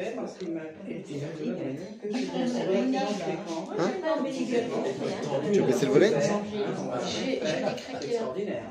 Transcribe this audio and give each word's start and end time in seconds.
sais 0.00 0.12
parce 0.16 0.34
qu'il 0.34 0.50
m'a 0.52 0.60
dit 0.86 1.02
que 1.02 1.18
je 1.18 1.24
Hein 3.78 3.90
Tu 5.52 5.60
veux 5.60 5.66
baisser 5.66 5.86
le 5.86 5.92
volet 5.92 6.12
C'est 7.04 8.06
extraordinaire. 8.08 8.62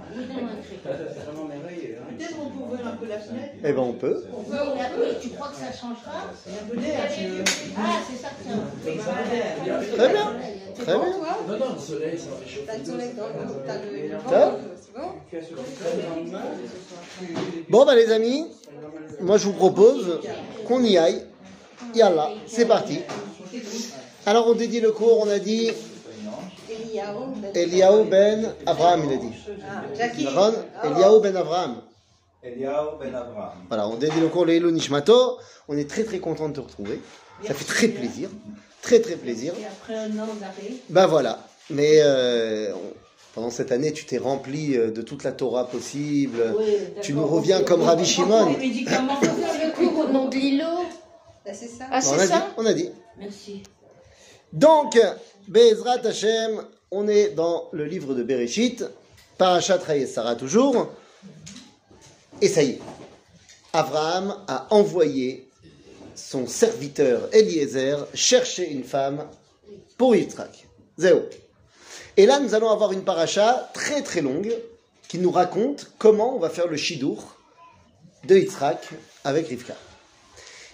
C'est 0.83 1.25
vraiment 1.25 1.45
merveilleux. 1.47 1.97
hein. 1.99 2.13
Peut-être 2.17 2.35
on 2.41 2.49
peut 2.49 2.63
ouvrir 2.63 2.87
un 2.87 2.95
peu 2.97 3.07
la 3.07 3.19
fenêtre. 3.19 3.53
Eh 3.63 3.71
ben 3.73 3.79
on 3.79 3.93
peut. 3.93 4.23
On 4.33 4.43
peut 4.43 4.57
regarder, 4.57 5.17
tu 5.21 5.29
crois 5.29 5.49
que 5.49 5.55
ça 5.55 5.71
changera 5.71 6.27
Ah, 7.77 7.99
c'est 8.09 8.17
ça 8.17 8.29
que. 8.29 9.95
Très 9.95 10.09
bien. 10.09 10.33
Très 10.75 10.85
bien. 10.85 10.95
Non, 11.47 11.57
non, 11.57 11.73
le 11.73 11.79
soleil, 11.79 12.17
ça 12.17 12.29
va 12.31 12.37
réchauffer. 12.37 12.65
T'as 12.67 12.77
le 12.77 12.85
soleil 12.85 13.13
dans 13.15 13.27
le- 13.27 13.65
t'as 13.65 13.77
le- 13.77 14.74
bon 17.69 17.85
bah 17.85 17.95
les 17.95 18.11
amis, 18.11 18.45
moi 19.21 19.37
je 19.37 19.45
vous 19.45 19.53
propose 19.53 20.19
qu'on 20.67 20.83
y 20.83 20.97
aille. 20.97 21.25
Yallah, 21.93 22.29
c'est 22.47 22.65
parti. 22.65 22.99
Alors 24.25 24.47
on 24.47 24.53
dédie 24.53 24.79
le 24.79 24.91
cours, 24.91 25.19
on 25.19 25.29
a 25.29 25.39
dit 25.39 25.71
Eliyahu 26.69 27.35
ben- 27.41 27.51
Eliaou 27.53 28.03
ben 28.05 28.53
Abraham, 28.65 29.03
il 29.05 29.13
a 30.01 30.07
dit. 30.07 30.27
Ron, 30.27 30.53
Eliaou 30.83 31.19
ben 31.19 31.35
Abraham. 31.35 31.81
Ben 32.43 33.15
Abraham. 33.15 33.51
Voilà, 33.67 33.87
on 33.87 33.95
dédie 33.95 34.19
le 34.19 34.27
cours 34.29 34.45
Leilou 34.45 34.71
Nishmato. 34.71 35.37
On 35.67 35.77
est 35.77 35.89
très 35.89 36.03
très 36.03 36.19
content 36.19 36.47
de 36.49 36.53
te 36.53 36.59
retrouver. 36.61 37.01
Ça 37.45 37.53
fait 37.53 37.65
très 37.65 37.87
plaisir. 37.87 38.29
Très 38.81 38.99
très 38.99 39.15
plaisir. 39.15 39.53
Et 39.59 39.65
après 39.65 39.95
un 39.95 40.11
an 40.19 40.27
d'arrêt, 40.39 40.73
Ben 40.89 41.07
voilà. 41.07 41.39
Mais 41.71 41.97
euh, 42.01 42.71
pendant 43.35 43.49
cette 43.49 43.73
année, 43.73 43.91
tu 43.91 44.05
t'es 44.05 44.17
rempli 44.17 44.77
euh, 44.77 44.91
de 44.91 45.01
toute 45.01 45.25
la 45.25 45.33
Torah 45.33 45.67
possible. 45.67 46.55
Tu 47.01 47.13
nous 47.13 47.27
reviens 47.27 47.61
comme 47.63 47.81
Rabbi 47.81 48.05
Shimon. 48.05 48.49
les 48.53 48.57
médicaments, 48.57 49.19
Le 49.21 49.71
cours 49.75 50.05
au 50.05 50.11
nom 50.11 50.29
de 50.29 50.35
Lilo. 50.35 50.65
Bah, 51.45 51.51
c'est 51.53 51.67
ça. 51.67 51.85
Ah, 51.91 51.99
on 51.99 52.01
c'est 52.01 52.21
a 52.21 52.23
dit, 52.23 52.27
ça 52.27 52.47
on 52.57 52.65
a 52.65 52.73
dit. 52.73 52.89
Merci. 53.19 53.61
Donc, 54.53 54.97
Bezrat 55.49 56.05
Hashem, 56.05 56.63
on 56.91 57.09
est 57.09 57.31
dans 57.31 57.67
le 57.73 57.83
livre 57.83 58.15
de 58.15 58.23
Bereshit, 58.23 58.85
Parashat 59.37 59.79
Sarah 60.07 60.35
toujours. 60.35 60.87
Et 62.41 62.47
ça 62.47 62.63
y 62.63 62.71
est, 62.71 62.79
Abraham 63.73 64.35
a 64.47 64.67
envoyé 64.73 65.49
son 66.15 66.47
serviteur 66.47 67.27
Eliezer 67.33 68.07
chercher 68.13 68.71
une 68.71 68.85
femme 68.85 69.27
pour 69.97 70.15
Yitzhak. 70.15 70.67
Zéo. 70.97 71.23
Et 72.17 72.25
là, 72.25 72.39
nous 72.39 72.55
allons 72.55 72.69
avoir 72.69 72.93
une 72.93 73.03
paracha 73.03 73.69
très 73.73 74.01
très 74.01 74.21
longue 74.21 74.53
qui 75.07 75.19
nous 75.19 75.31
raconte 75.31 75.91
comment 75.97 76.35
on 76.35 76.39
va 76.39 76.49
faire 76.49 76.67
le 76.67 76.77
shidour 76.77 77.35
de 78.23 78.37
Yitzhak 78.37 78.89
avec 79.23 79.47
Rivka. 79.47 79.75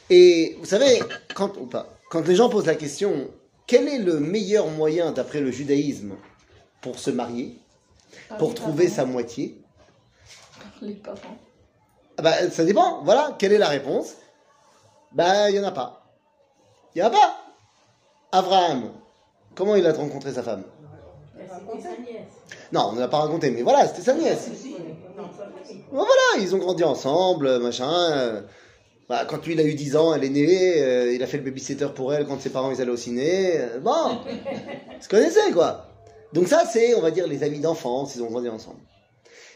Et 0.10 0.56
vous 0.60 0.66
savez, 0.66 1.02
quand, 1.34 1.58
ou 1.58 1.66
pas, 1.66 1.88
quand 2.10 2.28
les 2.28 2.36
gens 2.36 2.50
posent 2.50 2.68
la 2.68 2.76
question, 2.76 3.30
quel 3.66 3.88
est 3.88 3.98
le 3.98 4.20
meilleur 4.20 4.68
moyen 4.68 5.12
d'après 5.12 5.40
le 5.40 5.52
judaïsme 5.52 6.16
pour 6.82 7.00
se 7.00 7.10
marier, 7.10 7.58
pour 8.38 8.54
trouver 8.54 8.88
sa 8.88 9.06
moitié? 9.06 9.60
Les 10.82 10.94
parents. 10.94 11.38
Ah 12.18 12.22
bah, 12.22 12.50
Ça 12.52 12.66
dépend, 12.66 13.02
voilà, 13.04 13.36
quelle 13.40 13.54
est 13.54 13.58
la 13.58 13.70
réponse? 13.70 14.14
Ben, 15.14 15.50
il 15.50 15.54
n'y 15.54 15.60
en 15.60 15.68
a 15.68 15.72
pas. 15.72 16.06
Il 16.94 17.02
n'y 17.02 17.04
en 17.04 17.08
a 17.08 17.12
pas. 17.12 17.38
Abraham, 18.32 18.92
comment 19.56 19.76
il 19.76 19.86
a 19.88 19.94
rencontré 19.94 20.34
sa 20.34 20.44
femme? 20.44 20.64
Non, 22.72 22.88
on 22.90 22.94
ne 22.94 23.00
l'a 23.00 23.08
pas 23.08 23.20
raconté, 23.20 23.52
mais 23.52 23.62
voilà, 23.62 23.88
c'était 23.88 24.02
sa 24.02 24.14
nièce. 24.14 24.50
Bon, 25.92 25.98
voilà, 26.06 26.40
ils 26.44 26.56
ont 26.56 26.58
grandi 26.58 26.84
ensemble, 26.84 27.60
machin. 27.60 27.92
euh, 28.12 28.42
bah, 29.10 29.26
quand 29.28 29.46
lui, 29.46 29.54
il 29.54 29.60
a 29.60 29.64
eu 29.64 29.74
10 29.74 29.96
ans, 29.98 30.14
elle 30.14 30.24
est 30.24 30.30
née, 30.30 30.82
euh, 30.82 31.14
il 31.14 31.22
a 31.22 31.28
fait 31.28 31.38
le 31.38 31.44
babysitter 31.44 31.88
pour 31.94 32.14
elle 32.14 32.26
quand 32.26 32.40
ses 32.42 32.50
parents 32.50 32.72
ils 32.72 32.82
allaient 32.82 32.92
au 32.92 32.98
ciné. 32.98 33.60
euh, 33.60 33.80
bon, 33.80 34.20
ils 34.98 35.04
se 35.04 35.10
connaissaient, 35.10 35.52
quoi. 35.52 35.88
Donc 36.34 36.48
ça, 36.48 36.64
c'est, 36.72 36.96
on 36.96 37.02
va 37.02 37.12
dire, 37.12 37.28
les 37.28 37.44
amis 37.44 37.60
d'enfance, 37.60 38.16
ils 38.16 38.24
ont 38.24 38.28
grandi 38.30 38.48
ensemble. 38.48 38.80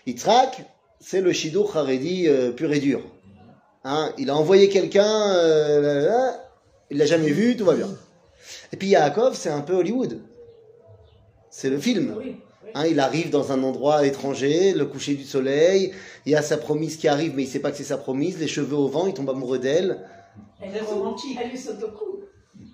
Yitzhak, 0.06 0.66
c'est 1.00 1.22
le 1.22 1.32
Shidur 1.32 1.76
Haredi 1.76 2.28
euh, 2.28 2.52
pur 2.52 2.72
et 2.74 2.80
dur. 2.80 3.02
Hein, 3.86 4.12
il 4.18 4.30
a 4.30 4.36
envoyé 4.36 4.68
quelqu'un, 4.68 5.30
euh, 5.36 6.06
là, 6.10 6.50
il 6.90 6.98
l'a 6.98 7.06
jamais 7.06 7.30
vu, 7.30 7.56
tout 7.56 7.66
va 7.66 7.76
bien. 7.76 7.90
Et 8.74 8.78
puis 8.78 8.90
Yaakov, 8.90 9.36
c'est 9.36 9.50
un 9.50 9.62
peu 9.62 9.74
Hollywood. 9.74 10.20
C'est 11.58 11.70
le 11.70 11.80
film. 11.80 12.14
Hein, 12.74 12.86
il 12.86 13.00
arrive 13.00 13.30
dans 13.30 13.54
un 13.54 13.64
endroit 13.64 14.06
étranger, 14.06 14.74
le 14.74 14.86
coucher 14.86 15.14
du 15.14 15.24
soleil, 15.24 15.94
il 16.26 16.34
y 16.34 16.36
a 16.36 16.42
sa 16.42 16.58
promise 16.58 16.98
qui 16.98 17.08
arrive, 17.08 17.34
mais 17.34 17.44
il 17.44 17.48
sait 17.48 17.60
pas 17.60 17.72
que 17.72 17.78
c'est 17.78 17.86
sa 17.86 17.98
promise, 17.98 18.38
les 18.40 18.50
cheveux 18.50 18.76
au 18.76 18.90
vent, 18.90 19.08
il 19.08 19.14
tombe 19.14 19.30
amoureux 19.30 19.58
d'elle. 19.58 20.02
elle 20.60 20.76
est 20.76 20.82
romantique. 20.82 21.38
Elle 21.42 21.52
lui 21.52 21.58
saute 21.58 21.82
au 21.82 21.92
cou. 21.92 22.20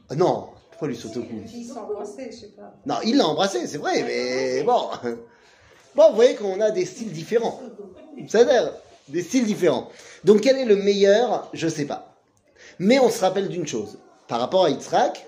Ah 0.09 0.15
non, 0.15 0.47
pourquoi 0.71 0.87
lui 0.87 0.95
saute 0.95 1.15
au 1.15 1.21
cou? 1.21 1.43
Ils 1.53 1.63
sont 1.63 1.77
embrassés, 1.77 2.31
je 2.31 2.37
sais 2.37 2.47
pas. 2.47 2.73
Non, 2.87 2.95
il 3.05 3.17
l'a 3.17 3.27
embrassé, 3.27 3.67
c'est 3.67 3.77
vrai, 3.77 4.01
mais 4.03 4.63
bon. 4.63 4.87
Bon, 5.93 6.09
vous 6.09 6.15
voyez 6.15 6.33
qu'on 6.33 6.59
a 6.59 6.71
des 6.71 6.85
styles 6.85 7.11
différents. 7.11 7.61
C'est-à-dire, 8.27 8.71
des 9.09 9.21
styles 9.21 9.45
différents. 9.45 9.89
Donc, 10.23 10.41
quel 10.41 10.57
est 10.57 10.65
le 10.65 10.77
meilleur? 10.77 11.49
Je 11.53 11.67
sais 11.67 11.85
pas. 11.85 12.15
Mais 12.79 12.97
on 12.97 13.11
se 13.11 13.21
rappelle 13.21 13.47
d'une 13.47 13.67
chose. 13.67 13.99
Par 14.27 14.39
rapport 14.39 14.65
à 14.65 14.71
Yitzhak, 14.71 15.27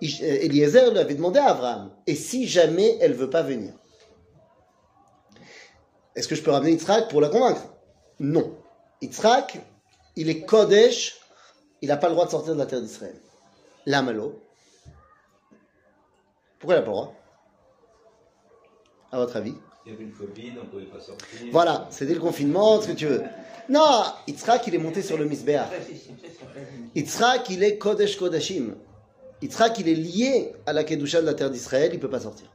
Eliezer 0.00 0.90
lui 0.90 0.98
avait 0.98 1.14
demandé 1.14 1.38
à 1.38 1.50
Abraham, 1.50 1.90
et 2.06 2.14
si 2.14 2.48
jamais 2.48 2.96
elle 3.00 3.12
veut 3.12 3.30
pas 3.30 3.42
venir 3.42 3.74
Est-ce 6.16 6.26
que 6.28 6.34
je 6.34 6.42
peux 6.42 6.50
ramener 6.50 6.72
Yitzhak 6.72 7.08
pour 7.08 7.20
la 7.20 7.28
convaincre? 7.28 7.62
Non. 8.18 8.56
Yitzhak, 9.00 9.58
il 10.16 10.28
est 10.28 10.40
Kodesh, 10.42 11.18
il 11.82 11.88
n'a 11.88 11.96
pas 11.96 12.08
le 12.08 12.14
droit 12.14 12.26
de 12.26 12.30
sortir 12.30 12.54
de 12.54 12.58
la 12.58 12.66
terre 12.66 12.80
d'Israël. 12.80 13.16
L'Amalo. 13.86 14.40
Pourquoi 16.58 16.76
il 16.76 16.78
n'a 16.78 16.82
pas 16.82 16.90
le 16.90 16.96
droit? 16.96 17.14
À 19.12 19.18
votre 19.18 19.36
avis? 19.36 19.54
Il 19.86 19.92
y 19.92 19.94
avait 19.94 20.04
une 20.04 20.12
Covid, 20.12 20.52
on 20.60 20.64
ne 20.64 20.68
pouvait 20.68 20.84
pas 20.84 21.00
sortir. 21.00 21.26
Voilà, 21.52 21.88
c'était 21.90 22.14
le 22.14 22.20
confinement, 22.20 22.80
ce 22.80 22.88
que 22.88 22.92
tu 22.92 23.06
veux. 23.06 23.22
Non, 23.68 24.02
Yitzhak, 24.26 24.66
il 24.66 24.74
est 24.74 24.78
monté 24.78 25.02
sur 25.02 25.16
le 25.16 25.24
Misbéach. 25.24 25.70
Yitzhak, 26.94 27.48
il 27.50 27.62
est 27.62 27.78
Kodesh 27.78 28.18
Kodashim. 28.18 28.74
Yitzhak, 29.42 29.78
il 29.78 29.88
est 29.88 29.94
lié 29.94 30.52
à 30.66 30.72
la 30.72 30.84
Kedusha 30.84 31.20
de 31.20 31.26
la 31.26 31.34
terre 31.34 31.50
d'Israël, 31.50 31.90
il 31.92 31.96
ne 31.96 32.00
peut 32.00 32.10
pas 32.10 32.20
sortir. 32.20 32.46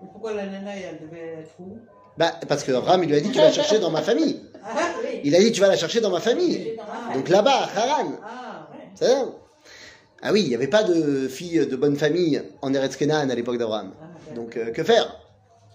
Pourquoi 0.00 0.34
la 0.34 0.46
nana, 0.46 0.72
elle 0.76 1.06
devait 1.06 1.40
être 1.40 1.54
où? 1.58 1.78
Bah, 2.16 2.32
parce 2.48 2.64
que 2.64 2.72
Ram, 2.72 3.02
il 3.04 3.10
lui 3.10 3.16
a 3.16 3.20
dit, 3.20 3.30
tu 3.30 3.38
vas 3.38 3.44
la 3.44 3.52
chercher 3.52 3.78
dans 3.78 3.90
ma 3.90 4.02
famille. 4.02 4.42
Ah. 4.64 4.76
Il 5.22 5.34
a 5.36 5.38
dit, 5.38 5.52
tu 5.52 5.60
vas 5.60 5.68
la 5.68 5.76
chercher 5.76 6.00
dans 6.00 6.10
ma 6.10 6.20
famille. 6.20 6.76
Donc 7.14 7.28
là-bas, 7.28 7.68
à 7.74 7.80
Haran. 7.80 8.12
Ah, 8.22 8.68
ouais. 8.72 9.08
Ah 10.20 10.32
oui, 10.32 10.42
il 10.42 10.48
n'y 10.48 10.54
avait 10.54 10.66
pas 10.66 10.82
de 10.82 11.28
filles 11.28 11.66
de 11.66 11.76
bonne 11.76 11.96
famille 11.96 12.42
en 12.60 12.74
Eretz 12.74 12.96
Kenan 12.96 13.30
à 13.30 13.34
l'époque 13.34 13.58
d'Abraham. 13.58 13.92
Donc 14.34 14.56
euh, 14.56 14.72
que 14.72 14.82
faire? 14.82 15.16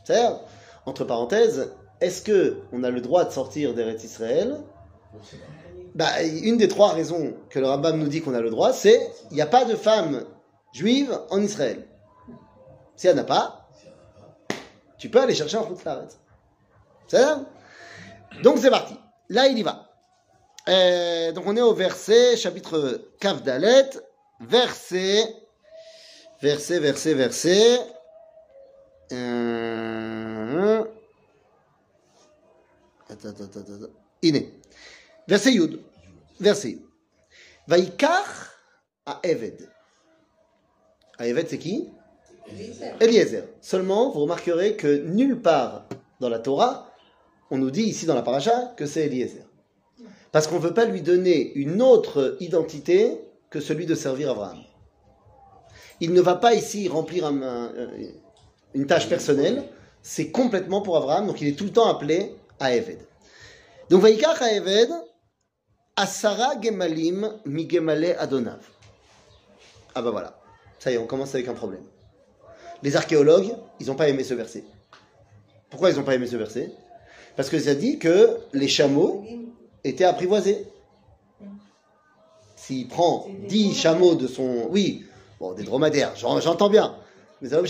C'est 0.03 0.19
Entre 0.85 1.05
parenthèses, 1.05 1.71
est-ce 2.01 2.21
que 2.21 2.57
on 2.73 2.83
a 2.83 2.89
le 2.89 2.99
droit 2.99 3.23
de 3.23 3.31
sortir 3.31 3.73
d'Eretz 3.73 4.03
Israël? 4.03 4.57
Bah, 5.95 6.21
Une 6.23 6.57
des 6.57 6.67
trois 6.67 6.91
raisons 6.91 7.33
que 7.49 7.59
le 7.59 7.67
Rambam 7.67 7.97
nous 7.97 8.09
dit 8.09 8.21
qu'on 8.21 8.33
a 8.33 8.41
le 8.41 8.49
droit, 8.49 8.73
c'est 8.73 8.99
il 9.31 9.35
n'y 9.35 9.41
a 9.41 9.45
pas 9.45 9.63
de 9.63 9.75
femmes 9.75 10.25
juives 10.73 11.17
en 11.29 11.41
Israël. 11.41 11.87
S'il 12.95 13.13
n'y 13.13 13.19
en 13.19 13.21
a 13.21 13.25
pas, 13.25 13.69
tu 14.97 15.09
peux 15.09 15.21
aller 15.21 15.35
chercher 15.35 15.57
en 15.57 15.65
Khutzaret. 15.65 16.07
C'est 17.07 17.17
ça 17.17 17.45
Donc 18.41 18.57
c'est 18.57 18.69
parti. 18.69 18.95
Là, 19.29 19.47
il 19.47 19.57
y 19.57 19.63
va. 19.63 19.89
Euh, 20.69 21.31
donc 21.33 21.45
on 21.45 21.55
est 21.57 21.61
au 21.61 21.73
verset, 21.73 22.37
chapitre 22.37 23.09
Kav 23.19 23.43
Dalet, 23.43 23.89
verset, 24.39 25.23
verset, 26.41 26.79
verset, 26.79 27.13
verset. 27.13 27.79
Euh, 29.11 30.83
attends, 33.09 33.29
attends, 33.29 33.59
attends. 33.59 33.93
Iné. 34.21 34.53
Verset 35.27 35.51
Yud. 35.51 35.81
Verset 36.39 36.69
Yud. 36.71 36.81
Vaikar 37.67 38.53
à 39.05 39.19
Eved. 39.23 39.72
À 41.23 41.27
Eved, 41.27 41.47
c'est 41.47 41.57
qui 41.57 41.89
Eliezer. 42.99 43.43
Seulement, 43.61 44.09
vous 44.09 44.19
remarquerez 44.19 44.75
que 44.75 45.03
nulle 45.05 45.41
part 45.41 45.85
dans 46.19 46.27
la 46.27 46.39
Torah, 46.39 46.91
on 47.49 47.57
nous 47.57 47.71
dit 47.71 47.83
ici 47.83 48.05
dans 48.05 48.13
la 48.13 48.23
paracha 48.23 48.73
que 48.75 48.85
c'est 48.85 49.05
Eliezer. 49.05 49.45
Parce 50.33 50.47
qu'on 50.47 50.55
ne 50.55 50.59
veut 50.67 50.73
pas 50.73 50.83
lui 50.83 51.01
donner 51.01 51.53
une 51.53 51.81
autre 51.81 52.35
identité 52.41 53.21
que 53.49 53.61
celui 53.61 53.85
de 53.85 53.95
servir 53.95 54.31
Abraham. 54.31 54.59
Il 56.01 56.11
ne 56.11 56.19
va 56.19 56.35
pas 56.35 56.53
ici 56.55 56.89
remplir 56.89 57.25
un- 57.25 57.71
une 58.73 58.85
tâche 58.85 59.07
personnelle, 59.07 59.63
c'est 60.01 60.29
complètement 60.29 60.81
pour 60.81 60.97
Abraham, 60.97 61.27
donc 61.27 61.39
il 61.39 61.47
est 61.47 61.57
tout 61.57 61.63
le 61.63 61.71
temps 61.71 61.87
appelé 61.87 62.35
à 62.59 62.75
Eved. 62.75 62.99
Donc 63.89 64.01
Vaikach 64.01 64.41
à 64.41 64.51
Eved, 64.51 64.89
Asara 65.95 66.59
Gemalim 66.59 67.31
mi 67.45 67.69
Gemale 67.69 68.17
Adonav. 68.19 68.59
Ah 69.95 70.01
bah 70.01 70.11
voilà, 70.11 70.35
ça 70.79 70.91
y 70.91 70.95
est, 70.95 70.97
on 70.97 71.05
commence 71.07 71.33
avec 71.35 71.47
un 71.47 71.53
problème. 71.53 71.83
Les 72.81 72.95
archéologues, 72.95 73.55
ils 73.79 73.87
n'ont 73.87 73.95
pas 73.95 74.09
aimé 74.09 74.23
ce 74.23 74.33
verset. 74.33 74.63
Pourquoi 75.69 75.89
ils 75.89 75.95
n'ont 75.97 76.03
pas 76.03 76.15
aimé 76.15 76.27
ce 76.27 76.35
verset? 76.35 76.71
Parce 77.35 77.49
que 77.49 77.57
ça 77.59 77.73
dit 77.75 77.97
que 77.99 78.37
les 78.53 78.67
chameaux 78.67 79.23
étaient 79.83 80.03
apprivoisés. 80.03 80.65
s'il 82.55 82.87
prend 82.87 83.27
10 83.47 83.73
chameaux 83.73 84.15
de 84.15 84.25
son. 84.27 84.67
Oui, 84.69 85.05
bon, 85.39 85.51
des 85.53 85.63
dromadaires, 85.63 86.15
j'en- 86.15 86.39
j'entends 86.39 86.69
bien, 86.69 86.95
mais 87.41 87.49
ça 87.49 87.57
va 87.57 87.61
me. 87.61 87.67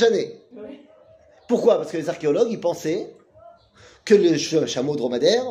Pourquoi? 1.48 1.78
Parce 1.78 1.92
que 1.92 1.98
les 1.98 2.10
archéologues, 2.10 2.52
ils 2.52 2.60
pensaient 2.60 3.10
que 4.06 4.14
le 4.14 4.38
ch- 4.38 4.66
chameau 4.68 4.96
dromadaire 4.96 5.44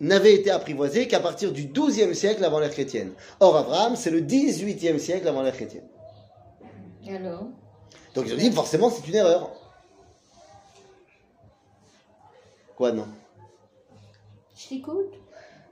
n'avait 0.00 0.34
été 0.34 0.50
apprivoisé 0.50 1.06
qu'à 1.06 1.20
partir 1.20 1.52
du 1.52 1.66
12e 1.66 2.12
siècle 2.14 2.44
avant 2.44 2.58
l'ère 2.58 2.70
chrétienne. 2.72 3.12
Or, 3.38 3.56
Abraham, 3.56 3.94
c'est 3.94 4.10
le 4.10 4.20
18e 4.20 4.98
siècle 4.98 5.28
avant 5.28 5.42
l'ère 5.42 5.54
chrétienne. 5.54 5.86
Alors 7.08 7.46
Donc 8.14 8.26
ils 8.26 8.34
ont 8.34 8.36
dit, 8.36 8.52
forcément, 8.52 8.90
c'est 8.90 9.06
une 9.08 9.14
erreur. 9.14 9.50
Quoi, 12.76 12.92
non? 12.92 13.06
Je 14.56 14.68
t'écoute? 14.68 15.12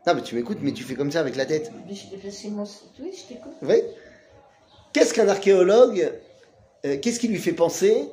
Non, 0.06 0.14
mais 0.14 0.22
tu 0.22 0.34
m'écoutes, 0.34 0.58
mais 0.62 0.72
tu 0.72 0.82
fais 0.84 0.94
comme 0.94 1.10
ça 1.10 1.20
avec 1.20 1.36
la 1.36 1.46
tête. 1.46 1.70
Mais 1.86 1.94
je- 1.94 2.06
mais 2.22 2.30
c'est 2.30 2.48
mon- 2.48 2.64
Oui, 3.00 3.12
je 3.16 3.34
t'écoute. 3.34 3.52
Oui 3.62 3.82
Qu'est-ce 4.92 5.12
qu'un 5.12 5.28
archéologue, 5.28 6.12
euh, 6.84 6.98
qu'est-ce 6.98 7.20
qui 7.20 7.28
lui 7.28 7.38
fait 7.38 7.52
penser 7.52 8.08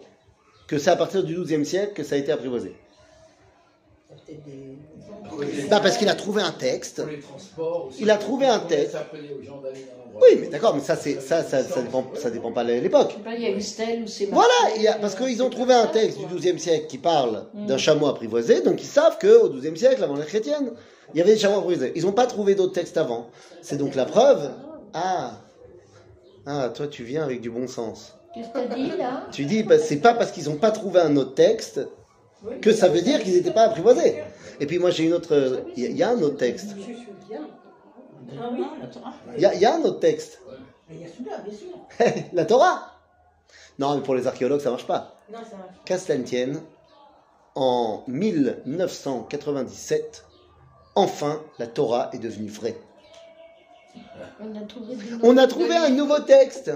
que 0.68 0.78
c'est 0.78 0.90
à 0.90 0.96
partir 0.96 1.24
du 1.24 1.36
XIIe 1.36 1.66
siècle 1.66 1.94
que 1.94 2.04
ça 2.04 2.16
a 2.16 2.18
été 2.18 2.31
apprivoisé? 2.31 2.75
Des- 4.45 5.68
Bah, 5.69 5.80
Parce 5.81 5.97
qu'il 5.97 6.09
a 6.09 6.15
trouvé 6.15 6.41
un 6.41 6.51
texte. 6.51 7.01
Pour 7.01 7.09
les 7.12 7.19
transports 7.19 7.85
aussi. 7.88 8.01
Il 8.01 8.12
a 8.12 8.18
trouvé 8.18 8.45
un 8.45 8.59
texte. 8.59 8.95
Oui, 10.15 10.38
mais 10.39 10.47
d'accord, 10.47 10.75
mais 10.75 10.81
ça, 10.81 10.95
c'est, 10.95 11.19
ça, 11.21 11.44
ça, 11.44 11.63
ça, 11.63 11.81
dépend, 11.81 12.06
ça 12.13 12.30
dépend 12.30 12.51
pas 12.51 12.63
de 12.63 12.74
l'époque. 12.74 13.09
Je 13.12 13.15
sais 13.18 13.24
pas, 13.24 13.33
il 13.33 13.41
y 13.41 13.45
a 13.47 13.50
une 13.50 13.62
stèle 13.62 14.03
où 14.03 14.07
c'est 14.07 14.25
Voilà, 14.25 14.47
marqué, 14.63 14.77
il 14.80 14.83
y 14.83 14.88
a, 14.88 14.94
parce 14.94 15.15
qu'ils 15.15 15.41
ont 15.41 15.50
trouvé 15.50 15.74
un 15.74 15.88
texte 15.88 16.19
du. 16.19 16.25
XIIe 16.35 16.59
siècle 16.59 16.85
qui 16.88 17.00
parle 17.00 17.45
d'un 17.53 17.75
Mm. 17.75 17.80
chameau 17.80 18.07
apprivoisé, 18.07 18.62
donc 18.62 18.81
ils 18.83 18.88
savent 18.88 19.18
qu'au 19.19 19.50
XIIe 19.50 19.75
siècle, 19.75 20.03
avant 20.03 20.15
l'ère 20.15 20.27
chrétienne, 20.27 20.71
il 21.13 21.18
y 21.18 21.21
avait 21.21 21.33
des 21.33 21.39
chameaux 21.39 21.57
apprivoisés. 21.59 21.94
Ils 21.95 22.03
n'ont 22.06 22.12
pas 22.12 22.27
trouvé 22.27 22.53
d'autres 22.53 22.74
textes 22.74 22.97
avant. 22.97 23.27
C'est 23.63 23.77
donc 23.77 23.95
la 23.95 24.06
preuve. 24.06 24.51
Ah, 24.94 25.31
ah, 26.45 26.69
toi 26.69 26.86
tu 26.88 27.03
viens 27.03 27.24
avec 27.24 27.41
du 27.41 27.50
bon 27.50 27.68
sens. 27.68 28.13
Qu'est-ce 28.36 28.50
que 28.50 28.68
t'as 28.68 28.75
dit 28.75 28.91
là? 28.97 29.24
Tu 29.31 29.45
dis, 29.45 29.63
bah, 29.63 29.79
c'est 29.79 29.97
pas 29.97 30.13
parce 30.13 30.31
qu'ils 30.31 30.45
n'ont 30.45 30.56
pas 30.57 30.71
trouvé 30.71 31.00
un 31.00 31.15
autre 31.18 31.33
texte 31.33 31.88
que 32.62 32.72
ça 32.72 32.88
veut 32.90 33.01
dire 33.01 33.22
qu'ils 33.24 33.34
n'étaient 33.34 33.54
pas 33.54 33.63
apprivoisés. 33.63 34.24
Et 34.60 34.66
puis 34.66 34.80
moi 34.80 34.90
j'ai 34.92 35.04
une 35.06 35.13
autre, 35.13 35.63
il 35.75 35.92
y, 35.95 36.04
a- 36.04 36.10
un 36.10 36.22
autre 36.22 36.38
texte. 36.38 36.75
Je 36.78 36.81
suis 36.81 36.95
bien. 37.30 37.48
Ah 38.40 38.50
oui, 38.51 38.63
attends. 38.84 39.01
Il 39.36 39.42
y 39.42 39.45
a, 39.45 39.54
il 39.54 39.62
y 39.62 39.66
a 39.66 39.75
un 39.75 39.81
autre 39.81 40.00
texte. 40.00 40.40
Il 40.90 41.01
y 41.01 41.06
a 41.06 41.07
celui-là, 41.07 41.38
bien 41.45 41.54
sûr. 41.54 41.68
la 42.34 42.45
Torah. 42.45 42.90
Non, 43.80 43.95
mais 43.95 44.01
pour 44.04 44.13
les 44.16 44.28
archéologues 44.28 44.62
ça 44.62 44.69
marche 44.69 44.86
pas. 44.88 45.19
Non, 45.31 45.40
ça 45.40 45.56
va. 45.57 45.68
Qu'à 45.86 45.98
cela 45.98 46.18
ne 46.19 46.24
tienne, 46.24 46.62
en 47.56 48.04
1997, 48.07 50.25
enfin 50.96 51.42
la 51.60 51.68
Torah 51.68 52.10
est 52.13 52.19
devenue 52.19 52.50
vraie. 52.50 52.75
On 54.39 54.56
a 54.56 54.62
trouvé, 54.66 54.96
On 55.24 55.38
a 55.38 55.48
trouvé 55.48 55.75
un 55.75 55.89
nouveau 55.89 56.19
texte. 56.19 56.72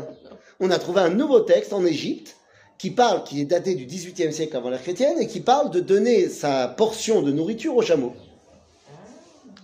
On 0.60 0.70
a 0.72 0.80
trouvé 0.80 1.02
un 1.02 1.10
nouveau 1.10 1.42
texte 1.42 1.72
en 1.74 1.86
Égypte 1.86 2.36
qui 2.78 2.92
parle, 2.92 3.24
qui 3.24 3.42
est 3.42 3.46
daté 3.46 3.76
du 3.76 3.86
18e 3.86 4.32
siècle 4.32 4.56
avant 4.56 4.70
l'ère 4.70 4.82
chrétienne 4.82 5.20
et 5.20 5.28
qui 5.28 5.40
parle 5.42 5.72
de 5.72 5.80
donner 5.80 6.30
sa 6.30 6.68
portion 6.68 7.22
de 7.22 7.32
nourriture 7.32 7.76
aux 7.76 7.82
chameaux. 7.82 8.14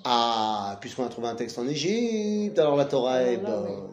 Ah, 0.04 0.78
puisqu'on 0.82 1.06
a 1.06 1.10
trouvé 1.10 1.28
un 1.28 1.36
texte 1.36 1.58
en 1.60 1.68
Égypte, 1.68 2.58
alors 2.60 2.76
la 2.76 2.86
Torah 2.86 3.22
est 3.24 3.38
Alors 3.46 3.64
là, 3.64 3.70
bonne. 3.70 3.90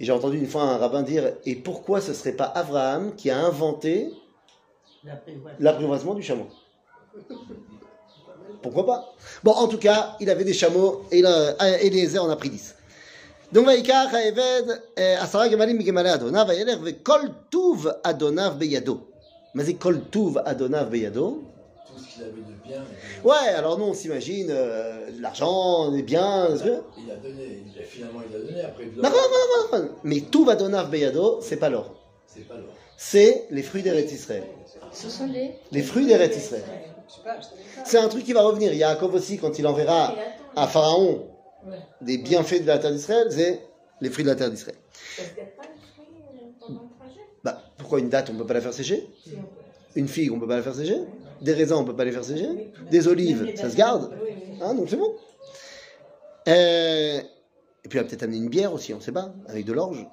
Et 0.00 0.04
j'ai 0.04 0.12
entendu 0.12 0.38
une 0.38 0.46
fois 0.46 0.62
un 0.62 0.76
rabbin 0.78 1.02
dire 1.02 1.34
Et 1.44 1.54
pourquoi 1.54 2.00
ce 2.00 2.14
serait 2.14 2.32
pas 2.32 2.46
Abraham 2.46 3.14
qui 3.14 3.30
a 3.30 3.38
inventé 3.38 4.10
L'apprivoisement. 5.58 6.14
du 6.14 6.22
chameau? 6.22 6.46
Pourquoi 8.62 8.86
pas? 8.86 9.14
Bon, 9.42 9.52
en 9.52 9.68
tout 9.68 9.76
cas, 9.78 10.16
il 10.20 10.30
avait 10.30 10.44
des 10.44 10.54
chameaux 10.54 11.02
et 11.10 11.18
il 11.18 11.26
a- 11.26 11.80
Eliezer 11.82 12.18
en 12.24 12.30
a 12.30 12.36
pris 12.36 12.48
10. 12.50 12.73
Donc, 13.52 13.66
Vaikach 13.66 14.12
Haeved, 14.12 14.82
euh, 14.98 15.16
Asara 15.20 15.48
Gemalim 15.48 15.80
Gemale 15.80 16.08
Adonav, 16.08 16.48
Vayelech, 16.48 16.80
Vekol 16.80 17.30
Tuv 17.50 17.94
Adonav 18.02 18.58
Beyado. 18.58 19.08
Mais 19.54 19.64
c'est 19.64 19.74
Kol 19.74 20.00
Tuv 20.10 20.42
Adonav 20.44 20.90
Beyado. 20.90 21.44
Tout 21.86 22.02
ce 22.02 22.14
qu'il 22.14 22.22
avait 22.24 22.32
de 22.32 22.68
bien. 22.68 22.82
Ouais, 23.22 23.54
alors 23.54 23.78
nous 23.78 23.84
on 23.84 23.94
s'imagine 23.94 24.48
euh, 24.50 25.10
l'argent, 25.20 25.90
les 25.92 26.02
biens. 26.02 26.48
Il 26.48 26.70
a, 26.70 26.80
il 26.98 27.10
a 27.12 27.16
donné, 27.16 27.62
il 27.72 27.80
a, 27.80 27.84
finalement 27.84 28.20
il 28.28 28.34
a 28.34 28.38
donné 28.40 28.60
après 28.62 28.86
de 28.86 29.00
l'or. 29.00 29.10
Non, 29.10 29.10
non, 29.10 29.78
non, 29.78 29.90
Mais 30.02 30.20
Tuv 30.20 30.50
Adonav 30.50 30.90
Beyado, 30.90 31.38
c'est 31.40 31.56
pas 31.56 31.68
l'or. 31.68 31.94
C'est 32.26 32.48
pas 32.48 32.54
l'or. 32.54 32.74
C'est 32.96 33.46
les 33.50 33.62
fruits 33.62 33.82
d'Eretz 33.82 34.10
Israël. 34.12 34.44
Ce 34.92 35.08
sont 35.08 35.26
les. 35.26 35.52
Les 35.70 35.82
fruits 35.82 36.06
d'Eretz 36.06 36.36
Israël. 36.36 36.64
C'est 37.84 37.98
un 37.98 38.08
truc 38.08 38.24
qui 38.24 38.32
va 38.32 38.42
revenir. 38.42 38.72
Yaakov 38.72 39.14
aussi, 39.14 39.38
quand 39.38 39.58
il 39.58 39.66
enverra 39.66 40.14
à 40.56 40.66
Pharaon 40.66 41.28
des 42.00 42.18
bienfaits 42.18 42.62
de 42.62 42.66
la 42.66 42.78
terre 42.78 42.92
d'Israël, 42.92 43.28
c'est 43.30 43.60
les 44.00 44.10
fruits 44.10 44.24
de 44.24 44.30
la 44.30 44.36
terre 44.36 44.50
d'Israël. 44.50 44.76
Bah, 47.42 47.62
pourquoi 47.76 48.00
une 48.00 48.08
date, 48.08 48.30
on 48.30 48.34
ne 48.34 48.38
peut 48.38 48.46
pas 48.46 48.54
la 48.54 48.60
faire 48.60 48.72
sécher? 48.74 49.08
Une 49.94 50.08
figue, 50.08 50.32
on 50.32 50.36
ne 50.36 50.40
peut 50.40 50.48
pas 50.48 50.56
la 50.56 50.62
faire 50.62 50.74
sécher? 50.74 51.00
Des 51.40 51.52
raisins, 51.52 51.74
on 51.74 51.82
ne 51.82 51.86
peut 51.86 51.96
pas 51.96 52.04
les 52.04 52.12
faire 52.12 52.24
sécher? 52.24 52.72
Des 52.90 53.06
olives, 53.06 53.54
ça 53.56 53.70
se 53.70 53.76
garde? 53.76 54.12
Hein, 54.62 54.74
donc 54.74 54.88
c'est 54.88 54.96
bon. 54.96 55.14
Euh, 56.48 57.20
et 57.84 57.88
puis, 57.88 57.98
il 57.98 58.02
va 58.02 58.08
peut-être 58.08 58.22
amener 58.22 58.38
une 58.38 58.48
bière 58.48 58.72
aussi, 58.72 58.94
on 58.94 58.98
ne 58.98 59.02
sait 59.02 59.12
pas, 59.12 59.32
avec 59.46 59.64
de 59.64 59.72
l'orge. 59.72 60.06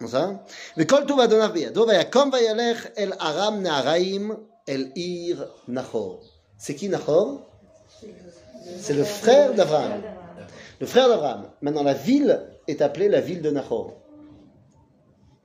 On 0.00 0.06
sait. 0.06 0.18
Mais 0.76 0.86
quand 0.86 1.04
tout 1.06 1.16
va 1.16 1.26
donner 1.26 1.52
biado, 1.52 1.86
vayakom 1.86 2.30
vayalech 2.30 2.92
el 2.96 3.14
aram 3.18 3.62
naharaim 3.62 4.36
el 4.66 4.92
ir 4.94 5.48
nahor. 5.68 6.20
C'est 6.58 6.74
qui 6.74 6.88
Nahor? 6.88 7.40
C'est 8.78 8.94
le 8.94 9.04
frère 9.04 9.54
d'Abraham. 9.54 10.02
Le 10.80 10.86
frère 10.86 11.08
d'Abraham. 11.08 11.50
Maintenant, 11.62 11.82
la 11.82 11.94
ville 11.94 12.46
est 12.68 12.82
appelée 12.82 13.08
la 13.08 13.20
ville 13.20 13.42
de 13.42 13.50
Nahor. 13.50 13.94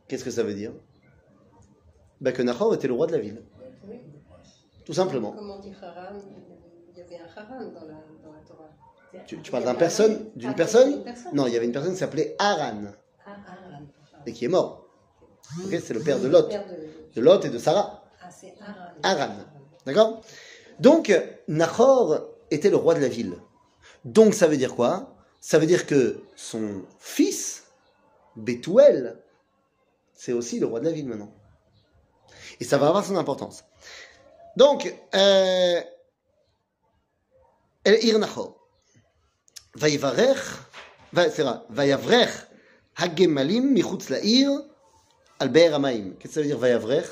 Qu'est-ce 0.07 0.25
que 0.25 0.31
ça 0.31 0.43
veut 0.43 0.53
dire? 0.53 0.73
Ben 2.19 2.33
Que 2.33 2.41
Nahor 2.41 2.73
était 2.73 2.87
le 2.87 2.93
roi 2.93 3.07
de 3.07 3.13
la 3.13 3.19
ville. 3.19 3.41
Tout 4.85 4.93
simplement. 4.93 5.31
Comment 5.31 5.55
on 5.55 5.59
dit 5.59 5.73
Haran? 5.81 6.17
Il 6.91 6.97
y 6.97 7.01
avait 7.01 7.17
un 7.17 7.39
Haran 7.41 7.59
dans 7.59 7.81
la, 7.81 7.93
dans 8.23 8.33
la 8.33 8.41
Torah. 8.45 8.69
Tu, 9.25 9.39
tu 9.41 9.51
parles 9.51 9.63
d'un 9.63 9.75
personne, 9.75 10.29
d'une 10.35 10.55
personne? 10.55 11.03
Non, 11.33 11.47
il 11.47 11.53
y 11.53 11.57
avait 11.57 11.65
une 11.65 11.71
personne 11.71 11.91
qui 11.93 11.99
s'appelait 11.99 12.35
Haran 12.39 12.83
Haran. 13.25 13.83
et 14.25 14.33
qui 14.33 14.45
est 14.45 14.49
mort. 14.49 14.85
C'est 15.69 15.93
le 15.93 16.01
père 16.01 16.19
de 16.19 16.27
Lot, 16.27 16.49
de... 16.49 17.15
de 17.15 17.21
Lot 17.21 17.45
et 17.45 17.49
de 17.49 17.57
Sarah. 17.57 18.03
Ah, 18.21 18.29
c'est 18.29 18.53
Haran. 18.61 18.91
Haran. 19.25 19.33
D'accord? 19.85 20.21
Donc, 20.79 21.13
Nahor 21.47 22.27
était 22.49 22.69
le 22.69 22.77
roi 22.77 22.95
de 22.95 22.99
la 23.01 23.07
ville. 23.07 23.35
Donc, 24.03 24.33
ça 24.33 24.47
veut 24.47 24.57
dire 24.57 24.75
quoi? 24.75 25.13
Ça 25.41 25.57
veut 25.57 25.65
dire 25.65 25.87
que 25.87 26.21
son 26.35 26.83
fils, 26.99 27.63
Bethuel, 28.35 29.17
c'est 30.13 30.33
aussi 30.33 30.59
le 30.59 30.67
roi 30.67 30.79
de 30.79 30.85
la 30.85 30.91
ville 30.91 31.07
maintenant. 31.07 31.33
Et 32.59 32.63
ça 32.63 32.77
va 32.77 32.87
avoir 32.87 33.03
son 33.03 33.17
importance. 33.17 33.63
Donc, 34.55 34.93
euh, 35.15 35.81
El 37.83 37.99
Vayavrer, 41.69 42.27
Hagemalim, 42.97 43.71
Michutz 43.71 44.09
Lair, 44.09 44.49
Albert 45.39 45.73
Amaim. 45.73 46.13
Qu'est-ce 46.19 46.27
que 46.27 46.33
ça 46.35 46.41
veut 46.41 46.45
dire 46.45 46.59
Vayavrer 46.59 47.03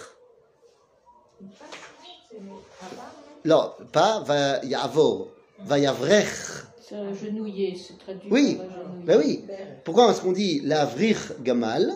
Non, 3.44 3.74
pas 3.92 4.20
Vayavor. 4.20 5.30
Vayavrer. 5.62 6.28
Se 6.90 6.96
genouiller, 7.14 7.76
se. 7.76 7.94
Ben 8.08 8.18
oui, 8.32 8.58
ben 9.06 9.20
oui. 9.20 9.46
Pourquoi? 9.84 10.08
Parce 10.08 10.22
qu'on 10.22 10.32
dit 10.32 10.62
la 10.64 10.86
vrir 10.86 11.34
gamal. 11.42 11.94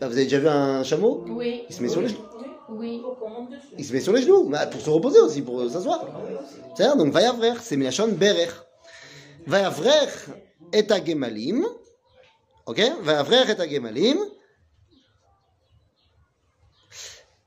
Ben, 0.00 0.06
vous 0.06 0.14
avez 0.14 0.24
déjà 0.24 0.38
vu 0.38 0.46
un 0.46 0.84
chameau? 0.84 1.24
Oui. 1.26 1.64
Il 1.68 1.74
se 1.74 1.82
met 1.82 1.88
sur 1.88 2.00
les 2.00 2.08
genoux. 2.08 2.22
Oui. 2.68 3.02
Il 3.76 3.84
se 3.84 3.92
met 3.92 4.00
sur 4.00 4.12
les 4.12 4.22
genoux, 4.22 4.48
bah, 4.48 4.66
pour 4.66 4.80
se 4.80 4.88
reposer 4.88 5.18
aussi, 5.18 5.42
pour 5.42 5.60
euh, 5.60 5.68
s'asseoir. 5.68 6.06
C'est-à-dire, 6.76 6.96
donc, 6.96 7.12
vayavrer, 7.12 7.54
c'est 7.60 7.76
Milachon 7.76 8.12
Berer. 8.12 8.50
Vayavrer 9.48 10.06
et 10.72 10.88
agemalim. 10.92 11.66
Ok? 12.66 12.80
Vayavrer 13.02 13.50
et 13.50 13.60
agemalim. 13.60 14.18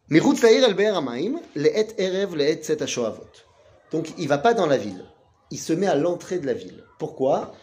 Miroutz 0.10 0.42
laïr 0.42 0.66
el 0.66 0.74
be'er 0.74 0.98
amaim, 0.98 1.40
le'et 1.56 1.96
erev, 1.98 2.36
set 2.62 2.84
Donc, 3.94 4.14
il 4.18 4.28
va 4.28 4.38
pas 4.38 4.54
dans 4.54 4.66
la 4.66 4.78
ville. 4.78 5.06
Il 5.54 5.60
se 5.60 5.72
met 5.72 5.86
à 5.86 5.94
l'entrée 5.94 6.40
de 6.40 6.48
la 6.48 6.56
ville. 6.56 6.84
Pourquoi? 6.98 7.54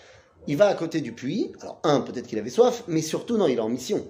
Il 0.47 0.57
va 0.57 0.69
à 0.69 0.75
côté 0.75 1.01
du 1.01 1.13
puits. 1.13 1.51
Alors, 1.61 1.81
un, 1.83 2.03
peut-être 2.03 2.29
qu'il 2.29 2.39
avait 2.39 2.49
soif, 2.49 2.85
mais 2.87 3.03
surtout, 3.03 3.37
non, 3.37 3.49
il 3.49 3.57
est 3.57 3.61
en 3.61 3.69
mission. 3.69 4.07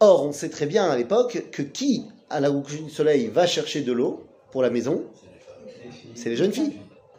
Or, 0.00 0.26
on 0.26 0.32
sait 0.32 0.50
très 0.50 0.66
bien 0.66 0.84
à 0.84 0.94
l'époque 0.94 1.46
que 1.50 1.62
qui, 1.62 2.04
à 2.28 2.40
la 2.40 2.50
coucher 2.50 2.80
du 2.80 2.90
soleil, 2.90 3.28
va 3.28 3.46
chercher 3.46 3.80
de 3.80 3.90
l'eau 3.90 4.26
pour 4.52 4.60
la 4.60 4.68
maison? 4.68 5.04
C'est 6.14 6.28
les 6.28 6.36
jeunes 6.36 6.52
filles, 6.52 6.74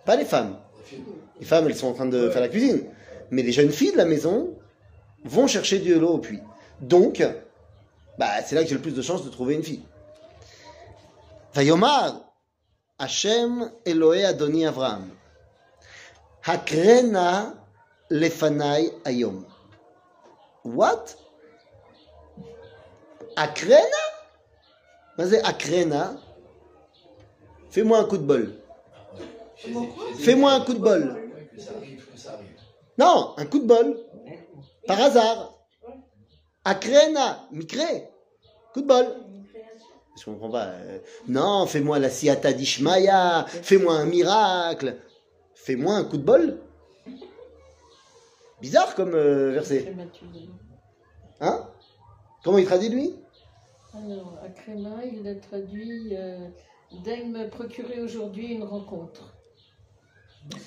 pas 0.06 0.16
les 0.16 0.24
femmes. 0.24 0.56
Les 1.40 1.48
femmes, 1.48 1.66
elles 1.66 1.76
sont 1.76 1.88
en 1.88 1.94
train 1.94 2.06
de 2.06 2.30
faire 2.30 2.42
la 2.42 2.48
cuisine. 2.48 2.84
Mais 3.32 3.42
les 3.42 3.52
jeunes 3.52 3.72
filles 3.72 3.94
de 3.94 3.98
la 3.98 4.06
maison 4.06 4.54
vont 5.26 5.48
chercher 5.48 5.80
de 5.80 5.98
l'eau 5.98 6.10
au 6.10 6.20
puits. 6.20 6.44
Donc, 6.80 7.24
bah, 8.20 8.44
c'est 8.46 8.54
là 8.54 8.62
que 8.62 8.70
j'ai 8.70 8.76
le 8.76 8.82
plus 8.82 8.94
de 8.94 9.02
chances 9.02 9.26
de 9.26 9.30
trouver 9.32 9.56
une 9.56 9.64
fille. 9.64 9.82
Vayomar, 11.56 12.22
Hashem 13.00 13.72
Elohe 13.88 14.24
Adoni 14.26 14.68
Avraham. 14.68 15.10
Hakrena 16.42 17.56
lefanai 18.10 18.92
ayom. 19.06 19.46
What? 20.64 21.16
Akrena? 23.36 24.04
Vas-y, 25.18 25.38
Akrena. 25.44 26.18
Fais-moi 27.70 28.00
un 28.00 28.06
coup 28.06 28.18
de 28.18 28.24
bol. 28.24 28.56
Fais-moi 30.20 30.52
un 30.52 30.62
coup 30.62 30.74
de 30.74 30.80
bol. 30.80 31.16
Non, 32.98 33.34
un 33.38 33.46
coup 33.46 33.60
de 33.60 33.66
bol. 33.66 33.98
Par 34.88 35.00
hasard. 35.02 35.56
Akrena, 36.66 37.48
Mikre. 37.52 38.10
Coup 38.74 38.82
de 38.82 38.88
bol. 38.88 39.06
Je 40.18 40.26
comprends 40.26 40.50
pas. 40.50 40.72
Non, 41.28 41.66
fais-moi 41.66 42.00
la 42.00 42.10
siata 42.10 42.52
d'Ishmaïa. 42.52 43.46
Fais-moi 43.48 43.94
un 43.94 44.06
miracle. 44.06 44.98
Fais-moi 45.64 45.94
un 45.94 46.04
coup 46.04 46.18
de 46.18 46.24
bol. 46.24 46.58
Bizarre 48.62 48.96
comme 48.96 49.14
euh, 49.14 49.52
verset. 49.52 49.94
Hein? 51.42 51.68
Comment 52.44 52.58
il 52.58 52.66
traduit 52.66 52.90
lui? 52.90 53.16
Alors, 53.94 54.38
à 54.44 54.50
Créma, 54.50 55.04
il 55.06 55.28
a 55.28 55.36
traduit 55.36 56.16
euh, 56.16 56.48
Daigne 57.04 57.32
me 57.32 57.50
procurer 57.50 58.02
aujourd'hui 58.02 58.54
une 58.54 58.64
rencontre. 58.64 59.34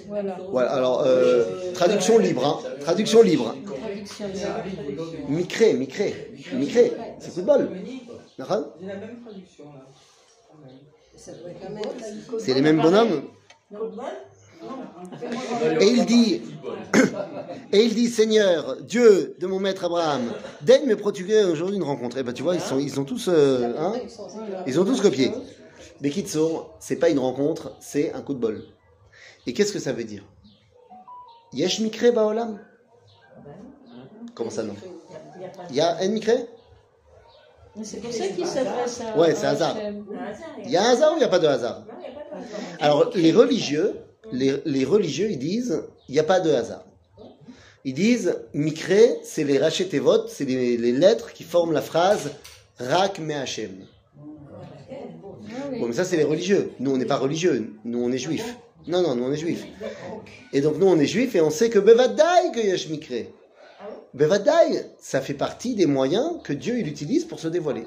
Voilà. 0.06 0.70
Alors, 0.70 1.02
euh, 1.06 1.72
traduction 1.72 2.18
libre. 2.18 2.46
Hein. 2.46 2.78
Traduction 2.80 3.22
libre. 3.22 3.54
Traduction 3.64 4.28
libre. 4.28 4.64
Mikre, 5.28 5.74
Mikre. 5.74 6.04
Mikre. 6.54 6.94
C'est 7.18 7.44
même. 7.44 7.68
C'est 12.38 12.54
les 12.54 12.60
mêmes 12.60 12.80
bonhommes? 12.80 13.22
Et 15.80 15.86
il 15.86 16.06
dit, 16.06 16.42
et 17.72 17.84
il 17.84 17.94
dit, 17.94 18.08
Seigneur, 18.08 18.76
Dieu 18.82 19.36
de 19.38 19.46
mon 19.46 19.58
maître 19.58 19.84
Abraham, 19.84 20.22
daigne 20.62 20.86
me 20.86 20.96
procurer 20.96 21.44
aujourd'hui 21.44 21.76
une 21.76 21.82
rencontre. 21.82 22.18
Et 22.18 22.22
ben 22.22 22.32
tu 22.32 22.42
vois, 22.42 22.54
ils 22.54 22.60
sont, 22.60 22.78
ils 22.78 22.90
sont 22.90 23.04
tous, 23.04 23.28
euh, 23.28 23.74
hein. 23.78 23.94
Ils 24.66 24.80
ont 24.80 24.84
tous 24.84 25.00
copié. 25.00 25.32
Bekitso, 26.00 26.70
c'est 26.80 26.96
pas 26.96 27.10
une 27.10 27.18
rencontre, 27.18 27.76
c'est 27.80 28.12
un 28.12 28.22
coup 28.22 28.34
de 28.34 28.38
bol. 28.38 28.64
Et 29.46 29.52
qu'est-ce 29.52 29.72
que 29.72 29.78
ça 29.78 29.92
veut 29.92 30.04
dire? 30.04 30.24
Yesh 31.52 31.80
mikre 31.80 32.12
baolam? 32.12 32.60
Comment 34.34 34.50
ça 34.50 34.62
non? 34.62 34.74
Il 35.70 35.76
y 35.76 35.80
a 35.80 35.98
un 35.98 36.08
mikre? 36.08 36.30
Mais 37.76 37.84
C'est 37.84 38.00
pour 38.00 38.12
ça 38.12 38.26
qu'il 38.28 38.46
s'adresse 38.46 39.00
à. 39.00 39.18
Ouais, 39.18 39.34
c'est 39.34 39.46
hasard. 39.46 39.76
Il 40.64 40.70
y 40.70 40.76
a 40.76 40.82
un 40.82 40.92
hasard 40.92 41.12
ou 41.12 41.16
il 41.16 41.18
n'y 41.18 41.24
a 41.24 41.28
pas 41.28 41.38
de 41.38 41.46
hasard. 41.46 41.84
Alors, 42.80 43.10
les 43.14 43.32
religieux, 43.32 43.94
les, 44.32 44.84
religieux, 44.84 45.30
ils 45.30 45.38
disent, 45.38 45.82
il 46.08 46.12
n'y 46.12 46.18
a 46.18 46.24
pas 46.24 46.40
de 46.40 46.50
hasard. 46.50 46.84
Ils 47.84 47.94
disent, 47.94 48.36
Mikre, 48.54 49.18
c'est 49.24 49.44
les 49.44 49.58
rachetevot, 49.58 50.28
c'est 50.28 50.44
les, 50.44 50.92
lettres 50.92 51.32
qui 51.32 51.44
forment 51.44 51.72
la 51.72 51.82
phrase 51.82 52.30
Rak 52.78 53.18
me. 53.18 53.34
Bon, 55.78 55.86
mais 55.88 55.92
ça, 55.92 56.04
c'est 56.04 56.16
les 56.16 56.24
religieux. 56.24 56.70
Nous, 56.80 56.92
on 56.92 56.96
n'est 56.96 57.04
pas 57.04 57.16
religieux. 57.16 57.72
Nous, 57.84 58.02
on 58.02 58.10
est 58.12 58.18
juifs. 58.18 58.56
Non, 58.86 59.02
non, 59.02 59.14
nous, 59.14 59.24
on 59.24 59.32
est 59.32 59.36
juifs. 59.36 59.64
Et 60.52 60.60
donc, 60.60 60.78
nous, 60.78 60.86
on 60.86 60.98
est 60.98 61.06
juifs 61.06 61.34
et 61.34 61.40
on 61.40 61.50
sait 61.50 61.70
que 61.70 61.78
Bevadai 61.78 62.52
que 62.54 62.60
Yesh 62.60 62.88
Mikre. 62.88 63.26
Bevadai, 64.14 64.86
ça 64.98 65.20
fait 65.20 65.34
partie 65.34 65.74
des 65.74 65.86
moyens 65.86 66.40
que 66.42 66.52
Dieu, 66.52 66.78
il 66.78 66.88
utilise 66.88 67.24
pour 67.24 67.40
se 67.40 67.48
dévoiler. 67.48 67.84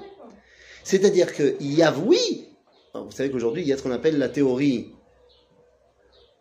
C'est-à-dire 0.84 1.34
que 1.34 1.56
il 1.60 1.74
y 1.74 1.84
a, 1.84 1.94
oui, 2.06 2.48
vous 2.94 3.12
savez 3.12 3.30
qu'aujourd'hui, 3.30 3.64
il 3.64 3.68
y 3.68 3.74
a 3.74 3.78
ce 3.78 3.84
qu'on 3.84 3.92
appelle 3.92 4.18
la 4.18 4.30
théorie 4.30 4.95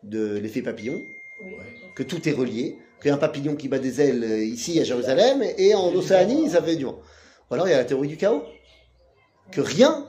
de 0.04 0.36
l'effet 0.38 0.62
papillon, 0.62 1.02
que 1.94 2.02
tout 2.02 2.28
est 2.28 2.32
relié, 2.32 2.78
qu'il 3.00 3.08
y 3.08 3.10
a 3.10 3.14
un 3.14 3.18
papillon 3.18 3.56
qui 3.56 3.68
bat 3.68 3.78
des 3.78 4.00
ailes 4.00 4.24
euh, 4.24 4.44
ici 4.44 4.80
à 4.80 4.84
Jérusalem 4.84 5.42
et 5.58 5.74
en 5.74 5.92
Océanie, 5.94 6.50
ça 6.50 6.62
fait 6.62 6.76
du 6.76 6.84
vent. 6.84 7.00
Ou 7.50 7.54
alors 7.54 7.66
il 7.66 7.70
y 7.70 7.74
a 7.74 7.78
la 7.78 7.84
théorie 7.84 8.08
du 8.08 8.16
chaos, 8.16 8.44
que 9.50 9.60
rien 9.60 10.06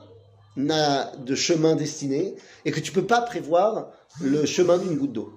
n'a 0.56 1.12
de 1.16 1.34
chemin 1.34 1.76
destiné 1.76 2.34
et 2.64 2.70
que 2.70 2.80
tu 2.80 2.92
peux 2.92 3.06
pas 3.06 3.20
prévoir 3.20 3.92
le 4.20 4.46
chemin 4.46 4.78
d'une 4.78 4.96
goutte 4.96 5.12
d'eau. 5.12 5.32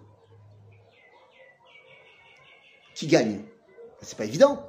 Qui 2.96 3.08
gagne? 3.08 3.42
C'est 4.02 4.18
pas 4.18 4.26
évident. 4.26 4.66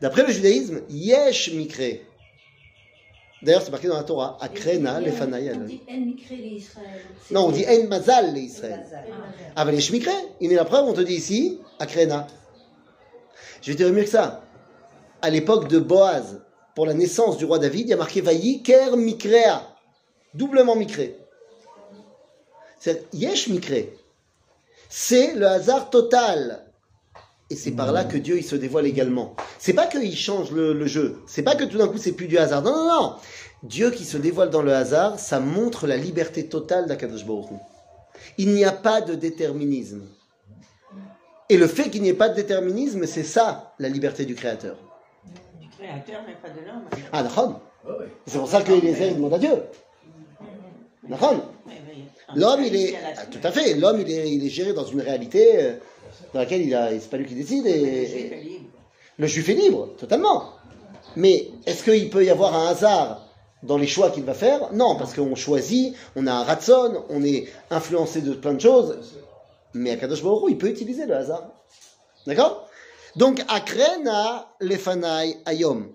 D'après 0.00 0.26
le 0.26 0.32
judaïsme, 0.32 0.80
yesh 0.88 1.52
mikre. 1.52 2.00
D'ailleurs, 3.42 3.62
c'est 3.62 3.70
marqué 3.70 3.88
dans 3.88 3.96
la 3.96 4.04
Torah, 4.04 4.36
akrena 4.40 5.00
lefanaya. 5.00 5.54
On 5.54 5.64
dit 5.64 5.80
En 5.88 6.00
Mikre 6.00 6.32
l'Israël. 6.32 7.00
Non, 7.30 7.46
on 7.46 7.50
dit 7.50 7.64
en 7.66 7.88
mazal 7.88 8.34
les 8.34 8.42
Israël. 8.42 8.84
Ah 9.56 9.64
ben 9.64 9.72
les 9.72 9.80
shmikre, 9.80 10.10
il 10.40 10.52
est 10.52 10.56
la 10.56 10.66
preuve, 10.66 10.84
on 10.86 10.92
te 10.92 11.00
dit 11.00 11.14
ici, 11.14 11.58
akrena. 11.78 12.26
Je 13.62 13.72
vais 13.72 13.78
te 13.78 13.82
dire 13.82 13.92
mieux 13.92 14.02
que 14.02 14.10
ça. 14.10 14.42
À 15.22 15.30
l'époque 15.30 15.68
de 15.68 15.78
Boaz, 15.78 16.42
pour 16.74 16.86
la 16.86 16.94
naissance 16.94 17.38
du 17.38 17.44
roi 17.46 17.58
David, 17.58 17.86
il 17.86 17.90
y 17.90 17.92
a 17.92 17.96
marqué 17.96 18.20
Vayi 18.20 18.62
ker 18.62 18.96
mikrea. 18.96 19.62
Doublement 20.34 20.76
mikré. 20.76 21.16
C'est 22.78 23.06
yesh 23.14 23.48
mikré. 23.48 23.96
C'est 24.88 25.34
le 25.34 25.46
hasard 25.46 25.90
total. 25.90 26.69
Et 27.50 27.56
c'est 27.56 27.72
par 27.72 27.90
là 27.92 28.04
que 28.04 28.16
Dieu 28.16 28.38
il 28.38 28.44
se 28.44 28.54
dévoile 28.56 28.86
également. 28.86 29.34
C'est 29.58 29.72
pas 29.72 29.86
qu'il 29.86 30.16
change 30.16 30.52
le, 30.52 30.72
le 30.72 30.86
jeu. 30.86 31.20
C'est 31.26 31.42
pas 31.42 31.56
que 31.56 31.64
tout 31.64 31.78
d'un 31.78 31.88
coup 31.88 31.98
c'est 31.98 32.12
plus 32.12 32.28
du 32.28 32.38
hasard. 32.38 32.62
Non, 32.62 32.72
non, 32.72 32.86
non. 32.86 33.14
Dieu 33.64 33.90
qui 33.90 34.04
se 34.04 34.16
dévoile 34.16 34.50
dans 34.50 34.62
le 34.62 34.72
hasard, 34.72 35.18
ça 35.18 35.40
montre 35.40 35.86
la 35.86 35.96
liberté 35.96 36.46
totale 36.46 36.86
d'Akadosh 36.86 37.26
Baruch 37.26 37.50
Hu. 37.50 37.54
Il 38.38 38.54
n'y 38.54 38.64
a 38.64 38.72
pas 38.72 39.00
de 39.00 39.14
déterminisme. 39.14 40.02
Et 41.48 41.56
le 41.56 41.66
fait 41.66 41.90
qu'il 41.90 42.02
n'y 42.02 42.08
ait 42.08 42.14
pas 42.14 42.28
de 42.28 42.36
déterminisme, 42.36 43.04
c'est 43.06 43.24
ça 43.24 43.74
la 43.80 43.88
liberté 43.88 44.24
du 44.24 44.34
Créateur. 44.36 44.76
Du 45.60 45.68
créateur, 45.68 46.20
mais 46.26 46.34
pas 46.34 46.48
de 46.48 46.64
l'homme. 46.64 46.84
Ah, 47.12 47.22
d'accord. 47.24 47.60
Ouais. 47.84 48.06
C'est 48.26 48.38
pour 48.38 48.48
ça 48.48 48.62
qu'Eliezer 48.62 49.08
il 49.08 49.16
demande 49.16 49.34
à 49.34 49.38
Dieu. 49.38 49.54
D'accord. 51.08 51.52
L'homme, 52.36 52.62
il 52.62 52.76
est. 52.76 52.94
ah, 53.16 53.26
tout 53.26 53.40
à 53.42 53.50
fait. 53.50 53.74
L'homme, 53.74 54.00
il 54.00 54.10
est, 54.10 54.30
il 54.30 54.46
est 54.46 54.50
géré 54.50 54.72
dans 54.72 54.84
une 54.84 55.00
réalité 55.00 55.64
euh, 55.64 55.72
dans 56.32 56.40
laquelle 56.40 56.62
il 56.62 56.74
a. 56.74 56.90
C'est 56.98 57.10
pas 57.10 57.16
lui 57.16 57.26
qui 57.26 57.34
décide. 57.34 57.64
Le 57.64 57.70
Et, 57.70 58.06
juif 58.06 58.32
et- 58.32 58.34
est 58.34 58.42
libre. 58.42 58.68
le 59.18 59.26
juif 59.26 59.48
est 59.48 59.54
libre, 59.54 59.88
totalement. 59.98 60.50
Mais 61.16 61.48
est-ce 61.66 61.82
qu'il 61.82 62.08
peut 62.10 62.24
y 62.24 62.30
avoir 62.30 62.54
un 62.54 62.68
hasard 62.68 63.26
dans 63.62 63.76
les 63.76 63.86
choix 63.86 64.10
qu'il 64.10 64.24
va 64.24 64.34
faire? 64.34 64.72
Non, 64.72 64.96
parce 64.96 65.14
qu'on 65.14 65.34
choisit, 65.34 65.94
on 66.16 66.26
a 66.26 66.32
un 66.32 66.44
ratson, 66.44 67.04
on 67.10 67.22
est 67.24 67.48
influencé 67.70 68.20
de 68.20 68.32
plein 68.34 68.54
de 68.54 68.60
choses. 68.60 68.96
Mais 69.74 69.90
Akadosh 69.92 70.22
Baruch 70.22 70.44
il 70.50 70.58
peut 70.58 70.68
utiliser 70.68 71.06
le 71.06 71.14
hasard. 71.16 71.48
D'accord? 72.26 72.68
Donc, 73.16 73.42
Akrena 73.48 74.48
lefanai 74.60 75.38
ayom. 75.46 75.88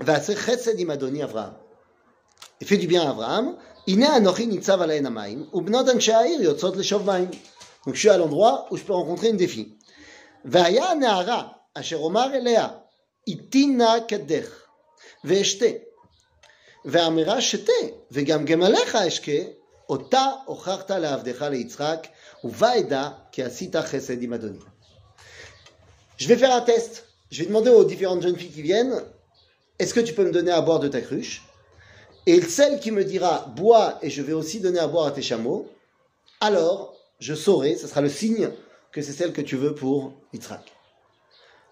Va'aseh 0.00 0.36
chesed 0.36 0.80
im 0.80 0.90
Adoni 0.90 1.22
Avraham. 1.22 1.54
Il 2.60 2.66
fait 2.66 2.76
du 2.76 2.86
bien 2.86 3.02
à 3.02 3.10
Abraham. 3.10 3.56
Ine 3.88 4.04
anochi 4.04 4.46
nitzav 4.46 4.80
alayin 4.82 5.04
hamayim, 5.04 5.46
ubnot 5.52 5.88
anshe 5.88 6.10
ha'ir 6.10 6.40
yotzot 6.40 6.74
leshov 6.76 7.04
mayim. 7.04 7.28
Donc 7.86 7.94
je 7.94 8.00
suis 8.00 8.08
à 8.08 8.16
l'endroit 8.16 8.66
où 8.70 8.76
je 8.76 8.82
peux 8.82 8.92
rencontrer 8.92 9.28
une 9.28 9.36
défi. 9.36 9.76
Vaya 10.44 10.94
Nahara, 10.94 11.66
Asher 11.74 11.96
Omar 11.96 12.34
Elea, 12.34 12.84
Itina 13.26 14.06
Shete, 17.40 17.94
Vegam 18.10 18.46
Gemalecha 18.46 19.06
Eshke, 19.06 19.56
Ota 19.88 20.44
Ocharta 20.46 20.98
Leitzrak, 20.98 22.10
Uvaeda 22.44 23.28
Kiasita 23.32 23.84
Chesed 23.84 24.22
Imadoni. 24.22 24.58
Je 26.16 26.28
vais 26.28 26.36
faire 26.36 26.54
un 26.54 26.60
test. 26.60 27.06
Je 27.30 27.40
vais 27.40 27.46
demander 27.46 27.70
aux 27.70 27.84
différentes 27.84 28.22
jeunes 28.22 28.36
filles 28.36 28.50
qui 28.50 28.62
viennent 28.62 29.02
Est-ce 29.78 29.94
que 29.94 30.00
tu 30.00 30.12
peux 30.12 30.24
me 30.24 30.32
donner 30.32 30.52
à 30.52 30.60
boire 30.60 30.80
de 30.80 30.88
ta 30.88 31.00
cruche? 31.00 31.42
Et 32.26 32.40
celle 32.42 32.78
qui 32.78 32.90
me 32.90 33.04
dira 33.04 33.52
Bois 33.56 33.98
et 34.02 34.10
je 34.10 34.22
vais 34.22 34.32
aussi 34.32 34.60
donner 34.60 34.78
à 34.78 34.86
boire 34.86 35.06
à 35.06 35.10
tes 35.10 35.22
chameaux, 35.22 35.68
alors 36.40 36.94
je 37.22 37.34
saurai, 37.34 37.76
ce 37.76 37.86
sera 37.86 38.00
le 38.00 38.08
signe 38.08 38.50
que 38.90 39.00
c'est 39.00 39.12
celle 39.12 39.32
que 39.32 39.40
tu 39.40 39.56
veux 39.56 39.74
pour 39.74 40.12
Yitzhak. 40.32 40.72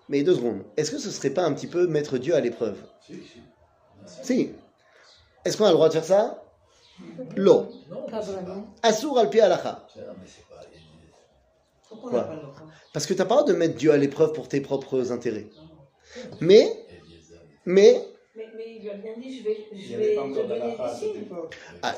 Mais 0.09 0.23
deux 0.23 0.35
secondes, 0.35 0.63
est-ce 0.77 0.91
que 0.91 0.99
ce 0.99 1.11
serait 1.11 1.31
pas 1.31 1.43
un 1.45 1.53
petit 1.53 1.67
peu 1.67 1.87
mettre 1.87 2.19
Dieu 2.19 2.35
à 2.35 2.41
l'épreuve? 2.41 2.77
Si, 3.07 3.15
si. 3.15 3.41
Si. 4.23 4.53
Est-ce 5.45 5.57
qu'on 5.57 5.65
a 5.65 5.69
le 5.69 5.75
droit 5.75 5.89
de 5.89 5.95
faire 5.95 6.05
ça? 6.05 6.43
L'eau. 7.37 7.67
Non, 7.91 8.03
Pas 8.11 8.23
c'est 8.23 8.33
vraiment. 8.33 8.67
Assour 8.83 9.19
al 9.19 9.31
pi 9.31 9.41
alacha. 9.41 9.87
c'est- 9.93 10.01
non, 10.01 10.13
mais 10.21 10.27
c'est 10.27 10.47
pas. 10.49 10.61
Pourquoi 11.89 12.09
on 12.09 12.13
Quoi 12.13 12.21
n'a 12.21 12.27
pas 12.27 12.35
le 12.35 12.41
droit? 12.43 12.55
Parce 12.93 13.07
que 13.07 13.15
tu 13.15 13.19
n'as 13.19 13.25
pas 13.25 13.35
le 13.37 13.41
droit 13.43 13.53
de 13.53 13.59
mettre 13.59 13.75
Dieu 13.77 13.91
à 13.93 13.97
l'épreuve 13.97 14.33
pour 14.33 14.49
tes 14.49 14.61
propres 14.61 15.11
intérêts. 15.13 15.49
Mais, 16.41 16.71
mais, 17.65 18.05
Mais, 18.37 18.47
mais 18.57 18.65
il 18.77 18.83
lui 18.83 18.91
a 18.91 18.95
bien 18.95 19.15
dit, 19.19 19.39
je 19.39 19.45
vais, 19.45 19.67
je 19.73 20.15
pas 20.17 20.23
donner 20.47 20.77
des 20.77 20.99
signes. 20.99 21.29
ah, 21.83 21.95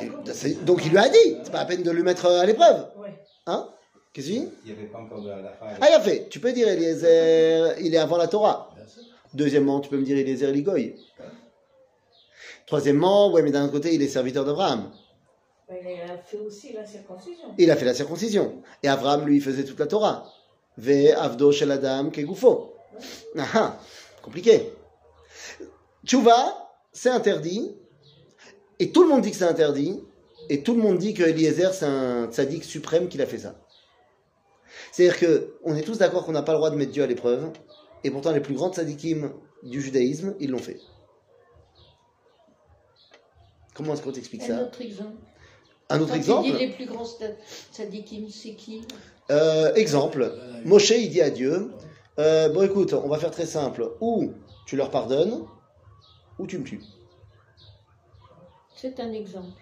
donc 0.64 0.84
il 0.84 0.90
lui 0.90 0.98
a 0.98 1.08
dit, 1.08 1.36
c'est 1.44 1.50
pas 1.52 1.58
la 1.58 1.64
peine 1.66 1.82
de 1.82 1.90
le 1.90 2.02
mettre 2.02 2.26
à 2.26 2.44
l'épreuve. 2.46 2.88
Ouais. 2.98 3.14
Hein? 3.46 3.68
Qu'est-ce 4.12 4.28
que 4.28 4.32
tu 4.32 4.38
dis 4.40 4.48
Il 4.64 4.72
n'y 4.72 4.78
avait 4.78 4.88
pas 4.88 4.98
encore 4.98 5.22
de 5.22 5.30
Alaha. 5.30 5.56
Ah, 5.80 5.88
il 5.88 5.94
a 5.94 6.00
fait. 6.00 6.28
Tu 6.28 6.38
peux 6.38 6.52
dire 6.52 6.68
Eliezer, 6.68 7.78
il 7.80 7.94
est 7.94 7.98
avant 7.98 8.16
la 8.16 8.28
Torah. 8.28 8.70
Bien 8.76 8.86
sûr. 8.86 9.02
Deuxièmement, 9.34 9.80
tu 9.80 9.88
peux 9.88 9.96
me 9.96 10.04
dire 10.04 10.16
Eliezer 10.18 10.52
Ligoy. 10.52 10.94
Troisièmement, 12.66 13.32
ouais, 13.32 13.42
mais 13.42 13.50
d'un 13.50 13.64
autre 13.64 13.72
côté, 13.72 13.94
il 13.94 14.02
est 14.02 14.08
serviteur 14.08 14.44
d'Abraham. 14.44 14.90
Ben, 15.68 15.78
il 15.84 16.10
a 16.10 16.18
fait 16.18 16.38
aussi 16.38 16.72
la 16.72 16.84
circoncision. 16.86 17.54
Il 17.58 17.70
a 17.70 17.76
fait 17.76 17.84
la 17.84 17.94
circoncision. 17.94 18.62
Et 18.82 18.88
Abraham, 18.88 19.26
lui, 19.26 19.40
faisait 19.40 19.64
toute 19.64 19.80
la 19.80 19.86
Torah. 19.86 20.26
Ve 20.76 21.12
avdo 21.16 21.50
shel 21.52 21.70
adam 21.70 22.10
kegufo. 22.10 22.74
Ah, 23.38 23.46
ah, 23.54 23.78
compliqué. 24.22 24.72
Tchouva, 26.04 26.70
c'est 26.92 27.08
interdit. 27.08 27.74
Et 28.78 28.90
tout 28.92 29.02
le 29.02 29.08
monde 29.08 29.22
dit 29.22 29.30
que 29.30 29.36
c'est 29.36 29.44
interdit. 29.44 30.00
Et 30.48 30.62
tout 30.62 30.74
le 30.74 30.82
monde 30.82 30.98
dit 30.98 31.14
que 31.14 31.22
Eliezer, 31.22 31.72
c'est 31.72 31.86
un 31.86 32.30
tzaddik 32.30 32.64
suprême 32.64 33.08
qui 33.08 33.20
a 33.20 33.26
fait 33.26 33.38
ça. 33.38 33.54
C'est-à-dire 34.90 35.18
que 35.18 35.54
on 35.64 35.76
est 35.76 35.82
tous 35.82 35.98
d'accord 35.98 36.24
qu'on 36.24 36.32
n'a 36.32 36.42
pas 36.42 36.52
le 36.52 36.58
droit 36.58 36.70
de 36.70 36.76
mettre 36.76 36.92
Dieu 36.92 37.02
à 37.02 37.06
l'épreuve. 37.06 37.50
Et 38.04 38.10
pourtant, 38.10 38.32
les 38.32 38.40
plus 38.40 38.54
grands 38.54 38.72
tzaddikim 38.72 39.32
du 39.62 39.80
judaïsme, 39.80 40.34
ils 40.40 40.50
l'ont 40.50 40.58
fait. 40.58 40.80
Comment 43.74 43.94
est-ce 43.94 44.02
qu'on 44.02 44.12
t'explique 44.12 44.42
Un 44.42 44.46
ça 44.46 44.62
autre 44.64 44.80
exemple. 44.82 45.16
Un 45.88 46.00
autre 46.00 46.10
Quand 46.10 46.16
exemple 46.16 46.58
les 46.58 46.70
plus 46.70 46.86
grands 46.86 47.06
tzadikim, 47.72 48.28
c'est 48.28 48.54
qui? 48.54 48.82
Euh, 49.30 49.74
exemple, 49.74 50.32
Moshe, 50.64 50.90
il 50.90 51.10
dit 51.10 51.20
à 51.20 51.30
Dieu, 51.30 51.70
euh, 52.18 52.48
bon 52.50 52.62
écoute, 52.62 52.92
on 52.92 53.08
va 53.08 53.18
faire 53.18 53.30
très 53.30 53.46
simple, 53.46 53.92
ou 54.00 54.32
tu 54.66 54.76
leur 54.76 54.90
pardonnes, 54.90 55.44
ou 56.38 56.46
tu 56.46 56.58
me 56.58 56.64
tues. 56.64 56.82
C'est 58.74 59.00
un 59.00 59.12
exemple. 59.12 59.60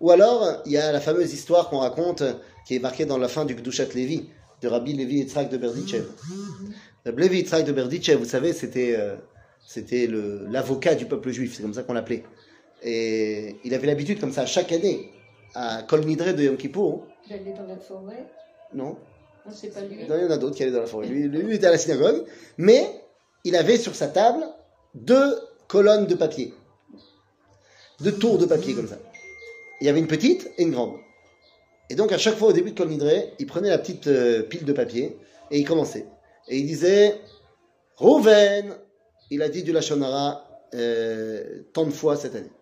Ou 0.00 0.10
alors, 0.10 0.62
il 0.66 0.72
y 0.72 0.76
a 0.78 0.92
la 0.92 1.00
fameuse 1.00 1.32
histoire 1.32 1.68
qu'on 1.68 1.78
raconte, 1.78 2.22
qui 2.66 2.76
est 2.76 2.78
marquée 2.78 3.04
dans 3.04 3.18
la 3.18 3.28
fin 3.28 3.44
du 3.44 3.54
Gdushat 3.54 3.94
Levi, 3.94 4.28
de 4.62 4.68
Rabbi 4.68 4.92
Levi 4.92 5.16
Yitzhak 5.16 5.48
de 5.50 5.56
Berdichev. 5.56 6.04
Rabbi 7.04 7.22
Levi 7.22 7.38
Yitzhak 7.38 7.64
de 7.64 7.72
Berdichev, 7.72 8.18
vous 8.18 8.24
savez, 8.28 8.52
c'était 8.52 8.94
euh, 8.96 9.16
c'était 9.66 10.08
l'avocat 10.08 10.94
du 10.94 11.06
peuple 11.06 11.30
juif, 11.30 11.54
c'est 11.56 11.62
comme 11.62 11.74
ça 11.74 11.82
qu'on 11.82 11.92
l'appelait. 11.92 12.24
Et 12.82 13.56
il 13.64 13.74
avait 13.74 13.86
l'habitude, 13.86 14.20
comme 14.20 14.32
ça, 14.32 14.46
chaque 14.46 14.72
année, 14.72 15.10
à 15.54 15.82
Kol 15.82 16.04
Nidre 16.04 16.34
de 16.34 16.44
Yom 16.44 16.56
Kippour, 16.56 17.06
D'aller 17.28 17.52
dans 17.52 17.66
la 17.66 17.76
forêt. 17.76 18.24
non, 18.72 18.96
Non, 19.46 19.52
c'est 19.52 19.68
pas 19.68 19.80
lui. 19.80 20.06
Non, 20.08 20.16
il 20.16 20.22
y 20.22 20.26
en 20.26 20.30
a 20.30 20.38
d'autres 20.38 20.56
qui 20.56 20.62
allaient 20.62 20.72
dans 20.72 20.80
la 20.80 20.86
forêt. 20.86 21.06
Lui, 21.08 21.28
lui 21.28 21.54
était 21.56 21.66
à 21.66 21.70
la 21.70 21.78
synagogue, 21.78 22.24
mais 22.56 22.88
il 23.44 23.56
avait 23.56 23.76
sur 23.78 23.94
sa 23.94 24.08
table 24.08 24.44
deux 24.94 25.38
colonnes 25.66 26.06
de 26.06 26.14
papier. 26.14 26.54
Deux 28.00 28.12
tours 28.12 28.38
de 28.38 28.46
papier 28.46 28.74
comme 28.74 28.88
ça. 28.88 28.96
Il 29.80 29.86
y 29.86 29.90
avait 29.90 30.00
une 30.00 30.06
petite 30.06 30.50
et 30.58 30.62
une 30.62 30.72
grande. 30.72 30.96
Et 31.90 31.94
donc 31.94 32.12
à 32.12 32.18
chaque 32.18 32.36
fois 32.36 32.48
au 32.48 32.52
début 32.52 32.72
de 32.72 32.78
Kol 32.78 32.88
Nidre, 32.88 33.10
il 33.38 33.46
prenait 33.46 33.70
la 33.70 33.78
petite 33.78 34.06
euh, 34.06 34.42
pile 34.42 34.64
de 34.64 34.72
papier 34.72 35.16
et 35.50 35.58
il 35.58 35.64
commençait. 35.64 36.06
Et 36.48 36.58
il 36.58 36.66
disait 36.66 37.20
Rouven 37.96 38.76
Il 39.30 39.42
a 39.42 39.48
dit 39.48 39.62
du 39.62 39.72
Lachonara 39.72 40.44
euh, 40.74 41.62
tant 41.72 41.84
de 41.84 41.90
fois 41.90 42.16
cette 42.16 42.34
année. 42.34 42.52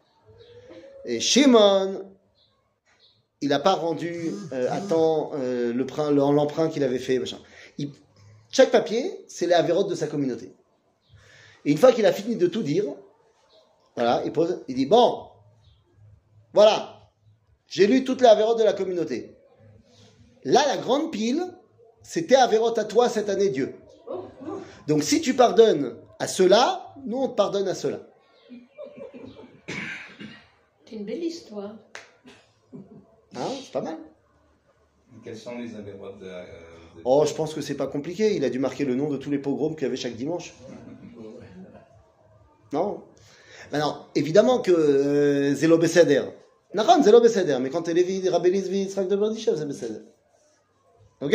Et 1.05 1.21
Shimon 1.21 2.05
il 3.43 3.51
n'a 3.51 3.59
pas 3.59 3.75
rendu 3.75 4.33
euh, 4.53 4.73
à 4.73 4.81
temps 4.81 5.33
l'emprunt 6.11 6.69
qu'il 6.69 6.83
avait 6.83 6.99
fait. 6.99 7.21
Chaque 8.51 8.71
papier, 8.71 9.25
c'est 9.29 9.47
les 9.47 9.85
de 9.85 9.95
sa 9.95 10.07
communauté. 10.07 10.55
Et 11.65 11.73
une 11.73 11.79
fois 11.79 11.93
qu'il 11.93 12.07
a 12.07 12.13
fini 12.13 12.37
de 12.37 12.47
tout 12.47 12.63
dire, 12.63 12.85
voilà, 13.95 14.23
il 14.25 14.33
pose, 14.33 14.63
il 14.69 14.77
dit 14.77 14.87
Bon, 14.87 15.27
voilà, 16.55 16.96
j'ai 17.69 17.87
lu 17.87 18.05
toutes 18.05 18.21
les 18.21 18.29
avérotes 18.29 18.59
de 18.59 18.65
la 18.65 18.73
communauté. 18.73 19.35
Là, 20.45 20.63
la 20.67 20.77
grande 20.77 21.11
pile, 21.11 21.43
c'était 22.03 22.37
avérote 22.37 22.79
à 22.79 22.85
toi 22.85 23.09
cette 23.09 23.29
année, 23.29 23.49
Dieu. 23.49 23.75
Donc 24.87 25.03
si 25.03 25.21
tu 25.21 25.35
pardonnes 25.35 25.97
à 26.21 26.29
ceux-là, 26.29 26.95
nous 27.05 27.19
on 27.19 27.29
te 27.29 27.35
pardonne 27.35 27.67
à 27.67 27.75
ceux-là. 27.75 27.99
C'est 30.89 30.95
une 30.97 31.05
belle 31.05 31.25
histoire. 31.25 31.75
Hein, 33.35 33.49
c'est 33.63 33.73
pas 33.73 33.81
mal. 33.81 33.99
Quels 35.25 35.37
sont 35.37 35.59
les 35.59 35.75
avérotes 35.75 36.21
de, 36.21 36.27
euh, 36.27 36.43
de- 36.97 37.03
Oh, 37.05 37.25
je 37.27 37.35
pense 37.35 37.53
que 37.53 37.61
c'est 37.61 37.75
pas 37.75 37.89
compliqué. 37.89 38.37
Il 38.37 38.45
a 38.45 38.51
dû 38.51 38.61
marquer 38.61 38.85
le 38.85 38.95
nom 38.95 39.11
de 39.11 39.17
tous 39.17 39.31
les 39.31 39.39
pogroms 39.39 39.75
qu'il 39.75 39.83
y 39.83 39.87
avait 39.87 39.97
chaque 39.97 40.15
dimanche. 40.17 40.55
Non? 42.73 43.03
Maintenant, 43.73 44.07
évidemment 44.17 44.59
que 44.61 44.73
euh, 44.73 45.55
Zélo 45.55 45.79
Besséder. 45.79 46.23
Naran, 46.77 47.03
Zélo 47.03 47.21
Besséder. 47.23 47.57
Mais 47.59 47.71
quand 47.71 47.83
t'es 47.83 47.95
Lévi, 47.95 48.29
Rabbelis, 48.29 48.69
Yitzhak 48.69 49.09
de 49.09 49.17
Berdishev, 49.17 49.57
c'est 49.57 49.67
Besséder. 49.67 50.01
Ok 51.23 51.35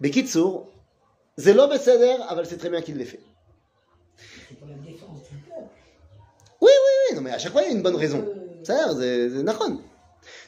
Bekitsour, 0.00 0.66
Zélo 1.36 1.68
Besséder, 1.68 2.16
Aval 2.26 2.46
c'est 2.46 2.56
très 2.56 2.70
bien 2.70 2.80
qu'il 2.80 2.96
l'ait 2.96 3.04
fait. 3.04 3.20
Du 4.48 4.56
peuple. 4.56 4.72
Oui, 6.62 6.70
non, 7.14 7.20
mais 7.20 7.32
à 7.32 7.38
chaque 7.38 7.52
fois, 7.52 7.62
il 7.62 7.68
y 7.68 7.68
a 7.68 7.74
une 7.74 7.82
bonne 7.82 7.96
raison. 7.96 8.24
C'est 8.64 8.72
c'est- 8.98 9.42
Naran. 9.42 9.76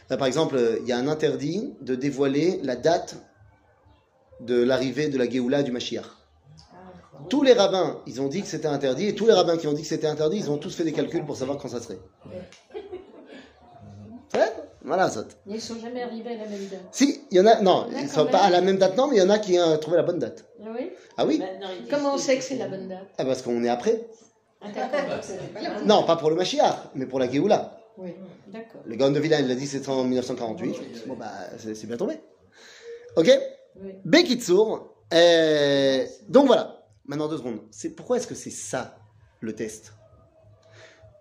Là, 0.08 0.16
Par 0.16 0.26
exemple, 0.26 0.56
euh, 0.56 0.78
il 0.80 0.88
y 0.88 0.92
a 0.92 0.96
un 0.98 1.08
interdit 1.08 1.74
de 1.82 1.94
dévoiler 1.94 2.60
la 2.62 2.76
date 2.76 3.16
de 4.40 4.62
l'arrivée 4.62 5.08
de 5.08 5.18
la 5.18 5.28
Géoula 5.28 5.62
du 5.62 5.70
Mashiach. 5.70 6.06
Tous 7.28 7.42
les 7.42 7.52
rabbins, 7.52 8.00
ils 8.06 8.20
ont 8.22 8.28
dit 8.28 8.40
que 8.42 8.48
c'était 8.48 8.68
interdit, 8.68 9.06
et 9.08 9.14
tous 9.14 9.26
les 9.26 9.32
rabbins 9.32 9.56
qui 9.58 9.66
ont 9.66 9.72
dit 9.72 9.82
que 9.82 9.88
c'était 9.88 10.06
interdit, 10.06 10.38
ils 10.38 10.50
ont 10.50 10.58
tous 10.58 10.74
fait 10.74 10.84
des 10.84 10.92
calculs 10.92 11.24
pour 11.26 11.36
savoir 11.36 11.58
quand 11.58 11.68
ça 11.68 11.80
serait. 11.80 11.98
Ils 15.46 15.54
ne 15.54 15.58
sont 15.58 15.78
jamais 15.80 16.02
arrivés 16.02 16.34
à 16.34 16.44
la 16.44 16.46
même 16.46 16.66
date. 16.68 16.80
Si, 16.92 17.22
il 17.30 17.38
y 17.38 17.40
en 17.40 17.46
a, 17.46 17.60
non, 17.62 17.86
ils 17.90 18.06
quand 18.08 18.08
sont 18.08 18.26
pas 18.26 18.42
même. 18.42 18.46
à 18.46 18.50
la 18.50 18.60
même 18.60 18.76
date, 18.76 18.96
non, 18.96 19.06
mais 19.08 19.16
il 19.16 19.18
y 19.20 19.22
en 19.22 19.30
a 19.30 19.38
qui 19.38 19.58
ont 19.58 19.78
trouvé 19.78 19.96
la 19.96 20.02
bonne 20.02 20.18
date. 20.18 20.44
Ah 20.62 20.68
oui? 20.76 20.90
Ah 21.16 21.26
oui 21.26 21.38
disent 21.38 21.88
Comment 21.90 22.14
on 22.14 22.18
sait 22.18 22.36
que 22.36 22.42
c'est 22.42 22.56
la 22.56 22.68
bonne 22.68 22.88
date? 22.88 23.06
Ah, 23.16 23.24
Parce 23.24 23.40
qu'on 23.42 23.62
est 23.64 23.68
après. 23.68 24.06
Ah, 24.60 24.66
pas 24.74 25.60
la 25.62 25.80
Non, 25.84 26.04
pas 26.04 26.16
pour 26.16 26.28
le 26.30 26.36
Mashiach, 26.36 26.90
mais 26.94 27.06
pour 27.06 27.18
la 27.18 27.30
Géoula. 27.30 27.78
Oui, 27.96 28.14
d'accord. 28.48 28.82
Le 28.84 28.96
Gaon 28.96 29.10
de 29.12 29.20
Villan, 29.20 29.38
il 29.40 29.50
a 29.50 29.54
dit 29.54 29.66
c'est 29.66 29.88
en 29.88 30.04
1948. 30.04 31.06
Bon, 31.06 31.14
bah, 31.14 31.30
c'est 31.58 31.74
c'est 31.74 31.86
bien 31.86 31.96
tombé. 31.96 32.18
Ok? 33.16 33.30
Oui. 33.80 33.92
Bekitsour. 34.04 34.94
euh, 35.12 36.04
donc 36.28 36.46
voilà. 36.46 36.82
Maintenant, 37.06 37.28
deux 37.28 37.38
secondes. 37.38 37.60
C'est 37.70 37.90
Pourquoi 37.90 38.16
est-ce 38.16 38.26
que 38.26 38.34
c'est 38.34 38.50
ça, 38.50 38.96
le 39.40 39.54
test? 39.54 39.92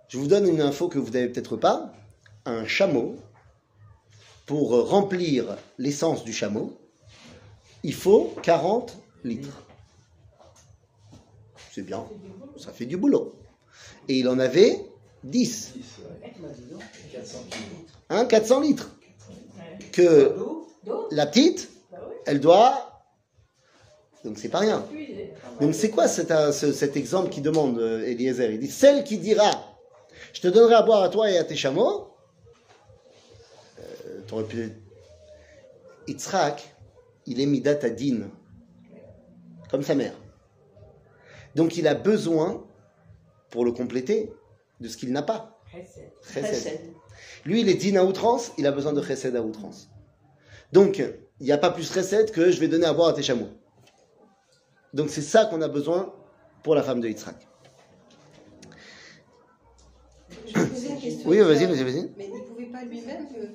Je 0.07 0.17
vous 0.17 0.27
donne 0.27 0.47
une 0.47 0.61
info 0.61 0.87
que 0.87 0.99
vous 0.99 1.11
n'avez 1.11 1.27
peut-être 1.29 1.55
pas. 1.57 1.91
Un 2.45 2.65
chameau, 2.65 3.15
pour 4.45 4.89
remplir 4.89 5.55
l'essence 5.77 6.23
du 6.23 6.33
chameau, 6.33 6.77
il 7.83 7.93
faut 7.93 8.33
40 8.43 8.97
litres. 9.23 9.63
C'est 11.71 11.83
bien. 11.83 12.05
Ça 12.57 12.71
fait 12.71 12.85
du 12.85 12.97
boulot. 12.97 13.33
Et 14.09 14.19
il 14.19 14.27
en 14.27 14.39
avait 14.39 14.85
10. 15.23 15.73
10, 15.75 15.83
ouais. 15.99 16.33
400 17.11 17.37
kilos. 17.49 17.63
Hein, 18.09 18.25
400 18.25 18.59
litres. 18.61 18.89
Que 19.91 20.35
la 21.11 21.25
petite, 21.25 21.69
elle 22.25 22.39
doit. 22.39 22.89
Donc 24.25 24.37
c'est 24.37 24.49
pas 24.49 24.59
rien. 24.59 24.85
Donc 25.61 25.73
c'est 25.75 25.89
quoi 25.89 26.07
cet, 26.07 26.31
euh, 26.31 26.51
ce- 26.51 26.71
cet 26.73 26.95
exemple 26.97 27.29
qui 27.29 27.41
demande 27.41 27.77
euh, 27.79 28.05
Eliezer? 28.05 28.51
Il 28.51 28.59
dit 28.59 28.69
Celle 28.69 29.03
qui 29.03 29.17
dira 29.17 29.49
Je 30.33 30.41
te 30.41 30.47
donnerai 30.47 30.75
à 30.75 30.81
boire 30.81 31.03
à 31.03 31.09
toi 31.09 31.29
et 31.29 31.37
à 31.37 31.43
tes 31.43 31.55
chameaux. 31.55 32.07
T'aurais 34.33 34.45
pu. 34.45 34.71
Yitzhak, 36.07 36.75
il 37.27 37.39
est 37.39 37.45
Midat 37.45 37.77
Adin, 37.83 38.31
comme 39.69 39.83
sa 39.83 39.93
mère. 39.93 40.15
Donc 41.53 41.77
il 41.77 41.87
a 41.87 41.93
besoin, 41.93 42.65
pour 43.51 43.63
le 43.63 43.71
compléter, 43.71 44.33
de 44.79 44.87
ce 44.87 44.97
qu'il 44.97 45.11
n'a 45.11 45.21
pas. 45.21 45.61
Chesed. 45.71 46.11
Chesed. 46.33 46.79
Lui, 47.45 47.61
il 47.61 47.69
est 47.69 47.75
din 47.75 47.95
à 47.95 48.03
outrance, 48.03 48.53
il 48.57 48.65
a 48.65 48.71
besoin 48.71 48.91
de 48.91 49.03
chesed 49.03 49.35
à 49.35 49.43
outrance. 49.43 49.91
Donc, 50.71 50.97
il 50.97 51.45
n'y 51.45 51.51
a 51.51 51.59
pas 51.59 51.69
plus 51.69 51.93
chesed 51.93 52.31
que 52.31 52.49
je 52.49 52.59
vais 52.59 52.67
donner 52.67 52.87
à 52.87 52.93
boire 52.93 53.09
à 53.09 53.13
tes 53.13 53.21
chameaux. 53.21 53.51
Donc, 54.95 55.11
c'est 55.11 55.21
ça 55.21 55.45
qu'on 55.45 55.61
a 55.61 55.67
besoin 55.67 56.11
pour 56.63 56.73
la 56.73 56.81
femme 56.81 57.01
de 57.01 57.07
Yitzhak. 57.07 57.35
Je 60.47 60.59
vais 60.59 60.67
poser 60.67 60.89
une 60.89 60.99
question. 60.99 61.29
Oui, 61.29 61.37
vas-y, 61.37 61.65
vas-y, 61.67 61.83
vas-y. 61.83 62.11
Mais 62.17 62.29
il 62.29 62.33
ne 62.33 62.47
pouvait 62.47 62.65
pas 62.71 62.83
lui-même 62.83 63.27
euh, 63.37 63.53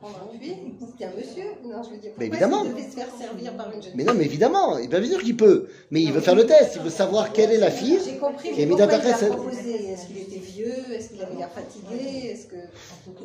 prendre 0.00 0.30
un 0.32 0.38
puits 0.38 0.54
C'était 0.90 1.04
un 1.04 1.16
monsieur 1.16 1.44
Non, 1.64 1.82
je 1.82 1.90
veux 1.90 1.96
dire, 1.98 2.12
Mais 2.18 2.26
évidemment. 2.26 2.64
devait 2.64 2.82
se 2.82 2.88
faire 2.96 3.08
servir 3.18 3.56
par 3.56 3.72
une 3.72 3.82
jeune 3.82 3.92
Mais 3.94 4.04
non, 4.04 4.14
mais 4.14 4.24
évidemment, 4.24 4.76
bien 4.76 5.04
sûr 5.04 5.22
qu'il 5.22 5.36
peut. 5.36 5.68
Mais 5.90 6.02
il 6.02 6.12
veut 6.12 6.20
faire 6.20 6.34
le 6.34 6.46
test, 6.46 6.76
il 6.76 6.82
veut 6.82 6.90
savoir 6.90 7.32
quelle 7.32 7.50
est 7.52 7.58
la 7.58 7.70
fille. 7.70 7.98
J'ai 8.04 8.16
compris, 8.18 8.52
qui 8.52 8.62
est 8.62 8.66
mais 8.66 8.70
pourquoi 8.76 8.86
ta 8.86 8.98
il 8.98 9.10
l'a 9.10 9.34
proposé? 9.36 9.74
Est-ce 9.92 10.06
qu'il 10.06 10.18
était 10.18 10.36
vieux? 10.38 10.92
Est-ce 10.94 11.08
qu'il 11.10 11.22
avait 11.22 11.34
l'air 11.36 11.50
fatigué? 11.50 12.28
Est-ce 12.30 12.46
que... 12.46 12.56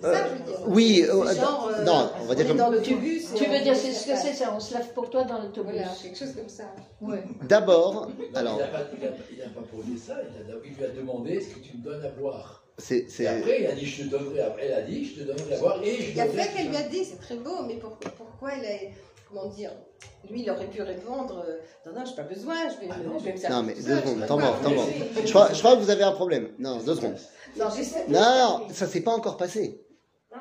C'est 0.02 0.06
Euh, 0.08 0.14
ça, 0.14 0.26
je 0.28 0.34
veux 0.40 0.46
dire. 0.50 0.60
oui, 0.68 1.02
C'est 1.06 1.12
euh, 1.12 1.36
genre, 1.36 1.70
euh, 1.78 1.84
non, 1.84 2.10
on 2.22 2.26
va 2.26 2.36
dire 2.36 2.46
est 2.46 2.48
comme- 2.50 2.58
dans 2.58 2.70
Tu, 2.82 2.92
l'autobus. 2.92 3.32
et 3.32 3.36
tu 3.36 3.46
veux 3.46 3.60
dire, 3.60 3.76
c'est 3.76 3.92
ce 3.92 4.08
que 4.08 4.18
c'est 4.18 4.34
ça 4.34 4.54
On 4.56 4.60
se 4.60 4.74
lave 4.74 4.94
pour 4.94 5.10
toi 5.10 5.24
dans 5.24 5.40
l'autobus. 5.42 5.74
Voilà, 5.74 5.88
quelque 6.02 6.18
chose 6.18 6.34
comme 6.36 6.50
ça. 6.50 6.64
Ouais. 7.02 7.24
D'abord, 7.48 8.10
alors, 8.36 8.56
il 8.60 8.62
n'a 8.62 8.68
pas, 8.68 8.80
il 9.00 9.06
a- 9.08 9.12
il 9.36 9.42
a 9.42 9.50
pas 9.50 9.62
posé 9.72 9.98
ça, 9.98 10.16
il, 10.22 10.52
a- 10.52 10.56
il 10.66 10.74
lui 10.76 10.84
a 10.86 10.90
demandé 10.90 11.34
est-ce 11.34 11.50
que 11.56 11.60
tu 11.60 11.78
me 11.78 11.84
donnes 11.84 12.04
à 12.06 12.10
boire? 12.10 12.63
C'est. 12.78 12.98
Et 13.00 13.10
c'est- 13.10 13.28
après, 13.28 13.62
il 13.62 13.68
a 13.68 13.72
dit 13.74 13.86
je 13.86 14.04
te 14.04 14.08
donnerai, 14.10 14.42
elle 14.60 14.74
a 14.74 14.82
dit 14.82 15.06
je 15.06 15.22
te 15.22 15.28
donnerai 15.28 15.56
à 15.56 15.60
boire 15.60 15.84
et 15.84 15.96
je 15.96 16.10
Il 16.12 16.16
y 16.18 16.22
a 16.22 16.28
donnerai 16.28 16.44
fait 16.44 16.58
qu'elle 16.58 16.70
lui 16.70 16.78
a 16.78 16.84
dit, 16.84 17.06
c'est 17.06 17.20
très 17.20 17.36
beau, 17.36 17.64
mais 17.68 17.76
pour- 17.76 17.98
pourquoi 17.98 18.52
elle 18.54 18.66
a. 18.66 18.78
Comment 19.30 19.48
dire 19.50 19.72
Lui, 20.30 20.44
il 20.44 20.50
aurait 20.52 20.68
pu 20.68 20.82
répondre 20.84 21.44
euh, 21.48 21.58
Non, 21.90 22.00
non, 22.00 22.06
j'ai 22.06 22.16
pas 22.16 22.22
besoin, 22.22 22.56
je 22.70 22.80
vais, 22.86 22.88
Ah 22.92 22.98
me- 23.00 23.04
non, 23.06 23.18
je 23.20 23.24
vais 23.26 23.32
me 23.32 23.36
Non, 23.38 23.42
servir 23.42 23.64
mais 23.64 23.74
tout 23.74 23.82
deux 23.84 23.98
secondes, 24.00 24.22
attends, 24.22 24.38
pas. 24.38 24.48
attends, 24.50 24.72
attends. 24.72 24.86
Je 25.26 25.30
crois, 25.32 25.52
je 25.54 25.60
crois 25.60 25.76
que 25.76 25.82
vous 25.82 25.90
avez 25.90 26.04
un 26.04 26.12
problème. 26.12 26.50
Non, 26.60 26.78
deux 26.84 26.94
secondes. 26.96 27.18
Non, 27.58 27.66
je 27.76 27.82
sais. 27.82 28.06
Non, 28.10 28.20
non, 28.60 28.68
ça 28.72 28.86
s'est 28.86 29.02
pas 29.02 29.12
encore 29.12 29.38
passé. 29.38 29.82
Non, 30.32 30.38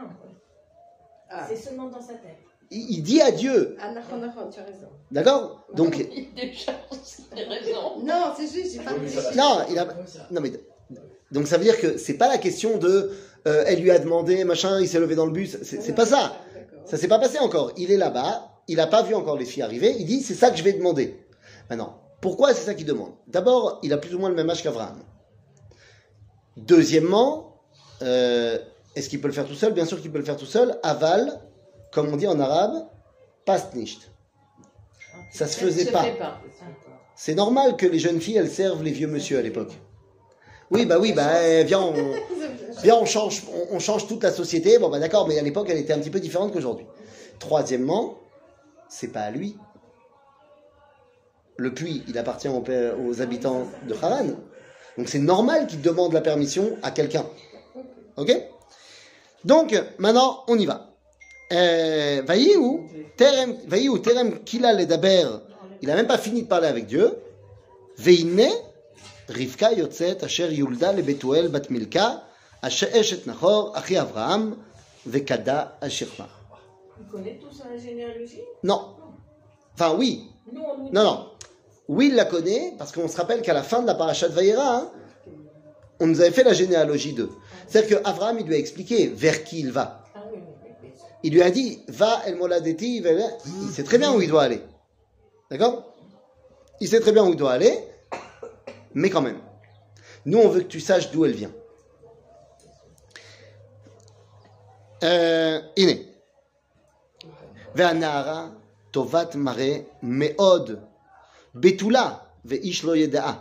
Ah. 1.31 1.47
c'est 1.49 1.57
seulement 1.57 1.87
dans 1.89 2.01
sa 2.03 2.15
tête. 2.15 2.37
il 2.71 2.91
il 2.99 3.03
dit 3.03 3.21
à 3.23 3.31
Dieu. 3.31 3.77
Ah, 3.81 3.93
Nahon, 3.93 4.17
Nahon, 4.19 4.51
tu 4.51 4.61
as 4.61 4.65
raison. 4.65 4.89
D'accord 5.11 5.65
Donc, 5.75 5.97
Déjà, 6.37 6.73
c'est 7.03 7.45
raison. 7.45 7.99
Non, 8.03 8.33
c'est 8.37 8.47
juste, 8.47 8.75
j'ai 8.75 8.81
pas 8.81 8.93
mais 8.93 9.37
Non, 9.37 9.65
il 9.71 9.79
a- 9.79 9.89
non 10.31 10.41
mais, 10.43 10.53
donc 11.33 11.49
ça 11.49 11.57
veut 11.57 11.65
dire 11.65 11.81
que 11.81 11.97
c'est 11.97 12.15
pas 12.15 12.29
la 12.29 12.39
question 12.39 12.77
de, 12.77 13.11
euh, 13.47 13.65
elle 13.67 13.81
lui 13.81 13.91
a 13.91 13.99
demandé, 13.99 14.45
machin, 14.45 14.81
il 14.81 14.87
s'est 14.87 15.01
levé 15.01 15.15
dans 15.15 15.25
le 15.25 15.33
bus. 15.33 15.57
C'est 15.63 15.95
pas 15.95 16.05
ça. 16.05 16.37
D'accord. 16.55 16.79
Ça 16.87 16.99
s'est 16.99 17.09
pas 17.09 17.19
passé 17.19 17.39
encore. 17.39 17.73
Il 17.79 17.91
est 17.91 17.97
là-bas, 17.97 18.51
il 18.69 18.77
n'a 18.77 18.87
pas 18.87 19.03
vu 19.03 19.15
encore 19.15 19.39
les 19.39 19.47
filles 19.47 19.63
arriver. 19.63 19.97
Il 19.99 20.05
dit, 20.05 20.23
c'est 20.23 20.35
ça 20.35 20.51
que 20.51 20.59
je 20.59 20.63
vais 20.63 20.75
demander. 20.75 21.17
Maintenant, 21.71 21.99
pourquoi 22.21 22.53
c'est 22.53 22.65
ça 22.65 22.75
qu'il 22.75 22.85
demande? 22.85 23.13
D'abord, 23.29 23.81
il 23.83 23.93
a 23.95 23.97
plus 23.97 24.15
ou 24.15 24.19
moins 24.19 24.29
le 24.29 24.35
même 24.35 24.51
âge 24.51 24.63
qu'Abraham. 24.63 24.99
Deuxièmement, 26.59 27.63
euh, 28.03 28.59
est-ce 28.95 29.09
qu'il 29.09 29.23
peut 29.23 29.29
le 29.29 29.35
faire 29.35 29.47
tout 29.47 29.55
seul? 29.55 29.73
Bien 29.73 29.87
sûr 29.87 30.03
qu'il 30.03 30.13
peut 30.13 30.19
le 30.19 30.25
faire 30.25 30.37
tout 30.37 30.45
seul. 30.45 30.79
Aval, 30.83 31.41
comme 31.93 32.13
on 32.13 32.17
dit 32.17 32.27
en 32.27 32.39
arabe, 32.39 32.87
past 33.47 33.75
nicht. 33.75 34.11
Ça 35.33 35.47
se 35.47 35.59
faisait 35.59 35.91
pas. 35.91 36.05
C'est 37.17 37.35
normal 37.35 37.77
que 37.77 37.87
les 37.87 37.99
jeunes 37.99 38.21
filles, 38.21 38.37
elles 38.37 38.51
servent 38.51 38.83
les 38.83 38.91
vieux 38.91 39.09
monsieur 39.09 39.39
à 39.39 39.43
l'époque. 39.43 39.73
Oui, 40.73 40.87
bah 40.87 40.97
oui, 40.99 41.13
bah 41.13 41.47
eh, 41.47 41.65
viens, 41.65 41.81
on, 41.83 41.93
viens, 42.83 42.97
on 42.97 43.05
change, 43.05 43.43
on, 43.53 43.77
on 43.77 43.79
change 43.79 44.07
toute 44.07 44.23
la 44.23 44.33
société. 44.33 44.79
Bon, 44.79 44.89
bah 44.89 44.99
d'accord, 44.99 45.29
mais 45.29 45.39
à 45.39 45.43
l'époque, 45.43 45.67
elle 45.69 45.77
était 45.77 45.93
un 45.93 45.99
petit 45.99 46.11
peu 46.11 46.19
différente 46.19 46.53
qu'aujourd'hui. 46.53 46.87
Troisièmement, 47.39 48.19
c'est 48.89 49.09
pas 49.09 49.21
à 49.21 49.31
lui. 49.31 49.57
Le 51.59 51.75
puits, 51.75 52.03
il 52.09 52.17
appartient 52.17 52.49
aux, 52.49 53.21
habitants 53.21 53.67
de 53.87 53.95
Haran. 54.01 54.27
Donc 54.97 55.09
c'est 55.09 55.19
normal 55.19 55.67
qu'il 55.67 55.83
demande 55.83 56.15
la 56.15 56.23
permission 56.23 56.77
à 56.83 56.91
quelqu'un. 56.91 57.27
Ok? 58.17 58.35
Donc, 59.45 59.79
maintenant, 59.99 60.45
on 60.49 60.59
y 60.59 60.65
va. 60.65 60.91
Euh, 61.53 62.23
terem, 63.17 63.57
kila. 64.45 64.73
Il 65.83 65.91
a 65.91 65.95
même 65.95 66.07
pas 66.07 66.19
fini 66.19 66.43
de 66.43 66.49
parler 66.49 66.69
avec 66.69 66.87
Dieu. 66.87 67.19
Veine, 67.99 68.49
Rivka 69.33 69.73
yotzet 69.73 70.23
asher 70.23 70.53
yulda 70.53 70.93
lebetuel 70.93 71.49
bat 71.49 71.71
milka, 71.71 72.23
asher 72.63 72.91
eshet 72.95 73.27
nachor, 73.27 73.73
achi 73.75 73.97
Avraham, 73.97 74.57
vekada 75.07 75.79
ashirma. 75.81 76.29
Tu 76.97 77.05
connais 77.11 77.39
tout 77.41 77.55
ça, 77.55 77.65
la 77.71 77.79
généalogie 77.79 78.43
Non. 78.63 78.97
Enfin, 79.75 79.95
oui. 79.99 80.29
Non, 80.53 81.03
non. 81.03 81.29
Oui, 81.89 82.09
il 82.09 82.15
la 82.15 82.25
connaît, 82.25 82.75
parce 82.79 82.93
qu'on 82.93 83.09
se 83.09 83.17
rappelle 83.17 83.43
qu'à 83.43 83.55
la 83.55 83.63
fin 83.63 83.83
de 83.83 83.87
la 83.87 83.95
paracha 83.95 84.29
de 84.29 84.35
Vaïra, 84.35 84.77
hein, 84.77 84.91
on 86.01 86.07
nous 86.07 86.21
avait 86.21 86.31
fait 86.31 86.45
la 86.45 86.53
généalogie 86.53 87.13
d'eux. 87.13 87.31
C'est-à-dire 87.67 88.03
qu'Avraham, 88.03 88.39
il 88.39 88.47
lui 88.47 88.55
a 88.55 88.59
expliqué 88.59 89.09
vers 89.09 89.45
qui 89.45 89.61
il 89.61 89.73
va. 89.73 90.05
Ah. 90.15 90.21
Il 91.23 91.33
lui 91.33 91.43
a 91.43 91.51
dit, 91.51 91.81
va 91.89 92.23
El 92.27 92.37
Moladeti, 92.37 92.99
il 92.99 93.71
sait 93.73 93.85
très 93.85 93.99
bien 93.99 94.15
où 94.15 94.21
il 94.21 94.29
doit 94.29 94.43
aller. 94.43 94.63
D'accord? 95.51 95.95
Il 96.81 96.89
sait 96.89 97.01
très 97.01 97.13
bien 97.13 97.25
où 97.25 97.31
il 97.31 97.37
doit 97.37 97.53
aller, 97.53 97.79
mais 98.94 99.10
quand 99.10 99.22
même. 99.22 99.40
Nous, 100.26 100.40
on 100.40 100.50
veut 100.50 100.62
que 100.62 100.68
tu 100.68 100.80
saches 100.80 101.12
d'où 101.12 101.26
elle 101.26 101.34
vient. 101.36 101.52
Euh, 105.04 105.60
הנה. 105.78 105.94
והנערה 107.76 108.48
טובת 108.92 109.36
מראה 109.36 109.78
מאוד, 110.04 110.72
בתולה, 111.56 112.18
ואיש 112.46 112.84
לא 112.84 112.96
ידעה. 112.96 113.34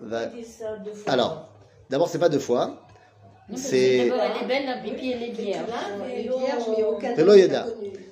ו- 0.00 0.30
Tu 0.30 0.36
dis 0.36 0.44
ça 0.44 0.76
deux 0.84 0.92
fois. 0.94 1.12
Alors, 1.12 1.48
d'abord, 1.90 2.08
c'est 2.08 2.18
pas 2.18 2.28
deux 2.28 2.38
fois. 2.40 2.66
Non, 2.66 2.74
mais 3.50 3.56
C'est- 3.56 4.08
D'abord, 4.08 4.24
elle 4.24 4.42
est 4.42 4.46
belle, 4.46 4.66
la 4.66 4.76
pipi, 4.82 5.12
elle 5.12 5.22
est 5.22 5.28
Mais 5.28 5.34
tu 5.34 5.42
vierge. 5.42 5.68
l'as, 5.68 5.88
Elle 5.88 6.26
est 6.26 6.28
mais 6.28 6.38
vierge, 6.38 6.64
mais 6.76 6.82
aucun 6.84 7.14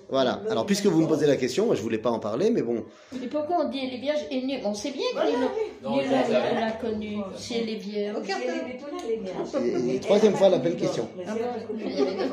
L'a. 0.09 0.11
Voilà. 0.39 0.41
Alors, 0.51 0.65
puisque 0.65 0.85
vous 0.85 1.01
me 1.01 1.07
posez 1.07 1.25
la 1.25 1.35
question, 1.35 1.65
moi, 1.65 1.75
je 1.75 1.81
voulais 1.81 1.97
pas 1.97 2.11
en 2.11 2.19
parler, 2.19 2.49
mais 2.51 2.61
bon. 2.61 2.83
Et 3.13 3.27
pourquoi 3.27 3.65
on 3.65 3.69
dit 3.69 3.79
elle 3.83 3.93
est 3.95 4.01
vierge 4.01 4.19
et 4.29 4.41
nul 4.43 4.59
On 4.63 4.73
sait 4.73 4.91
bien 4.91 5.01
que 5.13 5.15
Voilà, 5.81 6.59
l'a 6.61 6.71
connue, 6.73 7.17
si 7.35 7.55
elle 7.57 7.69
est 7.69 7.75
vierge. 7.75 8.17
Aucun 8.17 8.35
C'est 8.37 9.59
les 9.59 9.71
les. 9.73 9.91
Et- 9.91 9.95
et 9.95 9.99
troisième 9.99 10.35
fois, 10.35 10.49
la 10.49 10.59
belle 10.59 10.75
question. 10.75 11.07
Ah 11.27 11.31
truc- 11.33 11.79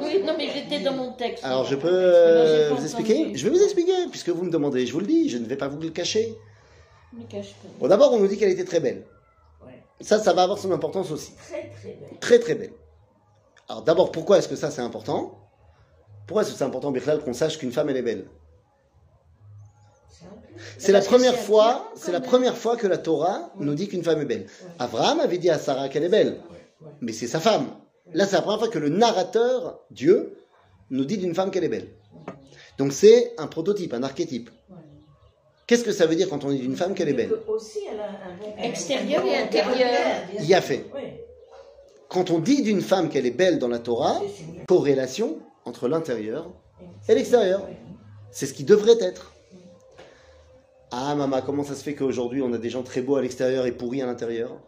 Oui, 0.03 0.23
non, 0.25 0.35
mais 0.37 0.49
j'étais 0.55 0.81
dans 0.85 0.93
mon 0.95 1.13
texte. 1.13 1.45
Alors, 1.45 1.65
je 1.65 1.77
peux 1.77 1.89
euh, 1.91 2.71
vous 2.75 2.83
expliquer? 2.85 3.33
Je 3.35 3.45
vais 3.49 3.51
vous 3.57 3.63
expliquer, 3.63 3.93
puisque 4.11 4.29
vous 4.29 4.45
me 4.45 4.51
demandez. 4.51 4.87
Je 4.87 4.93
vous 4.93 5.01
le 5.01 5.07
dis, 5.07 5.29
je 5.29 5.39
ne 5.39 5.47
vais 5.47 5.57
pas 5.57 5.69
vous 5.69 5.81
le 5.81 5.91
cacher. 5.91 6.37
Ne 7.17 7.25
cache 7.25 7.53
pas. 7.55 7.69
Bon, 7.81 7.89
d'abord, 7.89 8.13
on 8.13 8.19
nous 8.19 8.27
dit 8.27 8.37
qu'elle 8.39 8.51
était 8.51 8.65
très 8.65 8.81
belle. 8.81 9.05
Ouais. 9.65 9.83
Ça, 10.01 10.19
ça 10.19 10.33
va 10.33 10.43
avoir 10.45 10.59
son 10.59 10.73
importance 10.73 11.11
aussi. 11.11 11.33
Très, 11.37 11.69
très 11.71 11.89
belle. 11.89 12.19
Très, 12.21 12.39
très 12.39 12.55
belle. 12.55 12.73
Alors, 13.69 13.83
d'abord, 13.83 14.13
pourquoi 14.13 14.39
est-ce 14.39 14.49
que 14.49 14.57
ça, 14.57 14.71
c'est 14.71 14.81
important? 14.83 15.39
Pourquoi 16.27 16.43
est-ce 16.43 16.53
que 16.53 16.59
c'est 16.59 16.65
important, 16.65 16.91
Birlal, 16.91 17.21
qu'on 17.21 17.33
sache 17.33 17.59
qu'une 17.59 17.73
femme, 17.73 17.89
elle 17.91 17.97
est 17.97 18.03
belle 18.03 18.27
C'est 20.79 20.93
la 20.93 21.01
première 21.01 21.37
fois, 21.37 21.71
attirant, 21.71 21.91
c'est 21.95 22.07
quand 22.07 22.13
la 22.13 22.21
même. 22.21 22.29
première 22.29 22.57
fois 22.57 22.77
que 22.77 22.87
la 22.87 22.99
Torah 22.99 23.51
nous 23.59 23.75
dit 23.75 23.89
qu'une 23.89 24.03
femme 24.03 24.21
est 24.21 24.27
belle. 24.27 24.47
Abraham 24.79 25.21
avait 25.21 25.39
dit 25.39 25.51
à 25.51 25.59
Sarah 25.59 25.89
qu'elle 25.89 26.05
est 26.05 26.09
belle, 26.09 26.41
mais 27.01 27.13
c'est 27.13 27.27
sa 27.27 27.41
femme. 27.41 27.69
Là, 28.15 28.27
c'est 28.27 28.37
la 28.37 28.43
première 28.43 28.61
fois 28.61 28.69
que 28.69 28.79
le 28.79 28.89
narrateur, 28.89 29.81
Dieu, 29.91 30.37
nous 30.91 31.05
dit 31.05 31.19
d'une 31.19 31.35
femme 31.35 31.51
qu'elle 31.51 31.65
est 31.65 31.69
belle. 31.69 31.89
Donc 32.79 32.93
c'est 32.93 33.35
un 33.39 33.47
prototype, 33.47 33.95
un 33.95 34.03
archétype. 34.03 34.51
Qu'est-ce 35.67 35.85
que 35.85 35.93
ça 35.93 36.07
veut 36.07 36.17
dire 36.17 36.29
quand 36.29 36.45
on 36.45 36.51
dit 36.51 36.59
d'une 36.59 36.77
femme 36.77 36.95
qu'elle 36.95 37.09
est 37.09 37.15
belle. 37.15 37.33
Extérieur 38.59 39.25
et 39.25 39.37
intérieur. 39.37 39.89
Il 40.39 40.47
y 40.47 40.55
a 40.55 40.61
fait. 40.61 40.85
Quand 42.09 42.31
on 42.31 42.41
dit 42.41 42.63
d'une 42.63 42.83
femme 42.83 43.09
qu'elle 43.09 43.25
est 43.25 43.31
belle 43.31 43.59
dans 43.59 43.69
la 43.69 43.79
Torah, 43.79 44.21
corrélation 44.69 45.39
entre 45.64 45.88
l'intérieur 45.88 46.51
et 47.09 47.14
l'extérieur. 47.14 47.66
C'est 48.31 48.46
ce 48.46 48.55
qui 48.55 48.64
devrait 48.64 49.01
être. 49.01 49.33
Ah, 50.90 51.14
maman, 51.14 51.40
comment 51.44 51.64
ça 51.64 51.75
se 51.75 51.83
fait 51.83 51.94
qu'aujourd'hui 51.94 52.42
on 52.42 52.53
a 52.53 52.59
des 52.59 52.70
gens 52.70 52.83
très 52.83 53.01
beaux 53.01 53.16
à 53.16 53.22
l'extérieur 53.22 53.66
et 53.66 53.72
pourris 53.72 54.03
à 54.03 54.07
l'intérieur? 54.07 54.59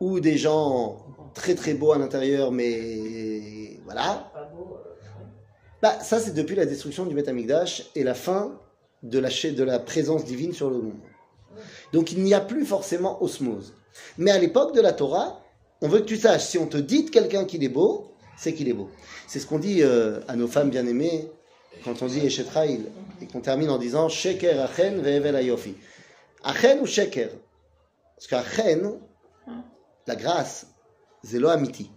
Ou 0.00 0.20
des 0.20 0.36
gens 0.36 0.98
très 1.34 1.54
très 1.54 1.74
beaux 1.74 1.92
à 1.92 1.98
l'intérieur, 1.98 2.52
mais 2.52 3.80
voilà. 3.84 4.32
Bah, 5.82 5.98
ça, 6.00 6.18
c'est 6.18 6.32
depuis 6.32 6.56
la 6.56 6.66
destruction 6.66 7.04
du 7.04 7.14
Beth 7.14 7.28
Amikdash 7.28 7.90
et 7.94 8.02
la 8.02 8.14
fin 8.14 8.58
de 9.02 9.18
la, 9.18 9.28
de 9.28 9.62
la 9.62 9.78
présence 9.78 10.24
divine 10.24 10.52
sur 10.52 10.70
le 10.70 10.78
monde. 10.78 11.00
Donc 11.92 12.12
il 12.12 12.22
n'y 12.22 12.34
a 12.34 12.40
plus 12.40 12.64
forcément 12.64 13.22
osmose. 13.22 13.74
Mais 14.18 14.30
à 14.30 14.38
l'époque 14.38 14.74
de 14.74 14.80
la 14.80 14.92
Torah, 14.92 15.40
on 15.80 15.88
veut 15.88 16.00
que 16.00 16.04
tu 16.04 16.16
saches, 16.16 16.44
si 16.44 16.58
on 16.58 16.66
te 16.66 16.76
dit 16.76 17.04
de 17.04 17.10
quelqu'un 17.10 17.44
qu'il 17.44 17.62
est 17.64 17.68
beau, 17.68 18.12
c'est 18.36 18.52
qu'il 18.54 18.68
est 18.68 18.74
beau. 18.74 18.88
C'est 19.26 19.40
ce 19.40 19.46
qu'on 19.46 19.58
dit 19.58 19.82
euh, 19.82 20.20
à 20.28 20.36
nos 20.36 20.48
femmes 20.48 20.70
bien-aimées 20.70 21.30
quand 21.84 22.02
on 22.02 22.06
dit 22.06 22.24
Eshet 22.24 22.48
Raïl, 22.48 22.86
et 23.20 23.26
qu'on 23.26 23.40
termine 23.40 23.70
en 23.70 23.78
disant 23.78 24.08
Sheker 24.08 24.60
Achen 24.60 25.00
ve'evel 25.00 25.36
ayofi. 25.36 25.74
Achen 26.42 26.80
ou 26.80 26.86
Sheker? 26.86 27.30
Parce 28.16 28.26
qu'Achen, 28.28 28.98
la 30.06 30.16
grâce, 30.16 30.66
c'est 31.22 31.38
lo 31.38 31.48
amiti. 31.48 31.90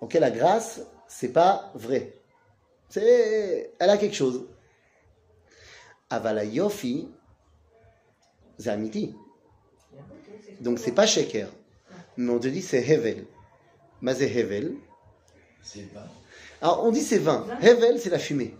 Ok, 0.00 0.14
la 0.14 0.30
grâce, 0.30 0.82
c'est 1.08 1.32
pas 1.32 1.70
vrai. 1.74 2.14
C'est, 2.88 3.72
elle 3.78 3.90
a 3.90 3.96
quelque 3.96 4.14
chose. 4.14 4.46
Avala 6.10 6.44
yofi, 6.44 7.08
c'est 8.58 8.68
amiti. 8.68 9.14
Donc 10.60 10.78
c'est 10.78 10.92
pas 10.92 11.06
sheker. 11.06 11.48
Mais 12.16 12.30
on 12.30 12.38
te 12.38 12.48
dit 12.48 12.60
c'est 12.60 12.86
hevel. 12.86 13.26
Mais 14.02 14.14
c'est 14.14 14.30
hevel. 14.30 14.76
Alors 16.60 16.84
on 16.84 16.92
dit 16.92 17.00
c'est 17.02 17.18
vin. 17.18 17.46
Hevel, 17.60 17.98
c'est 18.00 18.10
la 18.10 18.18
fumée. 18.18 18.54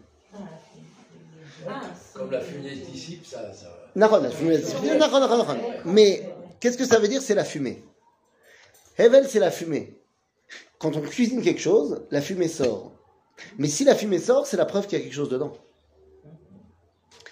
Ah, 1.68 1.80
Comme 2.14 2.30
la 2.30 2.40
fumée 2.40 2.74
dissipe, 2.74 3.24
ça. 3.26 3.52
ça... 3.52 3.68
La 4.20 4.30
fumée. 4.30 4.58
Mais 5.84 6.34
qu'est-ce 6.60 6.78
que 6.78 6.84
ça 6.84 6.98
veut 6.98 7.08
dire 7.08 7.22
C'est 7.22 7.34
la 7.34 7.44
fumée? 7.44 7.84
Hevel, 8.98 9.28
c'est 9.28 9.38
la 9.38 9.50
fumée. 9.50 9.98
Quand 10.78 10.96
on 10.96 11.00
cuisine 11.00 11.42
quelque 11.42 11.60
chose, 11.60 12.02
la 12.10 12.20
fumée 12.20 12.48
sort. 12.48 12.92
Mais 13.58 13.68
si 13.68 13.84
la 13.84 13.94
fumée 13.94 14.18
sort, 14.18 14.46
c'est 14.46 14.56
la 14.56 14.64
preuve 14.64 14.86
qu'il 14.86 14.98
y 14.98 15.00
a 15.00 15.04
quelque 15.04 15.14
chose 15.14 15.28
dedans. 15.28 15.52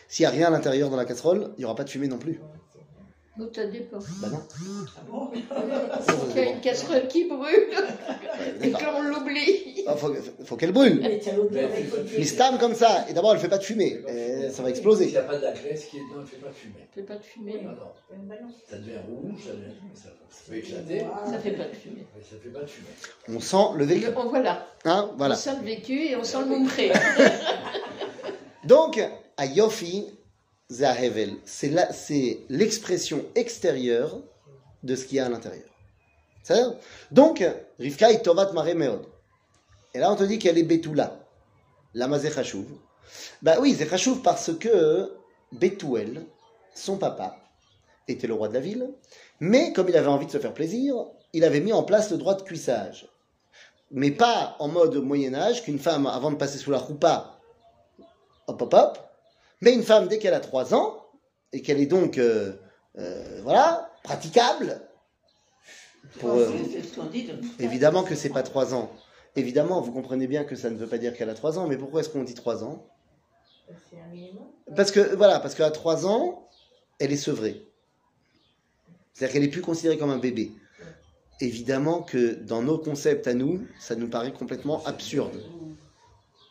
S'il 0.09 0.25
n'y 0.25 0.27
a 0.27 0.31
rien 0.31 0.47
à 0.49 0.51
l'intérieur 0.51 0.91
dans 0.91 0.97
la 0.97 1.05
casserole, 1.05 1.53
il 1.57 1.61
n'y 1.61 1.65
aura 1.65 1.75
pas 1.75 1.85
de 1.85 1.91
fumée 1.91 2.09
non 2.09 2.19
plus. 2.19 2.41
Bon. 3.41 4.01
Bah 4.21 4.29
non. 4.31 5.31
Il 6.31 6.37
y 6.37 6.39
a 6.41 6.51
une 6.51 6.61
casserole 6.61 7.09
qui 7.09 7.25
brûle 7.25 7.69
et 8.63 8.71
qu'on 8.73 9.03
l'oublie. 9.03 9.85
Ah, 9.87 9.97
faut, 9.97 10.13
faut 10.45 10.57
qu'elle 10.57 10.73
brûle. 10.73 10.99
Mais 11.01 11.19
tiens, 11.19 11.35
l'odeur, 11.37 11.71
il 11.79 11.87
faut 11.87 11.97
Mais 12.19 12.25
stam 12.25 12.59
comme 12.59 12.75
ça, 12.75 13.07
et 13.09 13.13
d'abord 13.15 13.33
elle 13.35 13.41
fait 13.41 13.49
pas 13.49 13.59
de 13.59 13.63
fumée, 13.65 14.01
et 14.09 14.51
ça 14.51 14.63
va 14.63 14.69
S'il 14.69 14.77
exploser. 14.77 15.07
n'y 15.07 15.17
a 15.17 15.23
pas 15.23 15.37
de 15.39 15.43
la 15.43 15.53
graisse 15.53 15.87
qui 15.87 15.97
est 15.97 16.01
dedans, 16.01 16.15
elle 16.17 16.21
ne 16.23 16.27
fait 16.27 16.37
pas 16.37 16.49
de 16.49 16.55
fumée. 16.55 16.75
Ça 16.81 16.95
fait 16.95 17.03
pas 17.03 17.17
de 17.17 17.23
fumée. 17.23 17.61
Non, 17.63 17.71
non. 17.71 18.49
Ça 18.69 18.77
devient 18.77 18.93
rouge, 19.09 19.41
ça, 19.47 19.53
devient... 19.53 19.75
ça 19.95 20.09
peut 20.49 20.57
éclater, 20.57 21.07
Ça 21.27 21.39
fait 21.39 21.51
pas 21.53 21.65
de 21.65 21.75
fumée. 21.75 22.07
mais 22.17 22.23
ça 22.23 22.37
ne 22.37 22.41
fait 22.41 22.49
pas 22.51 22.61
de 22.61 22.67
fumée. 22.67 22.89
On 23.37 23.41
sent 23.41 23.77
le 23.79 23.85
vécu. 23.85 24.07
Le- 24.07 24.19
on- 24.19 24.29
voilà. 24.29 24.67
Hein, 24.85 25.11
voilà. 25.17 25.35
On 25.35 25.39
sent 25.39 25.51
le 25.61 25.67
vécu 25.67 25.99
et 26.07 26.17
on 26.17 26.25
sent 26.25 26.39
le 26.41 26.47
moumré. 26.47 26.93
Donc, 28.65 29.01
à 29.37 29.47
Yofi, 29.47 30.07
Zahevel, 30.71 31.37
c'est 31.45 32.41
l'expression 32.49 33.25
extérieure 33.35 34.21
de 34.83 34.95
ce 34.95 35.05
qu'il 35.05 35.17
y 35.17 35.21
a 35.21 35.27
à 35.27 35.29
l'intérieur. 35.29 35.69
C'est-à-dire 36.43 36.75
Donc, 37.11 37.45
Rivka 37.79 38.13
est 38.13 38.23
Tovat 38.23 38.53
Mare 38.53 38.75
Meod. 38.75 39.05
Et 39.95 39.99
là, 39.99 40.13
on 40.13 40.17
te 40.17 40.25
dit 40.25 40.39
qu'elle 40.39 40.59
est 40.59 40.63
Betula. 40.63 41.17
Lama 41.95 42.19
Zechachouv 42.19 42.67
Bah 43.43 43.57
oui, 43.61 43.75
Zechachouv 43.75 44.23
parce 44.23 44.53
que 44.57 45.13
Bethuel, 45.53 46.25
son 46.75 46.97
papa, 46.97 47.37
était 48.07 48.29
le 48.29 48.35
roi 48.35 48.49
de 48.49 48.55
la 48.55 48.61
ville, 48.61 48.91
mais 49.41 49.73
comme 49.73 49.89
il 49.89 49.97
avait 49.97 50.07
envie 50.07 50.27
de 50.27 50.31
se 50.31 50.39
faire 50.39 50.55
plaisir, 50.55 50.95
il 51.33 51.45
avait 51.45 51.61
mis 51.61 51.73
en 51.73 51.83
place 51.83 52.11
le 52.11 52.19
droit 52.19 52.35
de 52.35 52.43
cuissage. 52.43 53.09
Mais 53.91 54.13
pas 54.13 54.57
en 54.61 54.69
mode 54.69 54.95
Moyen-Âge, 54.97 55.65
qu'une 55.65 55.81
femme, 55.81 56.07
avant 56.07 56.31
de 56.31 56.37
passer 56.37 56.59
sous 56.59 56.71
la 56.71 56.79
roupa, 56.79 57.41
hop 58.47 58.63
hop 58.63 58.75
hop, 58.75 59.10
mais 59.61 59.73
une 59.75 59.83
femme, 59.83 60.09
dès 60.09 60.19
qu'elle 60.19 60.35
a 60.35 60.41
3 60.41 60.75
ans, 60.75 61.07
et 61.53 61.63
qu'elle 61.63 61.81
est 61.81 61.87
donc, 61.87 62.19
euh, 62.19 62.53
euh, 62.99 63.41
voilà, 63.43 63.91
praticable, 64.03 64.81
pour, 66.19 66.31
euh, 66.31 66.51
évidemment 67.59 68.03
que 68.03 68.15
c'est 68.15 68.31
pas 68.31 68.43
3 68.43 68.75
ans. 68.75 68.91
Évidemment, 69.37 69.81
vous 69.81 69.93
comprenez 69.93 70.27
bien 70.27 70.45
que 70.45 70.57
ça 70.57 70.71
ne 70.71 70.77
veut 70.77 70.87
pas 70.87 70.99
dire 70.99 71.15
qu'elle 71.15 71.31
a 71.31 71.35
3 71.35 71.59
ans, 71.59 71.67
mais 71.67 71.77
pourquoi 71.77 72.01
est-ce 72.01 72.09
qu'on 72.09 72.25
dit 72.25 72.35
3 72.35 72.65
ans? 72.65 72.87
C'est 73.91 74.01
un 74.01 74.09
minimum. 74.09 74.47
Parce 74.75 74.91
que, 74.91 75.15
voilà, 75.15 75.39
parce 75.39 75.55
qu'à 75.55 75.71
3 75.71 76.07
ans, 76.07 76.49
elle 76.99 77.13
est 77.13 77.17
sevrée. 77.17 77.67
C'est-à-dire 79.13 79.35
qu'elle 79.35 79.45
est 79.45 79.49
plus 79.49 79.63
considérée 79.63 79.99
comme 79.99 80.11
un 80.11 80.19
bébé. 80.19 80.53
Évidemment 81.41 82.03
que 82.03 82.35
dans 82.35 82.63
nos 82.63 82.79
concepts 82.79 83.27
à 83.27 83.35
nous, 83.35 83.67
ça 83.79 83.95
nous 83.95 84.09
paraît 84.09 84.33
complètement 84.33 84.85
absurde. 84.85 85.43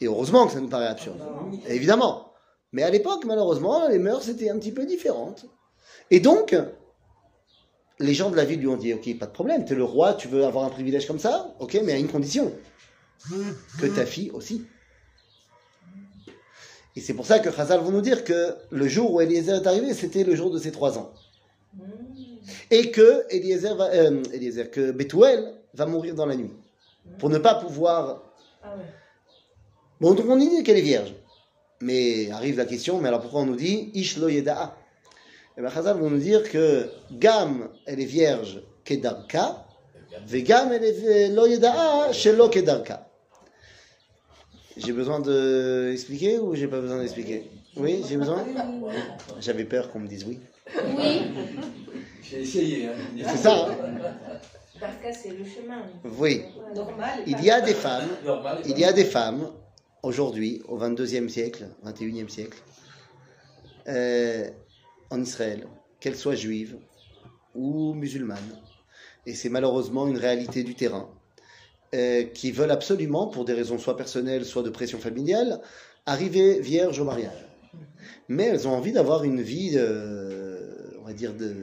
Et 0.02 0.06
heureusement 0.06 0.48
que 0.48 0.54
ça 0.54 0.62
nous 0.62 0.70
paraît 0.70 0.88
absurde. 0.88 1.20
Évidemment. 1.68 2.29
Mais 2.72 2.84
à 2.84 2.90
l'époque, 2.90 3.26
malheureusement, 3.26 3.88
les 3.88 4.00
mœurs 4.00 4.30
étaient 4.30 4.50
un 4.50 4.60
petit 4.60 4.72
peu 4.72 4.86
différentes. 4.86 5.46
Et 6.12 6.20
donc, 6.20 6.56
les 8.00 8.14
gens 8.14 8.30
de 8.30 8.36
la 8.36 8.46
ville 8.46 8.60
lui 8.60 8.68
ont 8.68 8.78
dit, 8.78 8.94
ok, 8.94 9.18
pas 9.18 9.26
de 9.26 9.32
problème, 9.32 9.66
tu 9.66 9.74
es 9.74 9.76
le 9.76 9.84
roi, 9.84 10.14
tu 10.14 10.28
veux 10.28 10.46
avoir 10.46 10.66
un 10.66 10.70
privilège 10.70 11.06
comme 11.08 11.20
ça 11.20 11.54
Ok, 11.60 11.80
mais 11.84 11.94
à 11.94 11.98
une 11.98 12.08
condition. 12.08 12.54
Que 13.80 13.88
ta 13.88 14.06
fille 14.06 14.32
aussi. 14.32 14.66
Et 16.96 17.02
c'est 17.02 17.14
pour 17.14 17.26
ça 17.26 17.40
que 17.40 17.52
Chazal 17.52 17.82
vont 17.82 17.92
nous 17.92 18.02
dire 18.02 18.24
que 18.24 18.56
le 18.72 18.88
jour 18.88 19.14
où 19.14 19.22
Eliezer 19.22 19.62
est 19.62 19.68
arrivé, 19.68 19.94
c'était 19.94 20.24
le 20.24 20.36
jour 20.36 20.52
de 20.52 20.58
ses 20.58 20.72
trois 20.72 20.98
ans. 20.98 21.14
Et 22.72 22.92
que 22.92 23.26
Eliezer 23.30 23.76
va, 23.76 23.86
euh, 23.92 24.24
Eliezer, 24.34 24.72
que 24.72 24.92
Bethuel 24.92 25.54
va 25.74 25.86
mourir 25.86 26.16
dans 26.16 26.26
la 26.26 26.36
nuit. 26.36 26.52
Pour 27.18 27.30
ne 27.30 27.38
pas 27.38 27.56
pouvoir. 27.56 28.24
Ah 28.64 28.76
ouais. 28.76 28.84
Bon, 30.00 30.14
donc 30.14 30.26
on 30.28 30.38
dit 30.38 30.64
qu'elle 30.64 30.78
est 30.78 30.82
vierge. 30.82 31.14
Mais 31.82 32.30
arrive 32.32 32.58
la 32.58 32.66
question, 32.66 33.00
mais 33.00 33.08
alors 33.08 33.22
pourquoi 33.22 33.42
on 33.42 33.46
nous 33.46 33.56
dit 33.56 33.90
Ish 33.94 34.18
lo 34.18 34.28
yeda'a? 34.28 34.76
Eh 35.58 35.62
bien, 35.62 35.70
Chazal 35.70 35.98
vont 35.98 36.10
nous 36.10 36.20
dire 36.20 36.50
que 36.50 36.90
Gam, 37.12 37.70
elle 37.86 38.00
est 38.00 38.06
vierge 38.06 38.62
kedarka, 38.84 39.66
Vegam, 40.26 40.72
elle 40.74 40.84
est 40.84 41.30
lo 41.30 41.46
yeda'a 41.46 42.12
shelo 42.12 42.50
kedarka. 42.50 43.08
J'ai 44.78 44.94
besoin 44.94 45.20
de 45.20 45.90
expliquer 45.92 46.40
ou 46.40 46.56
j'ai 46.56 46.68
pas 46.68 46.80
besoin 46.80 47.00
d'expliquer? 47.00 47.50
Oui, 47.76 48.04
j'ai 48.08 48.18
besoin? 48.18 48.46
J'avais 49.40 49.66
peur 49.66 49.92
qu'on 49.92 50.00
me 50.00 50.08
dise 50.08 50.26
oui. 50.26 50.40
Oui, 50.98 51.22
J'ai 52.24 52.42
essayé. 52.42 52.88
Hein. 52.88 53.24
C'est 53.28 53.38
ça, 53.38 53.68
hein 53.68 54.88
c'est 55.12 55.30
le 55.30 55.46
chemin. 55.46 55.84
Oui. 56.18 56.44
Normal. 56.74 57.20
Il 57.28 57.44
y 57.44 57.52
a 57.52 57.62
des 57.62 57.74
femmes, 57.74 58.08
Normal. 58.26 58.60
il 58.66 58.80
y 58.80 58.86
a 58.86 58.94
des 58.94 59.06
femmes, 59.06 59.50
aujourd'hui, 60.04 60.62
au 60.68 60.78
22e 60.78 61.30
siècle, 61.30 61.68
21e 61.86 62.30
siècle, 62.30 62.62
euh, 63.88 64.50
en 65.10 65.22
Israël, 65.22 65.68
qu'elles 66.00 66.16
soient 66.16 66.36
juives 66.36 66.78
ou 67.56 67.94
musulmanes, 67.94 68.60
et 69.26 69.34
c'est 69.34 69.50
malheureusement 69.50 70.08
une 70.08 70.18
réalité 70.18 70.64
du 70.64 70.76
terrain, 70.76 71.10
euh, 71.96 72.24
qui 72.24 72.52
veulent 72.52 72.72
absolument, 72.72 73.28
pour 73.28 73.46
des 73.46 73.54
raisons 73.54 73.80
soit 73.80 73.98
personnelles, 73.98 74.46
soit 74.46 74.64
de 74.64 74.70
pression 74.70 75.00
familiale, 75.00 75.60
arriver 76.06 76.60
vierges 76.60 77.00
au 77.00 77.04
mariage. 77.04 77.46
Mais 78.28 78.44
elles 78.44 78.68
ont 78.68 78.74
envie 78.74 78.92
d'avoir 78.92 79.24
une 79.24 79.42
vie, 79.42 79.72
euh, 79.76 80.92
on 81.02 81.06
va 81.06 81.14
dire, 81.14 81.34
de, 81.34 81.56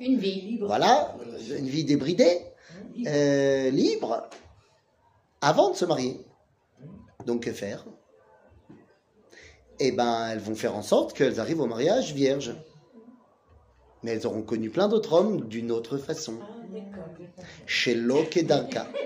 une 0.00 0.18
vie. 0.18 0.58
voilà, 0.60 1.14
une 1.58 1.68
vie 1.68 1.84
débridée, 1.84 2.40
euh, 3.06 3.70
libre, 3.70 4.28
avant 5.40 5.70
de 5.70 5.76
se 5.76 5.84
marier. 5.84 6.20
Donc 7.28 7.42
que 7.42 7.52
faire? 7.52 7.84
Eh 9.78 9.92
ben, 9.92 10.28
elles 10.30 10.38
vont 10.38 10.54
faire 10.54 10.74
en 10.74 10.80
sorte 10.80 11.12
qu'elles 11.14 11.38
arrivent 11.40 11.60
au 11.60 11.66
mariage 11.66 12.14
vierges. 12.14 12.54
Mais 14.02 14.12
elles 14.12 14.26
auront 14.26 14.40
connu 14.40 14.70
plein 14.70 14.88
d'autres 14.88 15.12
hommes 15.12 15.46
d'une 15.46 15.70
autre 15.70 15.98
façon. 15.98 16.38
Ah. 16.42 17.42
Chez 17.66 17.94
Lokedarka. 17.94 18.86
Pas 18.86 18.94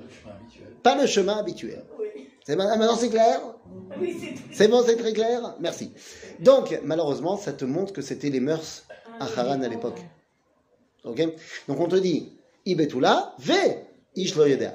le 0.00 0.06
chemin 0.16 0.32
habituel. 0.38 0.72
Pas 0.82 1.00
le 1.02 1.06
chemin 1.06 1.36
habituel. 1.36 1.84
Oui. 2.00 2.28
C'est 2.46 2.56
ma- 2.56 2.74
Maintenant 2.78 2.96
c'est 2.96 3.10
clair? 3.10 3.42
C'est 4.50 4.68
bon, 4.68 4.82
c'est 4.86 4.96
très 4.96 5.12
clair? 5.12 5.54
Merci. 5.60 5.92
Donc, 6.40 6.80
malheureusement, 6.82 7.36
ça 7.36 7.52
te 7.52 7.66
montre 7.66 7.92
que 7.92 8.00
c'était 8.00 8.30
les 8.30 8.40
mœurs 8.40 8.84
à 9.20 9.24
Haran 9.26 9.60
à 9.60 9.68
l'époque. 9.68 10.00
Ok? 11.04 11.20
Donc 11.68 11.78
on 11.78 11.88
te 11.88 11.96
dit, 11.96 12.32
Ibetula, 12.64 13.34
ve 13.38 13.82
ish 14.16 14.34
lo 14.34 14.46
yedea. 14.46 14.72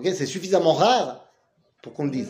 Ok, 0.00 0.08
c'est 0.14 0.24
suffisamment 0.24 0.72
rare 0.72 1.26
pour 1.82 1.92
qu'on 1.92 2.04
le 2.04 2.10
dise. 2.10 2.28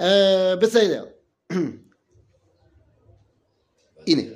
Euh, 0.00 0.56
Iné. 4.06 4.30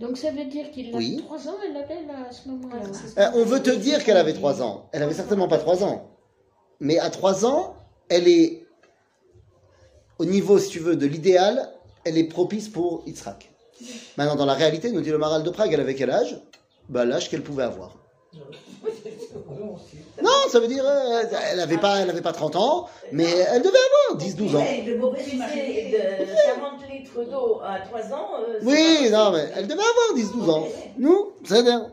Donc 0.00 0.16
ça 0.16 0.30
veut 0.30 0.46
dire 0.46 0.70
qu'il 0.70 0.94
oui. 0.94 1.16
avait 1.18 1.22
3 1.26 1.48
ans, 1.48 1.56
elle 1.68 1.76
avait 1.76 1.98
à 2.26 2.32
ce 2.32 2.48
moment-là. 2.48 2.80
Euh, 3.18 3.30
on 3.34 3.44
veut 3.44 3.62
te 3.62 3.68
dire 3.70 4.02
qu'elle 4.02 4.16
avait 4.16 4.32
3 4.32 4.62
ans. 4.62 4.88
Elle 4.92 5.02
avait 5.02 5.12
certainement 5.12 5.48
pas 5.48 5.58
3 5.58 5.84
ans. 5.84 6.16
Mais 6.80 6.98
à 6.98 7.10
3 7.10 7.44
ans, 7.44 7.76
elle 8.08 8.26
est 8.26 8.66
au 10.18 10.24
niveau, 10.24 10.58
si 10.58 10.70
tu 10.70 10.78
veux, 10.78 10.96
de 10.96 11.04
l'idéal, 11.06 11.74
elle 12.06 12.16
est 12.16 12.24
propice 12.24 12.70
pour 12.70 13.02
Yitzhak. 13.06 13.50
Maintenant, 14.16 14.36
dans 14.36 14.46
la 14.46 14.54
réalité, 14.54 14.90
nous 14.90 15.02
dit 15.02 15.10
le 15.10 15.18
Maral 15.18 15.42
de 15.42 15.50
Prague, 15.50 15.74
elle 15.74 15.80
avait 15.80 15.94
quel 15.94 16.10
âge? 16.10 16.40
Bah, 16.88 17.04
L'âge 17.04 17.28
qu'elle 17.28 17.42
pouvait 17.42 17.64
avoir. 17.64 18.03
Non, 20.21 20.31
ça 20.49 20.59
veut 20.59 20.67
dire, 20.67 20.83
euh, 20.85 21.23
elle 21.49 21.57
n'avait 21.57 21.77
pas, 21.77 21.99
elle 21.99 22.09
avait 22.09 22.21
pas 22.21 22.31
30 22.33 22.55
ans, 22.55 22.87
mais 23.11 23.29
elle 23.29 23.61
devait 23.61 23.77
avoir 23.89 24.21
10-12 24.23 24.55
ans. 24.55 24.59
Mais 24.59 24.83
de 24.83 24.97
bosser 24.97 25.31
de 25.31 26.55
40 26.55 26.89
litres 26.89 27.23
d'eau 27.23 27.59
à 27.63 27.79
3 27.79 28.13
ans. 28.13 28.29
euh, 28.39 28.59
c'est 28.59 28.65
Oui, 28.67 29.09
pas 29.09 29.17
non, 29.17 29.31
possible. 29.31 29.47
mais 29.47 29.53
elle 29.55 29.67
devait 29.67 29.81
avoir 29.81 30.09
10-12 30.15 30.49
ans. 30.51 30.67
Nous, 30.97 31.31
c'est 31.45 31.63
bien. 31.63 31.91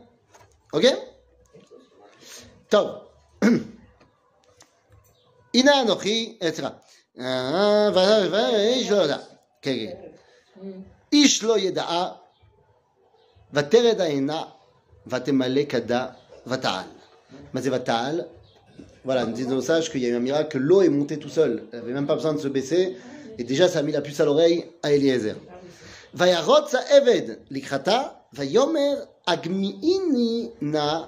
Ok 0.73 0.85
טוב. 2.69 2.87
הנה 5.53 5.81
אנוכי, 5.81 6.37
אה, 6.43 6.51
סליחה. 6.51 6.69
אה, 7.19 7.89
ו- 7.95 8.31
ואיש 8.31 8.89
לא 8.91 9.03
ידע. 9.03 9.17
כן, 9.61 9.75
כן. 9.79 10.71
איש 11.13 11.43
לא 11.43 11.57
ידעה, 11.59 12.11
ותרד 13.53 14.01
העינה, 14.01 14.43
ותמלא 15.07 15.61
כדה, 15.69 16.07
ותעל. 16.47 16.85
מה 17.53 17.61
זה 17.61 17.75
ותעל 17.75 18.21
Voilà, 19.05 19.25
nous 19.25 19.31
disons 19.31 19.61
sage 19.61 19.89
qu'il 19.89 20.01
y 20.01 20.05
a 20.05 20.09
eu 20.09 20.15
un 20.15 20.19
miracle, 20.19 20.49
que 20.49 20.57
l'eau 20.57 20.81
est 20.81 20.89
montée 20.89 21.17
tout 21.17 21.29
seul. 21.29 21.63
Elle 21.71 21.79
n'avait 21.79 21.93
même 21.93 22.07
pas 22.07 22.15
besoin 22.15 22.33
de 22.33 22.39
se 22.39 22.49
baisser. 22.49 22.97
Et 23.37 23.45
déjà, 23.45 23.69
ça 23.69 23.79
a 23.79 23.81
mis 23.81 23.93
la 23.93 24.01
puce 24.01 24.19
à 24.19 24.25
l'oreille 24.25 24.65
à 24.83 24.91
Eliezer. 24.91 25.35
וירוץ 26.13 26.75
העבד 26.75 27.21
לקראתה, 27.51 28.03
ויאמר 28.33 29.03
הגמיעיני 29.27 30.49
נא 30.61 31.01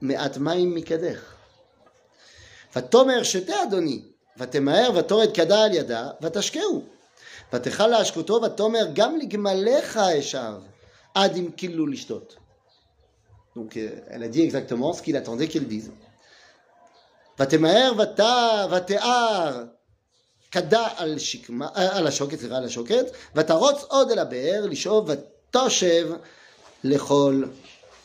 מעט 0.00 0.36
מים 0.36 0.74
מקדך. 0.74 1.34
ותאמר 2.76 3.22
שתה 3.22 3.62
אדוני, 3.62 4.02
ותמהר 4.38 4.90
ותורד 4.96 5.34
כדה 5.34 5.64
על 5.64 5.74
ידה, 5.74 6.10
ותשקהו. 6.22 6.82
ותאכל 7.52 7.86
להשקותו, 7.86 8.40
ותאמר 8.42 8.86
גם 8.92 9.16
לגמליך 9.16 9.96
אשב, 9.96 10.54
עד 11.14 11.36
אם 11.36 11.50
כילו 11.56 11.86
לשתות. 11.86 12.36
Donc 13.58 13.76
euh, 13.76 13.90
elle 14.10 14.22
a 14.22 14.28
dit 14.28 14.42
exactement 14.42 14.92
ce 14.92 15.02
qu'il 15.02 15.16
attendait 15.16 15.48
qu'elle 15.48 15.66
dise. 15.68 15.90
ותמהר 17.40 17.92
ות- 17.98 18.20
ותיאר 18.72 19.64
כדה 20.50 20.88
על, 20.96 21.18
שקמה, 21.18 21.68
אה, 21.76 21.96
על 21.98 22.06
השוקת, 22.06 22.38
סליחה, 22.38 22.56
על 22.56 22.64
השוקת, 22.64 23.04
ותרוץ 23.34 23.82
עוד 23.88 24.10
אל 24.10 24.18
הבאר 24.18 24.66
לשאוב 24.66 25.08
ותשב 25.10 26.08
לאכול 26.84 27.48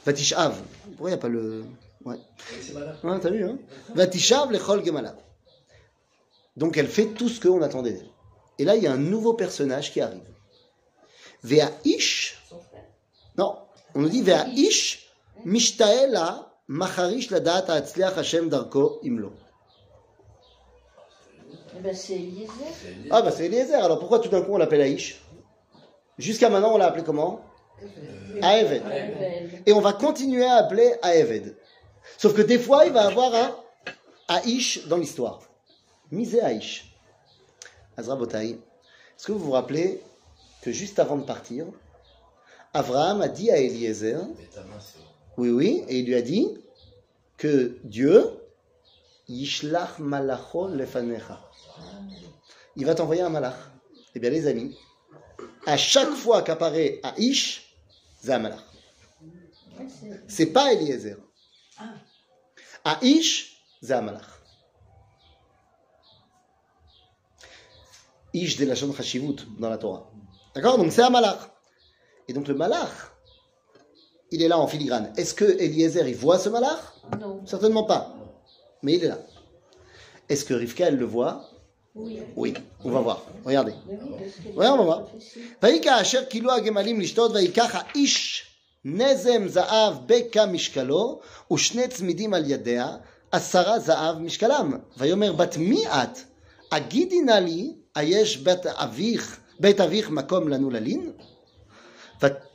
ותשאב. 0.07 0.61
Pourquoi 0.97 1.09
il 1.09 1.13
n'y 1.13 1.13
a 1.13 1.17
pas 1.17 1.27
le... 1.29 1.63
Ouais. 2.05 2.15
C'est 2.61 2.73
malin. 2.73 2.95
Ouais, 3.03 3.19
t'as 3.19 3.29
vu, 3.29 3.43
hein 3.43 3.57
ותשאב 3.95 4.51
לאכול 4.51 4.81
גמליו. 4.85 5.13
Donc 6.57 6.77
elle 6.77 6.87
fait 6.87 7.05
tout 7.17 7.29
ce 7.29 7.39
qu'on 7.39 7.61
attendait 7.61 7.93
d'elle. 7.93 8.09
Et 8.57 8.65
là, 8.65 8.75
il 8.75 8.83
y 8.83 8.87
a 8.87 8.91
un 8.91 8.97
nouveau 8.97 9.33
personnage 9.33 9.93
qui 9.93 10.01
arrive. 10.01 10.29
והאיש, 11.43 12.35
non, 13.39 13.55
on 13.95 13.99
nous 14.01 14.09
dit 14.09 14.23
והאיש 14.25 14.75
משתאה 14.95 15.02
לה 16.09 16.37
מחריש 16.69 17.31
לדעת 17.31 17.69
ההצליח 17.69 18.17
השם 18.17 18.49
דרכו 18.49 18.99
אם 19.07 19.19
לא. 19.19 19.29
Eh 21.71 21.81
ben, 21.81 21.93
c'est 21.93 22.13
Eliezer. 22.13 23.09
Ah 23.09 23.21
bah 23.21 23.31
c'est 23.31 23.45
Eliezer, 23.45 23.81
alors 23.81 23.99
pourquoi 23.99 24.19
tout 24.19 24.27
d'un 24.27 24.41
coup 24.41 24.53
on 24.53 24.57
l'appelle 24.57 24.81
Aïch 24.81 25.21
Jusqu'à 26.17 26.49
maintenant 26.49 26.73
on 26.73 26.77
l'a 26.77 26.87
appelé 26.87 27.03
comment 27.03 27.41
Aeved. 28.41 28.83
Abel. 28.83 29.63
Et 29.65 29.71
on 29.71 29.79
va 29.79 29.93
continuer 29.93 30.45
à 30.45 30.55
appeler 30.55 30.95
Aeved. 31.01 31.55
Sauf 32.17 32.33
que 32.35 32.41
des 32.41 32.59
fois 32.59 32.85
il 32.85 32.91
va 32.91 33.05
avoir 33.05 33.33
un 33.33 33.55
Aïch 34.27 34.87
dans 34.87 34.97
l'histoire. 34.97 35.41
Misé 36.11 36.41
Aïch. 36.41 36.91
Azra 37.97 38.15
Botaï. 38.15 38.51
Est-ce 38.51 39.27
que 39.27 39.31
vous 39.31 39.39
vous 39.39 39.51
rappelez 39.51 40.01
que 40.61 40.71
juste 40.71 40.99
avant 40.99 41.17
de 41.17 41.23
partir, 41.23 41.65
Abraham 42.73 43.21
a 43.21 43.27
dit 43.27 43.51
à 43.51 43.57
Eliezer, 43.57 44.19
oui, 45.36 45.50
oui, 45.50 45.84
et 45.88 45.98
il 45.98 46.06
lui 46.06 46.14
a 46.14 46.22
dit 46.22 46.48
que 47.36 47.78
Dieu, 47.84 48.24
Yishlach 49.28 49.98
malacho 49.98 50.68
lefanecha. 50.68 51.40
Il 52.76 52.86
va 52.86 52.94
t'envoyer 52.94 53.22
un 53.22 53.30
malach. 53.30 53.56
Eh 54.14 54.20
bien, 54.20 54.30
les 54.30 54.46
amis, 54.46 54.76
à 55.66 55.76
chaque 55.76 56.10
fois 56.10 56.42
qu'apparaît 56.42 57.00
Aïch, 57.02 57.76
c'est 58.20 58.32
un 58.32 58.56
c'est- 60.28 60.46
pas 60.46 60.72
Eliezer. 60.72 61.16
Aïch, 62.84 63.60
c'est 63.82 63.94
un. 63.94 64.20
Ish 68.32 68.56
de 68.56 68.66
la 68.66 68.74
Chashivut 68.74 69.36
dans 69.58 69.70
la 69.70 69.78
Torah. 69.78 70.10
D'accord? 70.54 70.76
Donc 70.76 70.92
c'est 70.92 71.02
un 71.02 71.10
malach. 71.10 71.38
Et 72.26 72.32
donc 72.32 72.48
le 72.48 72.54
malach, 72.54 73.13
il 74.33 74.41
est 74.43 74.47
là 74.47 74.57
en 74.59 74.67
filigrane. 74.67 75.11
Est-ce 75.17 75.33
que 75.33 75.45
Eliezer, 75.45 76.07
il 76.07 76.15
voit 76.15 76.39
ce 76.39 76.49
malach 76.49 76.81
Non. 77.19 77.41
Certainement 77.45 77.83
pas. 77.83 78.13
Mais 78.83 78.93
il 78.95 79.03
est 79.03 79.07
là. 79.07 79.19
Est-ce 80.29 80.45
que 80.45 80.53
Rivka, 80.53 80.85
elle 80.87 80.97
le 80.97 81.05
voit 81.05 81.35
Oui. 81.95 82.19
Oui. 82.35 82.53
On 82.83 82.91
va 82.91 83.01
voir. 83.01 83.25
Regardez. 83.45 83.73
Mais 83.87 83.97
oui, 84.01 84.09
parce 84.19 84.35
qu'elle 84.43 84.55
Ouais, 84.59 84.67
on 84.67 84.77
va 84.77 84.81
est 84.81 84.85
voir. 84.85 85.03
prophétie. 85.05 85.39
ויקח 85.63 86.01
אשר 86.01 86.25
כילו 86.25 86.51
הגמלים 86.51 87.01
לשתות 87.01 87.31
ויקח 87.35 87.71
האיש 87.75 88.45
נזם 88.85 89.47
זהב 89.47 89.93
בקע 90.05 90.45
משקלו 90.45 91.19
ושני 91.53 91.87
צמידים 91.87 92.33
על 92.33 92.51
ידיה 92.51 92.97
עשרה 93.31 93.79
זהב 93.79 94.17
משקלם 94.19 94.73
ויאמר 94.97 95.33
בת 95.33 95.57
מי 95.57 95.87
את 95.87 96.17
אגידי 96.69 97.21
נא 97.21 97.31
לי 97.31 97.73
היש 97.95 98.37
בית 98.37 98.65
אביך 98.65 99.39
בית 99.59 99.79
אביך 99.81 100.09
מקום 100.09 100.47
לנו 100.47 100.69
ללין 100.69 101.11
Va- 101.17 101.23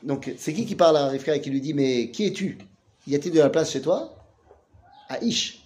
Donc 0.02 0.32
c'est 0.38 0.52
qui 0.52 0.66
qui 0.66 0.74
parle 0.74 0.96
à 0.96 1.08
Rivka 1.08 1.36
et 1.36 1.40
qui 1.40 1.50
lui 1.50 1.60
dit 1.60 1.74
mais 1.74 2.10
qui 2.10 2.26
es-tu 2.26 2.58
Y 3.06 3.14
a-t-il 3.16 3.32
de 3.32 3.40
la 3.40 3.50
place 3.50 3.70
chez 3.72 3.80
toi 3.80 4.14
Aïch 5.08 5.64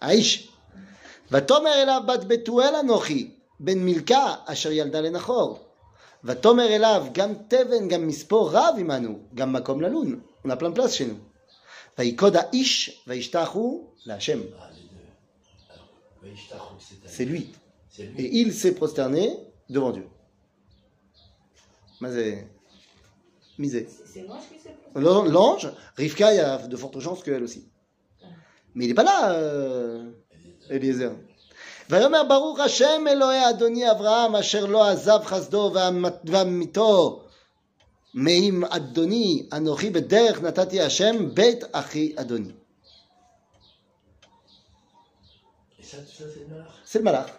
האיש. 0.00 0.48
ותאמר 1.30 1.82
אליו 1.82 2.02
בת 2.06 2.24
בתואל 2.24 2.74
אנוכי, 2.80 3.30
בן 3.60 3.78
מילכה 3.78 4.34
אשר 4.46 4.72
ילדה 4.72 5.00
לנחור. 5.00 5.58
ותאמר 6.24 6.66
אליו 6.66 7.06
גם 7.12 7.34
תבן 7.48 7.88
גם 7.88 8.06
מספור 8.06 8.50
רב 8.52 8.74
עמנו, 8.78 9.18
גם 9.34 9.52
מקום 9.52 9.80
ללון. 9.80 10.20
On 10.46 10.50
a 10.50 10.56
plein 10.56 10.70
de 10.70 10.80
place 10.80 10.94
chez 10.94 11.06
nous. 11.06 11.18
ויקוד 11.98 12.36
האיש 12.36 13.02
וישתחו 13.06 13.86
להשם. 14.06 14.38
Ah, 14.38 14.70
les 14.74 14.82
deux. 14.82 15.74
Alors, 15.74 15.88
Vaishtachu, 16.22 16.74
c'est 16.78 17.04
à 17.04 17.08
C'est 17.08 17.24
lui. 17.24 17.50
C'est 17.90 18.02
lui. 18.04 18.24
Et 18.24 18.40
il 18.40 18.52
s'est 18.52 18.74
prosterné 18.74 19.36
devant 19.68 19.90
Dieu. 19.90 20.06
Mazé. 22.02 22.46
Misé. 23.58 23.88
C'est 24.04 24.22
moi 24.22 24.38
qui 24.52 24.58
sais 24.60 24.74
pas. 24.94 25.00
L'an- 25.00 25.24
L'ange, 25.24 25.70
Rivka, 25.96 26.32
il 26.32 26.36
y 26.36 26.40
a 26.40 26.58
de 26.66 26.76
fortes 26.76 27.00
chances 27.00 27.22
qu'elle 27.24 27.42
aussi. 27.42 27.68
Mais 28.74 28.84
il 28.84 28.88
n'est 28.88 28.94
pas 28.94 29.02
là, 29.04 29.32
euh, 29.32 30.10
Eliezer. 30.70 31.12
ויאמר 31.90 32.22
ברוך 32.28 32.60
השם 32.60 33.04
אלוהי 33.10 33.50
אדוני 33.50 33.90
אברהם 33.90 34.36
אשר 34.36 34.66
לא 34.66 34.88
עזב 34.88 35.18
חסדו 35.24 35.70
ואמת- 35.74 36.20
ואמיתו 36.30 37.24
מעם 38.14 38.64
אדוני 38.64 39.48
אנוכי 39.52 39.90
בדרך 39.90 40.42
נתתי 40.42 40.80
השם 40.80 41.34
בית 41.34 41.64
אחי 41.72 42.12
אדוני. 42.16 42.52
Et 45.80 45.84
ça, 45.84 45.96
ça 45.96 46.24
c'est 46.34 46.40
le 46.40 46.46
malach. 46.54 46.72
C'est 46.84 46.98
le 46.98 47.04
malach. 47.04 47.30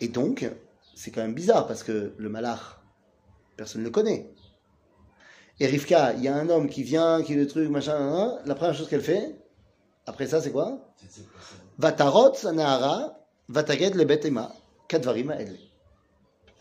Et 0.00 0.08
donc, 0.08 0.44
c'est 0.94 1.10
quand 1.12 1.22
même 1.22 1.34
bizarre 1.34 1.66
parce 1.68 1.82
que 1.84 2.12
le 2.16 2.28
malach, 2.28 2.62
personne 3.61 3.81
ne 3.81 3.85
le 3.85 3.91
connaît. 3.91 4.27
Et 5.59 5.67
Rivka, 5.67 6.13
il 6.13 6.23
y 6.23 6.27
a 6.27 6.35
un 6.35 6.49
homme 6.49 6.67
qui 6.67 6.81
vient, 6.81 7.21
qui 7.21 7.35
le 7.35 7.45
truc, 7.45 7.69
machin, 7.69 8.39
la 8.43 8.55
première 8.55 8.73
chose 8.73 8.89
qu'elle 8.89 9.03
fait, 9.03 9.35
après 10.07 10.25
ça, 10.25 10.41
c'est 10.41 10.51
quoi? 10.51 10.79
Vatarot 11.77 12.33
Nahara, 12.53 13.19
Vataged 13.49 13.93
le 13.93 14.05
Betema, 14.05 14.51
Kadvarima 14.87 15.39
Edle. 15.39 15.59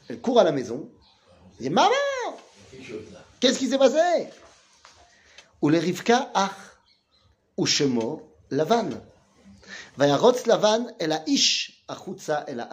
Elle 0.08 0.20
court 0.20 0.40
à 0.40 0.44
la 0.44 0.52
maison, 0.52 0.90
elle 1.58 1.68
dit 1.68 1.70
Maman, 1.70 1.90
qu'est-ce 3.40 3.58
qui 3.58 3.68
s'est 3.68 3.78
passé? 3.78 4.28
Ou 5.62 5.70
le 5.70 5.78
Rivka 5.78 6.30
Ach, 6.34 6.50
ou 7.56 7.64
Shemo 7.64 8.30
Lavan. 8.50 8.90
Vayarotz 9.96 10.44
Lavan 10.46 10.92
el 10.98 11.12
Aish, 11.26 11.82
Achutza 11.88 12.44
el. 12.46 12.66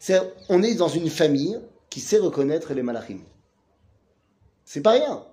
C'est, 0.00 0.22
on 0.48 0.62
est 0.62 0.76
dans 0.76 0.88
une 0.88 1.10
famille 1.10 1.60
qui 1.96 2.02
sait 2.02 2.18
reconnaître 2.18 2.74
les 2.74 2.82
malachim. 2.82 3.20
C'est 4.66 4.82
pas 4.82 4.90
rien. 4.90 5.24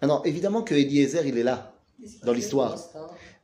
Maintenant, 0.00 0.22
évidemment 0.22 0.62
que 0.62 0.74
Eliezer, 0.74 1.26
il 1.26 1.36
est 1.36 1.42
là, 1.42 1.74
dans 2.22 2.32
l'histoire. 2.32 2.78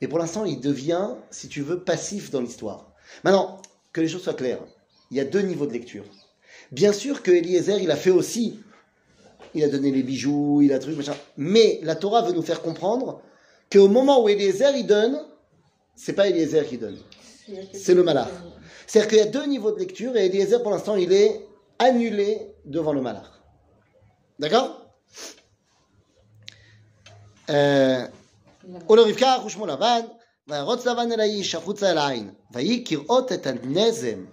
Mais 0.00 0.08
pour 0.08 0.18
l'instant, 0.18 0.46
il 0.46 0.58
devient, 0.58 1.10
si 1.30 1.48
tu 1.48 1.60
veux, 1.60 1.84
passif 1.84 2.30
dans 2.30 2.40
l'histoire. 2.40 2.94
Maintenant, 3.24 3.60
que 3.92 4.00
les 4.00 4.08
choses 4.08 4.22
soient 4.22 4.32
claires, 4.32 4.62
il 5.10 5.18
y 5.18 5.20
a 5.20 5.26
deux 5.26 5.42
niveaux 5.42 5.66
de 5.66 5.74
lecture. 5.74 6.06
Bien 6.72 6.94
sûr 6.94 7.22
que 7.22 7.30
Eliezer, 7.30 7.78
il 7.78 7.90
a 7.90 7.96
fait 7.96 8.08
aussi, 8.08 8.58
il 9.52 9.62
a 9.62 9.68
donné 9.68 9.90
les 9.90 10.02
bijoux, 10.02 10.62
il 10.62 10.72
a 10.72 10.78
truc, 10.78 10.96
machin. 10.96 11.14
Mais 11.36 11.78
la 11.82 11.94
Torah 11.94 12.22
veut 12.22 12.32
nous 12.32 12.40
faire 12.40 12.62
comprendre 12.62 13.20
qu'au 13.70 13.88
moment 13.88 14.24
où 14.24 14.30
Eliezer, 14.30 14.74
il 14.76 14.86
donne, 14.86 15.20
c'est 15.94 16.14
pas 16.14 16.26
Eliezer 16.26 16.66
qui 16.66 16.78
donne. 16.78 16.96
C'est 17.74 17.92
le 17.92 18.02
malach. 18.02 18.30
C'est-à-dire 18.86 19.10
qu'il 19.10 19.18
y 19.18 19.20
a 19.20 19.26
deux 19.26 19.44
niveaux 19.44 19.72
de 19.72 19.78
lecture 19.78 20.16
et 20.16 20.24
Eliezer, 20.24 20.62
pour 20.62 20.70
l'instant, 20.72 20.96
il 20.96 21.12
est 21.12 21.49
annulé 21.79 22.53
devant 22.65 22.93
le 22.93 23.01
malach. 23.01 23.31
D'accord 24.39 24.81
euh, 27.49 28.07
ולרבקה 28.89 29.37
אחו 29.37 29.49
שמו 29.49 29.65
לבן, 29.65 30.01
וירוץ 30.47 30.85
לבן 30.85 31.11
אל 31.11 31.19
האיש 31.19 31.55
החוצה 31.55 31.91
אל 31.91 31.97
העין, 31.97 32.33
ויהי 32.51 32.83
כראות 32.87 33.31
את 33.31 33.47
הנזם 33.47 34.25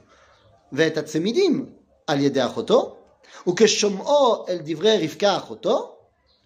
ואת 0.72 0.96
הצמידים 0.96 1.72
על 2.06 2.20
ידי 2.20 2.46
אחותו, 2.46 2.96
וכשומעו 3.48 4.46
אל 4.48 4.58
דברי 4.64 5.06
רבקה 5.06 5.36
אחותו, 5.36 5.96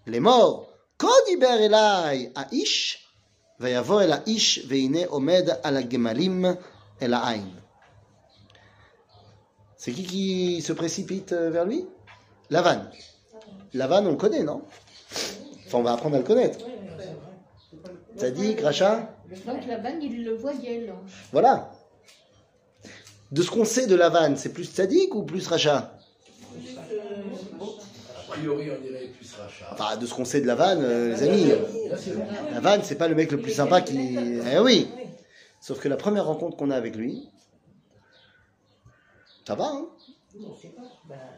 לאמור, 0.06 0.66
כה 0.98 1.08
דיבר 1.26 1.56
אליי 1.58 2.30
האיש, 2.36 2.98
ויבוא 3.60 4.02
אל 4.02 4.12
האיש, 4.12 4.66
והנה 4.68 5.06
עומד 5.06 5.48
על 5.62 5.76
הגמלים 5.76 6.44
אל 7.02 7.14
העין. 7.14 7.59
c'est 9.81 9.93
qui 9.93 10.03
qui 10.03 10.61
se 10.61 10.73
précipite 10.73 11.31
euh, 11.31 11.49
vers 11.49 11.65
lui? 11.65 11.87
Lavan. 12.51 12.83
Lavan, 13.73 14.05
on 14.05 14.11
le 14.11 14.15
connaît, 14.15 14.43
non? 14.43 14.61
Enfin, 15.65 15.79
on 15.79 15.81
va 15.81 15.93
apprendre 15.93 16.17
à 16.17 16.19
le 16.19 16.23
connaître. 16.23 16.59
Tzadik, 18.15 18.61
Racha 18.61 19.09
Donc 19.47 19.65
Laban, 19.65 19.99
il 19.99 20.23
le 20.23 20.35
voyait, 20.35 20.85
l'ange. 20.85 21.09
Voilà. 21.31 21.71
De 23.31 23.41
ce 23.41 23.49
qu'on 23.49 23.65
sait 23.65 23.87
de 23.87 23.95
Lavan, 23.95 24.35
c'est 24.35 24.53
plus 24.53 24.65
Tzadik 24.65 25.15
ou 25.15 25.23
plus 25.23 25.47
Racha? 25.47 25.97
A 28.19 28.31
priori, 28.33 28.69
on 28.69 28.85
dirait 28.85 29.07
plus 29.07 29.33
rachat. 29.33 29.69
Enfin, 29.71 29.97
de 29.97 30.05
ce 30.05 30.13
qu'on 30.13 30.25
sait 30.25 30.41
de 30.41 30.45
Lavan, 30.45 30.77
euh, 30.79 31.15
les 31.15 31.23
amis, 31.23 31.51
euh, 31.51 31.89
Là, 31.89 31.97
c'est 31.97 32.15
bon. 32.15 32.25
Lavan, 32.53 32.83
c'est 32.83 32.99
pas 32.99 33.07
le 33.07 33.15
mec 33.15 33.31
le 33.31 33.41
plus 33.41 33.51
sympa 33.51 33.81
qui. 33.81 34.15
Eh 34.53 34.59
oui 34.59 34.87
Sauf 35.59 35.79
que 35.79 35.89
la 35.89 35.97
première 35.97 36.27
rencontre 36.27 36.55
qu'on 36.55 36.69
a 36.69 36.75
avec 36.75 36.95
lui, 36.95 37.30
ça 39.47 39.55
va, 39.55 39.65
hein? 39.65 39.85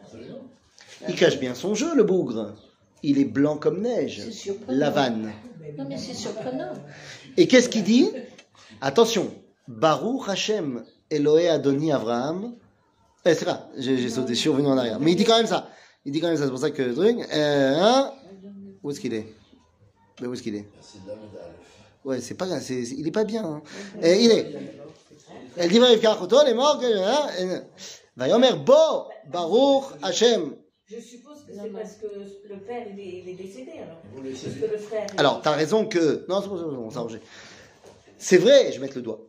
Absolument. 0.02 0.38
Il 1.08 1.14
cache 1.16 1.38
bien 1.40 1.54
son 1.54 1.74
jeu, 1.74 1.94
le 1.94 2.04
bougre. 2.04 2.54
Il 3.02 3.18
est 3.18 3.24
blanc 3.24 3.56
comme 3.56 3.82
neige. 3.82 4.22
C'est 4.24 4.32
surprenant. 4.32 4.78
Lavan. 4.78 5.10
Non, 5.76 5.84
mais 5.88 5.98
c'est 5.98 6.14
surprenant. 6.14 6.72
Et 7.36 7.46
qu'est-ce 7.48 7.68
qu'il 7.68 7.84
dit? 7.84 8.10
Attention, 8.80 9.30
Baruch 9.68 10.28
Hashem 10.28 10.84
Eloé 11.10 11.48
Adoni 11.48 11.92
Abraham. 11.92 12.54
Eh, 13.26 13.34
c'est 13.34 13.44
pas, 13.44 13.68
j'ai 13.76 13.96
j'ai 13.96 14.08
sauté, 14.10 14.34
je 14.34 14.40
suis 14.40 14.48
revenu 14.50 14.68
en 14.68 14.76
arrière. 14.78 15.00
Mais 15.00 15.12
il 15.12 15.16
dit 15.16 15.24
quand 15.24 15.36
même 15.36 15.46
ça. 15.46 15.68
Il 16.04 16.12
dit 16.12 16.20
quand 16.20 16.28
même 16.28 16.36
ça, 16.36 16.44
c'est 16.44 16.50
pour 16.50 16.58
ça 16.58 16.70
que 16.70 16.82
le 16.82 16.94
truc. 16.94 17.16
Euh, 17.32 17.74
hein? 17.78 18.12
Où 18.82 18.90
est-ce 18.90 19.00
qu'il 19.00 19.14
est? 19.14 19.26
Mais 20.20 20.26
où 20.26 20.34
est-ce 20.34 20.42
qu'il 20.42 20.54
est? 20.54 20.66
La. 21.06 21.14
Ouais, 22.04 22.20
c'est 22.20 22.34
pas, 22.34 22.60
c'est- 22.60 22.82
il 22.82 23.06
est 23.08 23.10
pas 23.10 23.24
bien. 23.24 23.44
hein. 23.44 23.62
Et 24.02 24.22
il 24.24 24.30
est. 24.30 24.54
Elle 25.56 25.70
dit 25.70 25.78
Vaïv 25.78 26.00
Kachoto, 26.00 26.36
elle 26.42 26.50
est 26.50 26.54
morte. 26.54 26.82
Hein, 26.84 27.28
et- 27.38 27.82
Vayomer 28.16 28.52
Bo 28.64 29.08
Baruch 29.30 29.84
Hashem. 30.02 30.56
Je 30.86 31.00
suppose 31.00 31.38
que 31.46 31.52
c'est 31.54 31.70
parce 31.72 31.94
que 31.94 32.06
le 32.48 32.60
père 32.60 32.86
il 32.92 33.00
est, 33.00 33.22
il 33.24 33.28
est 33.30 33.34
décédé 33.34 33.72
alors. 33.82 33.98
Parce 34.14 34.54
que 34.54 34.70
le 34.70 34.78
frère. 34.78 35.06
Alors, 35.16 35.40
tu 35.42 35.48
as 35.48 35.52
raison 35.52 35.86
que. 35.86 36.24
Non, 36.28 36.42
c'est 36.42 36.48
bon, 36.48 36.90
arrangé. 36.94 37.20
C'est 38.18 38.36
vrai, 38.36 38.66
je 38.70 38.74
vais 38.74 38.80
mettre 38.86 38.96
le 38.96 39.02
doigt. 39.02 39.20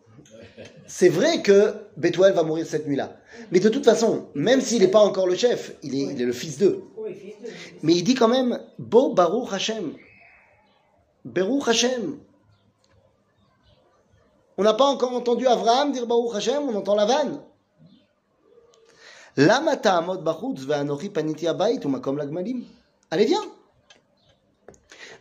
C'est 0.88 1.10
vrai 1.10 1.42
que 1.42 1.74
Bethuel 1.98 2.34
va 2.34 2.44
mourir 2.44 2.66
cette 2.66 2.88
nuit-là. 2.88 3.18
Mais 3.52 3.60
de 3.60 3.70
toute 3.70 3.84
façon, 3.86 4.28
même 4.36 4.62
s'il 4.62 4.82
n'est 4.82 4.88
pas 4.90 5.00
encore 5.00 5.28
le 5.28 5.36
chef, 5.36 5.76
il 5.84 5.96
est, 5.96 6.14
il 6.14 6.22
est 6.22 6.26
le 6.26 6.32
fils 6.34 6.58
d'eux. 6.58 6.84
Oui, 6.98 7.14
fils 7.14 7.36
de. 7.42 7.50
Mais 7.84 7.94
il 7.94 8.04
dit 8.04 8.16
quand 8.16 8.28
même 8.28 8.60
Bo 8.78 9.14
Baruch 9.14 9.52
Hashem. 9.54 9.94
Baruch 11.24 11.68
Hashem. 11.68 12.20
On 14.59 14.63
n'a 14.63 14.75
pas 14.75 14.85
encore 14.85 15.13
entendu 15.15 15.47
Abraham 15.47 15.93
dire 15.93 16.07
Baruch 16.07 16.35
Hashem, 16.35 16.69
on 16.69 16.75
entend 16.75 16.95
la 16.95 17.07
vanne. 17.07 17.41
Lama 19.37 19.77
ta'amod 19.77 20.23
bachutz 20.23 20.65
ve'anochi 20.67 21.09
paniti 21.09 21.47
habayit 21.47 21.85
umakom 21.85 22.17
lagmalim. 22.19 22.65
Allez, 23.11 23.27
viens. 23.27 23.45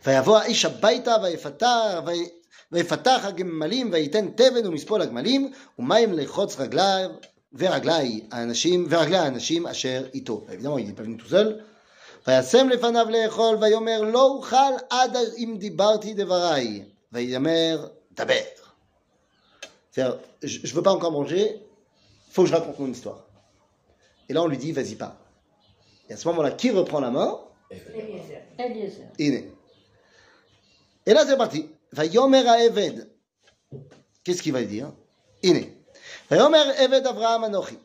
ויבוא 0.06 0.38
האיש 0.38 0.64
הביתה 0.64 1.16
ויפתח, 1.22 2.00
וי- 2.06 2.28
ויפתח 2.72 3.20
הגמלים 3.24 3.92
וייתן 3.92 4.28
תבן 4.30 4.66
ומספול 4.66 5.02
הגמלים 5.02 5.52
ומים 5.78 6.12
לחוץ 6.12 6.60
רגליו 6.60 7.10
ורגלי 7.52 8.20
האנשים 8.32 8.86
ורגלי 8.90 9.16
האנשים 9.16 9.66
אשר 9.66 10.04
איתו. 10.14 10.46
évidemment 10.48 10.78
il 10.78 10.86
n'est 10.86 10.94
pas 10.94 11.02
venu 11.02 11.16
tout 11.18 11.30
seul. 11.30 11.54
וישם 12.26 12.68
לפניו 12.68 13.06
לאכול 13.10 13.56
ויאמר 13.60 14.02
לא 14.02 14.26
אוכל 14.26 14.72
עד 14.90 15.16
אם 15.38 15.56
דיברתי 15.58 16.14
דבריי. 16.14 16.82
ויאמר 17.12 17.86
דבר. 18.12 18.53
C'est-à-dire, 19.94 20.18
je 20.42 20.66
ne 20.66 20.72
veux 20.72 20.82
pas 20.82 20.92
encore 20.92 21.12
manger, 21.12 21.62
faut 22.30 22.42
que 22.42 22.48
je 22.48 22.54
raconte 22.54 22.78
mon 22.78 22.90
histoire. 22.90 23.26
Et 24.28 24.32
là 24.32 24.42
on 24.42 24.46
lui 24.46 24.58
dit 24.58 24.72
vas-y 24.72 24.94
pas. 24.94 25.16
Et 26.08 26.14
à 26.14 26.16
ce 26.16 26.26
moment-là, 26.28 26.50
qui 26.52 26.70
reprend 26.70 27.00
la 27.00 27.10
main 27.10 27.38
Eliezer. 27.70 28.42
Eliezer. 28.58 29.06
הנה. 29.18 29.40
Et 31.06 31.14
là, 31.14 31.24
c'est 31.26 31.36
parti. 31.36 31.66
ויאמר 31.92 32.48
העבד. 32.48 32.92
Qu'est-ce 34.24 34.42
qu'il 34.42 34.52
va 34.52 34.62
dire 34.62 34.88
הנה. 35.44 35.66
ויאמר 36.30 36.70
עבד 36.76 37.06
אברהם 37.06 37.44
אנוכי. 37.44 37.76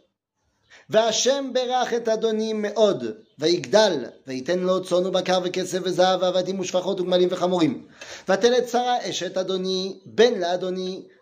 והשם 0.90 1.52
ברך 1.54 1.94
את 1.94 2.08
אדוני 2.08 2.54
מאוד, 2.54 3.06
ויגדל, 3.40 4.06
וייתן 4.28 4.60
לו 4.60 4.84
צאן 4.84 5.06
ובקר 5.06 5.40
וכסף 5.44 5.80
וזהב 5.84 6.22
ועבדים 6.22 6.60
ושפחות 6.60 7.00
וגמלים 7.00 7.30
וחמורים. 7.32 7.88
ותלד 8.30 8.68
שרה 8.68 9.10
אשת 9.10 9.38
אדוני, 9.38 10.00
בן 10.06 10.40
לאדוני, 10.40 11.02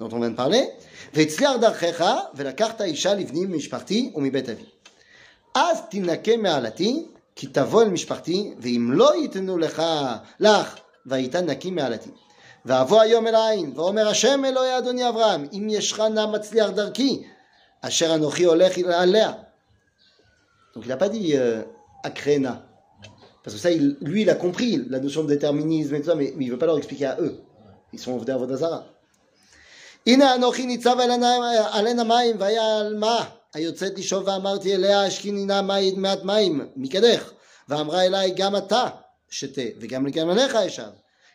dont 0.00 0.08
on 0.12 0.20
vient 0.20 0.30
de 0.30 0.36
parler, 0.36 0.64
והצליח 1.14 1.52
דרכך 1.60 2.04
ולקחת 2.34 2.80
אישה 2.80 3.14
לבני 3.14 3.46
ממשפחתי 3.46 4.12
ומבית 4.14 4.48
אבי. 4.48 4.64
אז 5.54 5.78
תנקה 5.90 6.36
מעלתי, 6.36 7.06
כי 7.36 7.46
תבוא 7.46 7.82
אל 7.82 7.88
משפחתי, 7.88 8.54
ואם 8.58 8.92
לא 8.92 9.16
ייתנו 9.22 9.58
לך, 9.58 9.82
לך, 10.40 10.76
והיית 11.06 11.36
נקי 11.36 11.70
מעלתי. 11.70 12.10
ואבוא 12.64 13.00
היום 13.00 13.26
אל 13.26 13.34
העין, 13.34 13.72
ואומר 13.76 14.08
השם 14.08 14.44
אלוהי 14.44 14.78
אדוני 14.78 15.08
אברהם, 15.08 15.46
אם 15.52 15.66
ישך 15.70 16.00
נא 16.00 16.26
מצליח 16.26 16.70
דרכי, 16.70 17.22
אשר 17.82 18.14
אנוכי 18.14 18.44
הולך 18.44 18.78
עליה. 18.78 19.32
Donc 20.74 20.84
il 20.84 20.88
n'a 20.88 20.96
pas 20.96 21.08
dit 21.08 21.36
euh, 21.36 21.62
Akrena. 22.04 22.54
Parce 23.42 23.54
que 23.56 23.60
ça, 23.60 23.70
il- 23.72 23.96
lui, 24.02 24.22
il 24.22 24.30
a 24.30 24.34
compris 24.34 24.84
la 24.88 25.00
notion 25.00 25.24
de 25.24 25.28
déterminisme 25.28 25.94
et 25.96 26.00
tout 26.00 26.06
ça, 26.10 26.14
mais, 26.14 26.32
mais 26.36 26.44
il 26.44 26.48
ne 26.48 26.52
veut 26.52 26.58
pas 26.58 26.66
leur 26.66 26.78
expliquer 26.78 27.06
à 27.06 27.16
eux. 27.20 27.40
Ils 27.92 27.98
sont 27.98 28.16
venus 28.18 28.34
à 28.34 28.38
Vodazara. 28.38 28.84
הנה 30.07 30.35
אנוכי 30.35 30.65
ניצב 30.65 30.97
על 31.71 31.87
עין 31.87 31.99
המים 31.99 32.35
והיה 32.39 32.77
על 32.77 32.95
מה? 32.95 33.25
היוצאת 33.53 33.99
לשאוב 33.99 34.27
ואמרתי 34.27 34.75
אליה 34.75 35.05
השקיני 35.05 35.45
נא 35.45 35.61
מעט 35.97 36.23
מים 36.23 36.67
מקדך. 36.75 37.31
ואמרה 37.69 38.05
אליי 38.05 38.33
גם 38.35 38.55
אתה 38.55 38.87
שתה 39.29 39.61
וגם 39.79 40.07
לגמליך 40.07 40.55
אשב 40.55 40.89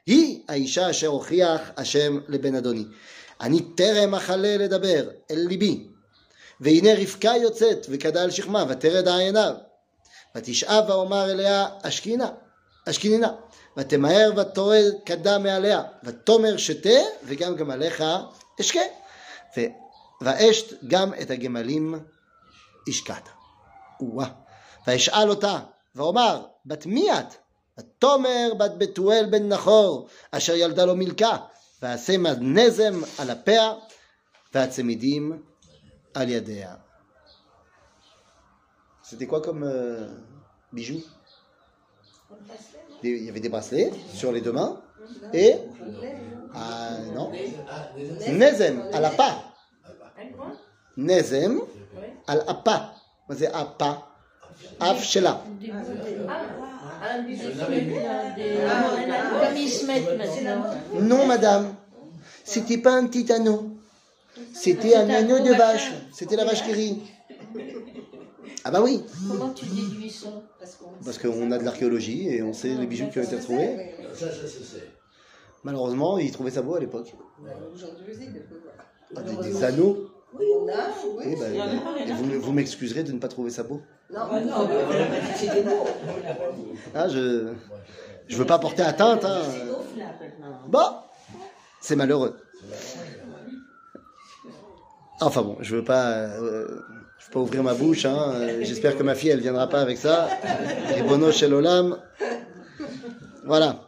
היא 0.06 0.42
האישה 0.48 0.90
אשר 0.90 1.06
הוכיח 1.06 1.60
השם 1.76 2.18
לבן 2.28 2.54
אדוני. 2.54 2.84
אני 3.40 3.60
טרם 3.60 4.14
אכלה 4.14 4.56
לדבר 4.56 5.08
אל 5.30 5.38
ליבי 5.48 5.86
והנה 6.60 6.90
רבקה 7.00 7.32
יוצאת 7.42 7.86
וכדה 7.88 8.22
על 8.22 8.30
שכמה 8.30 8.64
ותרד 8.68 9.08
עיניו 9.08 9.54
ותשאב 10.36 10.84
ואומר 10.88 11.30
אליה 11.30 11.66
אשכינה 11.82 12.28
אשכינינה 12.88 13.32
ותמהר 13.76 14.32
ותורד 14.36 14.92
כדה 15.06 15.38
מעליה 15.38 15.82
ותאמר 16.04 16.56
שתה 16.56 16.98
וגם 17.24 17.56
גמליך 17.56 18.04
אשקה 18.61 18.79
ו- 19.57 19.61
ואשת 20.21 20.83
גם 20.87 21.13
את 21.21 21.31
הגמלים 21.31 21.95
השקעת. 22.89 23.29
וואה. 23.99 24.27
וישאל 24.87 25.29
אותה 25.29 25.59
ואומר 25.95 26.45
בת 26.65 26.85
מי 26.85 27.11
את? 27.11 27.35
ותאמר 27.79 28.53
בת 28.59 28.71
בתואל 28.77 29.25
בן 29.31 29.47
נחור 29.49 30.07
אשר 30.31 30.53
ילדה 30.55 30.85
לו 30.85 30.95
מלכה 30.95 31.37
ועשה 31.81 32.17
נזם 32.41 33.01
על 33.19 33.29
הפאה 33.29 33.73
והצמידים 34.53 35.43
על 36.13 36.29
ידיה. 36.29 36.75
C'était 39.03 39.27
quoi 39.27 39.39
comme 39.39 39.63
euh, 39.63 40.07
bijoux 40.73 41.03
Il 43.02 43.24
y 43.24 43.28
avait 43.28 43.40
des 43.40 43.48
bracelets 43.48 43.90
sur 44.12 44.32
les 44.32 44.40
deux 44.40 44.52
mains 44.52 44.80
et 45.32 45.54
non. 47.14 47.30
Nezem 48.28 48.82
à 48.92 49.00
la 49.00 49.10
pas 49.10 49.44
nezem 50.96 51.60
à 52.26 52.34
la 52.36 52.54
pas 52.54 52.94
c'est 53.30 53.46
à 53.46 53.64
pas 53.64 54.10
non 60.94 61.26
madame. 61.26 61.74
C'était 62.44 62.78
pas 62.78 62.92
un 62.92 63.06
petit 63.06 63.30
anneau. 63.32 63.76
C'était 64.52 64.96
un 64.96 65.08
anneau 65.08 65.40
de 65.40 65.52
vache. 65.54 65.92
C'était 66.12 66.36
la 66.36 66.44
vache 66.44 66.64
qui 66.64 66.72
rit. 66.72 67.02
Ah 68.64 68.70
bah 68.70 68.80
oui, 68.82 69.02
Comment 69.28 69.50
tu 69.50 69.64
déduis 69.66 70.10
ça 70.10 70.28
Parce 70.58 70.76
qu'on 70.76 70.90
parce 71.04 71.18
qu'on 71.18 71.50
a 71.50 71.58
de 71.58 71.64
l'archéologie 71.64 72.28
et 72.28 72.42
on 72.42 72.52
sait 72.52 72.74
les 72.74 72.86
bijoux 72.86 73.08
qui 73.08 73.18
ont 73.18 73.22
été 73.22 73.36
retrouvés. 73.36 73.94
Ça, 74.14 74.26
ça 74.30 74.46
se 74.46 74.62
sait. 74.62 74.90
Malheureusement, 75.64 76.18
ils 76.18 76.30
trouvaient 76.30 76.50
ça 76.50 76.62
beau 76.62 76.74
à 76.74 76.80
l'époque. 76.80 77.14
Aujourd'hui 77.74 78.12
aussi, 78.12 78.28
des. 78.28 78.42
Ah, 79.16 79.22
Des, 79.22 79.36
des 79.36 79.64
anneaux. 79.64 80.06
On 80.32 80.68
a, 80.68 80.72
Oui, 81.18 81.24
oui. 81.26 81.36
bah, 81.38 81.46
et 82.06 82.12
vous, 82.12 82.40
vous 82.40 82.52
m'excuserez 82.52 83.02
de 83.02 83.12
ne 83.12 83.18
pas 83.18 83.26
trouver 83.28 83.50
ça 83.50 83.62
beau. 83.64 83.80
Non, 84.12 84.20
Ah 84.30 84.40
non, 84.40 84.68
mais 84.68 84.74
on 84.74 84.90
a 84.90 85.06
pas 85.06 85.20
dit 85.20 85.32
que 85.32 85.38
c'était 85.38 85.62
beau. 85.62 85.84
Ah, 86.94 87.08
je 87.08 87.52
je 88.28 88.36
veux 88.36 88.46
pas 88.46 88.58
porter 88.60 88.82
atteinte. 88.82 89.24
Hein. 89.24 89.42
C'est. 89.50 89.98
Bon, 90.68 90.86
c'est 91.80 91.96
malheureux. 91.96 92.36
Enfin 95.20 95.42
bon, 95.42 95.56
je 95.60 95.76
veux 95.76 95.84
pas, 95.84 96.12
euh, 96.12 96.80
je 97.19 97.25
veux 97.25 97.31
pas 97.31 97.39
ouvrir 97.39 97.63
ma 97.63 97.73
bouche. 97.73 98.05
Hein. 98.05 98.31
Euh, 98.35 98.63
J'espère 98.63 98.97
que 98.97 99.03
ma 99.03 99.15
fille, 99.15 99.29
elle 99.29 99.41
viendra 99.41 99.67
pas 99.67 99.81
avec 99.81 99.97
ça. 99.97 100.29
Ribono 100.95 101.31
shel 101.31 101.53
olam. 101.53 101.97
Voilà. 103.45 103.81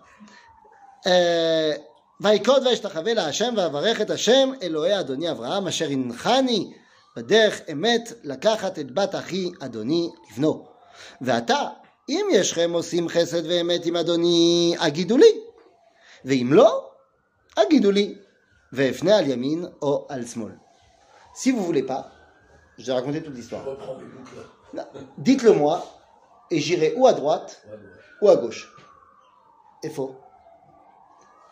Euh, 1.08 1.74
ויקוד 2.22 2.68
וישתחווה 2.68 3.14
להשם 3.14 3.54
ואברך 3.58 4.02
את 4.02 4.10
השם 4.10 4.50
אלוהי 4.62 5.00
אדוני 5.00 5.32
אברהם 5.32 5.68
אשר 5.68 5.86
הנחני 5.90 6.74
בדרך 7.18 7.62
אמת 7.72 8.14
לקחת 8.24 8.80
את 8.80 8.92
בת 8.92 9.16
אחי 9.16 9.52
אדוני 9.60 10.10
לבנו. 10.32 10.66
ועתה 11.22 11.68
אם 12.10 12.28
ישכם 12.32 12.72
עושים 12.74 13.10
חסד 13.10 13.46
ואמת 13.46 13.86
עם 13.86 13.96
אדוני 13.96 14.76
הגידו 14.80 15.18
לי 15.18 15.32
ואם 16.26 16.50
לא 16.52 16.90
הגידו 17.58 17.92
לי 17.92 18.16
ואפנה 18.74 19.18
על 19.18 19.30
ימין 19.30 19.66
או 19.82 20.08
על 20.10 20.26
שמאל. 20.26 20.52
Si 21.40 21.52
vous 21.52 21.64
voulez 21.64 21.84
pas, 21.84 22.10
je 22.83 22.87
vais 22.89 22.93
raconter 22.95 23.23
toute 23.23 23.33
Je 23.35 23.39
l'histoire. 23.39 23.63
Dites-le 25.19 25.53
moi 25.53 25.87
et 26.51 26.59
j'irai 26.59 26.95
ou 26.97 27.07
à 27.07 27.13
droite 27.13 27.63
Ouais, 27.67 27.73
ouais. 27.75 27.79
ou 28.23 28.29
à 28.29 28.37
gauche. 28.37 28.73
Et 29.85 29.91
faux. 29.91 30.17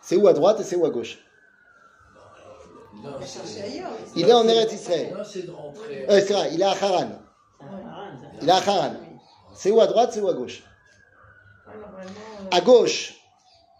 C'est 0.01 0.17
où 0.17 0.27
à 0.27 0.33
droite 0.33 0.59
et 0.59 0.63
c'est 0.63 0.75
où 0.75 0.85
à 0.85 0.89
gauche. 0.89 1.19
Non. 3.03 3.11
Il 4.15 4.29
est 4.29 4.33
en 4.33 4.47
Eretz 4.47 4.73
Israël. 4.73 5.13
non, 5.17 5.23
c'est 5.23 5.43
de 5.43 5.51
rentrer. 5.51 6.05
Euh, 6.09 6.21
c'est 6.25 6.33
vrai, 6.33 6.49
il 6.53 6.61
est 6.61 6.65
à 6.65 6.71
Haran. 6.71 7.11
Il 8.41 8.49
est 8.49 8.51
à 8.51 8.55
Haran. 8.57 8.93
C'est 9.55 9.71
où 9.71 9.79
à 9.79 9.87
droite, 9.87 10.11
c'est 10.13 10.19
où 10.21 10.27
à 10.27 10.33
gauche. 10.33 10.63
Vraiment, 11.65 11.87
euh, 11.99 12.57
À 12.57 12.61
gauche, 12.61 13.15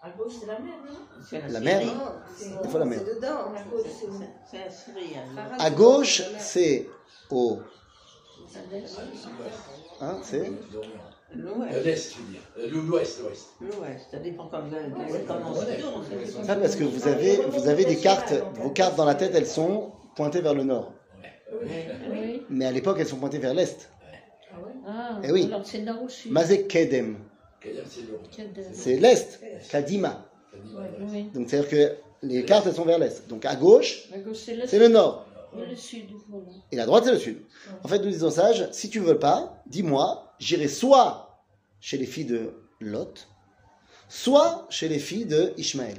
à 0.04 0.10
gauche, 0.10 0.34
c'est 0.40 0.48
la 0.48 0.60
mer, 0.60 0.74
non? 0.88 1.50
La 1.50 1.60
mer. 1.60 1.86
Non, 1.86 1.94
c'est 2.36 2.46
Il 2.64 2.70
faut 2.70 2.78
la 2.80 2.86
dedans. 2.86 3.54
À 5.60 5.70
gauche, 5.70 6.24
c'est 6.40 6.88
au. 7.30 7.60
Hein, 10.02 10.20
c'est 10.24 10.52
L'ouest. 11.34 12.18
Euh, 12.58 12.68
L'Ouest, 12.70 13.22
l'Ouest. 13.22 13.48
L'ouest. 13.62 14.08
Ça 14.12 14.18
dépend 14.18 14.48
comment 14.48 14.68
on 14.98 15.08
se 15.10 15.18
tourne. 15.20 16.46
ça 16.46 16.56
parce 16.56 16.76
que 16.76 16.84
vous 16.84 17.08
avez, 17.08 17.38
vous 17.38 17.68
avez 17.70 17.86
des 17.86 17.96
cartes, 17.98 18.34
vos 18.56 18.72
cartes 18.72 18.98
dans 18.98 19.06
la 19.06 19.16
tête, 19.16 19.32
elles 19.34 19.48
sont 19.48 19.94
pointées 20.16 20.42
vers 20.42 20.54
le 20.54 20.64
nord. 20.64 20.92
Mais 22.50 22.66
à 22.66 22.72
l'époque, 22.72 22.98
elles 23.00 23.08
sont 23.08 23.18
pointées 23.18 23.38
vers 23.40 23.54
l'est. 23.54 23.90
Ah, 24.86 25.20
Eh 25.24 25.32
oui. 25.32 25.46
alors 25.46 25.66
c'est 25.66 25.80
nord 25.80 26.04
ou 26.04 26.10
sud? 26.10 26.34
Kedem, 26.34 26.68
Kedem, 26.68 27.18
c'est 28.74 28.98
l'est. 28.98 29.40
Kadima. 29.70 30.28
Oui. 30.54 31.30
Donc 31.34 31.50
c'est-à-dire 31.50 31.70
que 31.70 31.96
les 32.24 32.46
cartes, 32.46 32.68
elles 32.68 32.76
sont 32.76 32.86
vers 32.86 33.00
l'est. 33.00 33.28
Donc 33.28 33.46
à 33.46 33.56
gauche, 33.56 34.10
La 34.12 34.18
c'est 34.68 34.80
le 34.80 34.88
nord. 34.88 35.26
Et 35.58 35.70
le 35.70 35.76
sud, 35.76 36.06
voilà. 36.30 36.46
Et 36.72 36.76
la 36.78 36.86
droite, 36.86 37.04
c'est 37.06 37.12
le 37.12 37.20
sud. 37.20 37.42
En 37.84 37.88
fait, 37.88 38.00
nous 38.00 38.10
disons 38.10 38.32
sages, 38.32 38.70
si 38.72 38.90
tu 38.90 39.00
veux 39.00 39.20
pas, 39.20 39.62
dis-moi, 39.68 40.34
j'irai 40.40 40.70
soit 40.70 41.44
chez 41.82 41.98
les 41.98 42.06
filles 42.06 42.26
de 42.26 42.54
Lot, 42.80 43.28
soit 44.08 44.66
chez 44.70 44.88
les 44.88 45.00
filles 45.00 45.26
de 45.26 45.54
Ishmaël. 45.58 45.98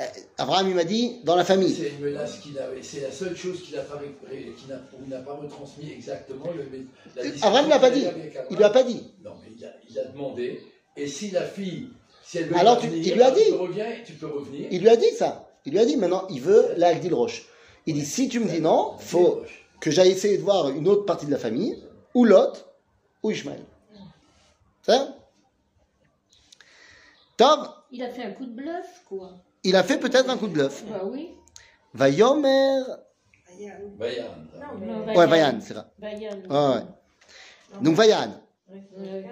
Euh, 0.00 0.04
Abraham, 0.38 0.68
il 0.68 0.74
m'a 0.76 0.84
dit, 0.84 1.18
dans 1.24 1.34
la 1.34 1.44
famille. 1.44 1.74
C'est 1.74 1.90
une 1.90 2.00
menace 2.00 2.38
qu'il 2.38 2.56
avait. 2.58 2.82
C'est 2.82 3.00
la 3.00 3.10
seule 3.10 3.36
chose 3.36 3.62
qu'il 3.62 3.74
n'a 3.74 3.82
pas, 3.82 5.34
retransmis 5.34 5.90
exactement. 5.90 6.46
Le, 6.52 6.86
la 7.16 7.46
Abraham 7.46 7.64
ne 7.64 7.70
l'a 7.70 7.78
pas 7.80 7.90
dit. 7.90 8.04
Il 8.50 8.56
lui 8.56 8.64
a 8.64 8.70
pas 8.70 8.84
dit. 8.84 9.02
Non, 9.24 9.32
mais 9.42 9.47
il 9.58 9.64
a, 9.64 9.68
il 9.90 9.98
a 9.98 10.04
demandé. 10.04 10.62
Et 10.96 11.06
si 11.06 11.30
la 11.30 11.42
fille, 11.42 11.90
si 12.22 12.38
elle 12.38 12.48
veut 12.48 12.56
Alors, 12.56 12.78
tu- 12.80 12.88
venir, 12.88 13.06
il 13.06 13.14
lui 13.14 13.22
a 13.22 13.30
dit. 13.30 13.40
Tu 13.46 13.52
reviens, 13.54 13.86
tu 14.06 14.12
peux 14.14 14.26
revenir. 14.26 14.68
Il 14.70 14.80
lui 14.80 14.88
a 14.88 14.96
dit 14.96 15.10
ça. 15.16 15.48
Il 15.64 15.72
lui 15.72 15.78
a 15.80 15.84
dit, 15.84 15.96
maintenant, 15.96 16.26
il 16.30 16.40
veut 16.40 16.72
la 16.76 16.88
Agdil 16.88 17.12
Roche. 17.14 17.46
Il 17.86 17.94
dit, 17.94 18.04
si 18.06 18.28
tu 18.28 18.40
me 18.40 18.48
dis 18.48 18.60
non, 18.60 18.96
faut 18.98 19.42
que 19.80 19.90
j'aille 19.90 20.10
essayer 20.10 20.38
de 20.38 20.42
voir 20.42 20.70
une 20.70 20.88
autre 20.88 21.04
partie 21.04 21.26
de 21.26 21.30
la 21.30 21.38
famille, 21.38 21.82
ou 22.14 22.24
Lot, 22.24 22.66
ou 23.22 23.30
Ishmaël. 23.30 23.62
C'est 24.82 24.92
ça 24.92 25.14
Tov, 27.36 27.68
Il 27.92 28.02
a 28.02 28.08
fait 28.10 28.22
un 28.24 28.32
coup 28.32 28.46
de 28.46 28.50
bluff, 28.52 29.02
quoi. 29.08 29.30
il 29.62 29.76
a 29.76 29.82
fait 29.84 29.98
peut-être 29.98 30.28
un 30.28 30.36
coup 30.36 30.48
de 30.48 30.52
bluff. 30.54 30.84
Bah 30.90 31.02
oui. 31.04 31.30
Vayomer. 31.94 32.80
Vayan. 33.98 34.28
Non, 34.80 35.14
Ouais, 35.14 35.26
Vayan, 35.26 35.58
c'est 35.60 35.74
ça. 35.74 35.90
Vayan. 35.98 36.30
Ouais, 36.48 36.76
ouais. 36.76 37.80
Donc 37.82 37.94
Vayan. 37.94 38.40
Oui. 38.70 38.80
hein. 38.98 39.22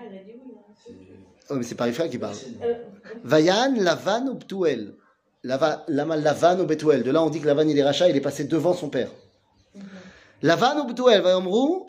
Oh, 1.51 1.55
mais 1.57 1.63
c'est 1.63 1.75
pas 1.75 1.85
Rivka 1.85 2.09
qui 2.09 2.19
parle. 2.19 2.37
Euh, 2.63 2.75
Vayan, 3.23 3.75
Lavan 3.77 4.27
ou 4.29 4.35
Btuel. 4.35 4.95
Lama 5.45 5.85
Lavan 5.89 6.59
ou 6.61 6.67
Betuel. 6.67 7.03
De 7.03 7.11
là, 7.11 7.23
on 7.23 7.31
dit 7.31 7.41
que 7.41 7.47
Lavan, 7.47 7.69
il 7.69 7.79
est 7.79 7.85
rachat, 7.85 8.09
il 8.09 8.17
est 8.17 8.21
passé 8.21 8.45
devant 8.45 8.75
son 8.75 8.89
père. 8.89 9.11
Lavan 10.43 10.81
ou 10.81 10.93
Btuel, 10.93 11.23
Vayomru. 11.23 11.83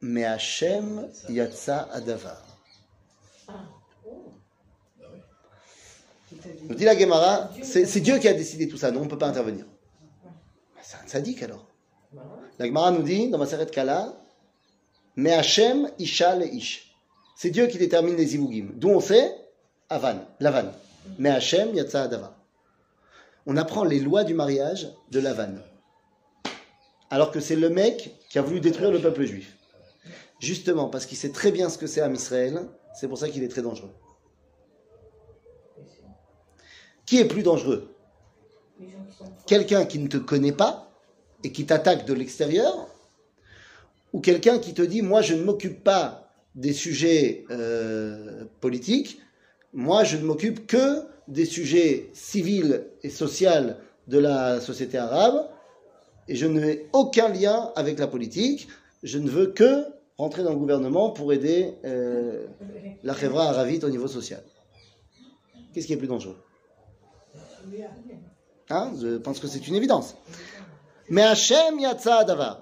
Mais 0.00 0.24
Hachem 0.24 1.08
Yatsa 1.28 1.88
Adavar. 1.92 2.42
Nous 6.68 6.74
dit 6.74 6.84
la 6.84 6.98
Gemara, 6.98 7.50
c'est 7.62 8.00
Dieu 8.00 8.18
qui 8.18 8.26
a 8.26 8.32
décidé 8.34 8.66
tout 8.68 8.76
ça, 8.76 8.90
nous 8.90 8.98
on 9.00 9.04
ne 9.04 9.08
peut 9.08 9.18
pas 9.18 9.28
intervenir. 9.28 9.64
Bah, 10.24 10.30
C'est 10.82 10.96
un 10.96 11.06
sadique 11.06 11.42
alors. 11.42 11.66
La 12.58 12.66
Gemara 12.66 12.90
nous 12.90 13.02
dit, 13.02 13.30
dans 13.30 13.38
ma 13.38 13.46
Seret 13.46 13.66
Kala, 13.66 14.12
mais 15.16 15.32
Hachem 15.32 15.90
Isha 15.98 16.36
le 16.36 16.46
Ish. 16.46 16.94
C'est 17.36 17.50
Dieu 17.50 17.66
qui 17.66 17.78
détermine 17.78 18.16
les 18.16 18.34
Ivugim. 18.34 18.70
D'où 18.74 18.90
on 18.90 19.00
sait 19.00 19.34
Avan, 19.88 20.16
Lavan. 20.40 20.72
Mais 21.18 21.30
Hachem 21.30 21.74
Yatsa 21.74 22.04
Adavar. 22.04 22.34
On 23.46 23.56
apprend 23.56 23.84
les 23.84 24.00
lois 24.00 24.24
du 24.24 24.34
mariage 24.34 24.88
de 25.10 25.20
Lavan. 25.20 25.56
Alors 27.10 27.30
que 27.30 27.40
c'est 27.40 27.56
le 27.56 27.68
mec 27.68 28.14
qui 28.30 28.38
a 28.38 28.42
voulu 28.42 28.60
détruire 28.60 28.90
le 28.90 29.00
peuple 29.00 29.24
juif. 29.24 29.56
Justement, 30.38 30.88
parce 30.88 31.06
qu'il 31.06 31.18
sait 31.18 31.32
très 31.32 31.52
bien 31.52 31.68
ce 31.68 31.78
que 31.78 31.86
c'est 31.86 32.00
Am 32.00 32.14
Israël, 32.14 32.68
c'est 32.94 33.08
pour 33.08 33.18
ça 33.18 33.28
qu'il 33.28 33.42
est 33.42 33.48
très 33.48 33.62
dangereux. 33.62 33.92
Qui 37.06 37.18
est 37.18 37.26
plus 37.26 37.42
dangereux? 37.42 37.94
Quelqu'un 39.46 39.84
qui 39.84 39.98
ne 39.98 40.08
te 40.08 40.16
connaît 40.16 40.52
pas 40.52 40.90
et 41.44 41.52
qui 41.52 41.66
t'attaque 41.66 42.06
de 42.06 42.14
l'extérieur 42.14 42.88
ou 44.12 44.20
quelqu'un 44.20 44.58
qui 44.58 44.74
te 44.74 44.82
dit 44.82 45.02
moi 45.02 45.22
je 45.22 45.34
ne 45.34 45.42
m'occupe 45.42 45.82
pas 45.82 46.30
des 46.54 46.72
sujets 46.72 47.44
euh, 47.50 48.44
politiques, 48.60 49.20
moi 49.72 50.04
je 50.04 50.16
ne 50.16 50.24
m'occupe 50.24 50.66
que 50.66 51.02
des 51.28 51.44
sujets 51.44 52.10
civils 52.12 52.84
et 53.02 53.10
sociaux 53.10 53.74
de 54.08 54.18
la 54.18 54.60
société 54.60 54.98
arabe 54.98 55.48
et 56.28 56.34
je 56.36 56.46
n'ai 56.46 56.88
aucun 56.92 57.28
lien 57.28 57.70
avec 57.76 57.98
la 57.98 58.06
politique, 58.06 58.68
je 59.02 59.18
ne 59.18 59.28
veux 59.28 59.46
que 59.46 59.86
rentrer 60.18 60.42
dans 60.42 60.52
le 60.52 60.58
gouvernement 60.58 61.10
pour 61.10 61.32
aider 61.32 61.74
euh, 61.84 62.46
la 63.02 63.14
Khevra 63.14 63.48
aravite 63.48 63.84
au 63.84 63.90
niveau 63.90 64.08
social. 64.08 64.42
Qu'est-ce 65.72 65.86
qui 65.86 65.94
est 65.94 65.96
plus 65.96 66.06
dangereux? 66.06 66.36
Hein? 68.70 68.92
Je 69.00 69.16
pense 69.16 69.40
que 69.40 69.46
c'est 69.46 69.66
une 69.66 69.74
évidence. 69.74 70.16
Mais 71.08 71.22
Hachem 71.22 71.80
yatsa 71.80 72.18
adavar. 72.18 72.61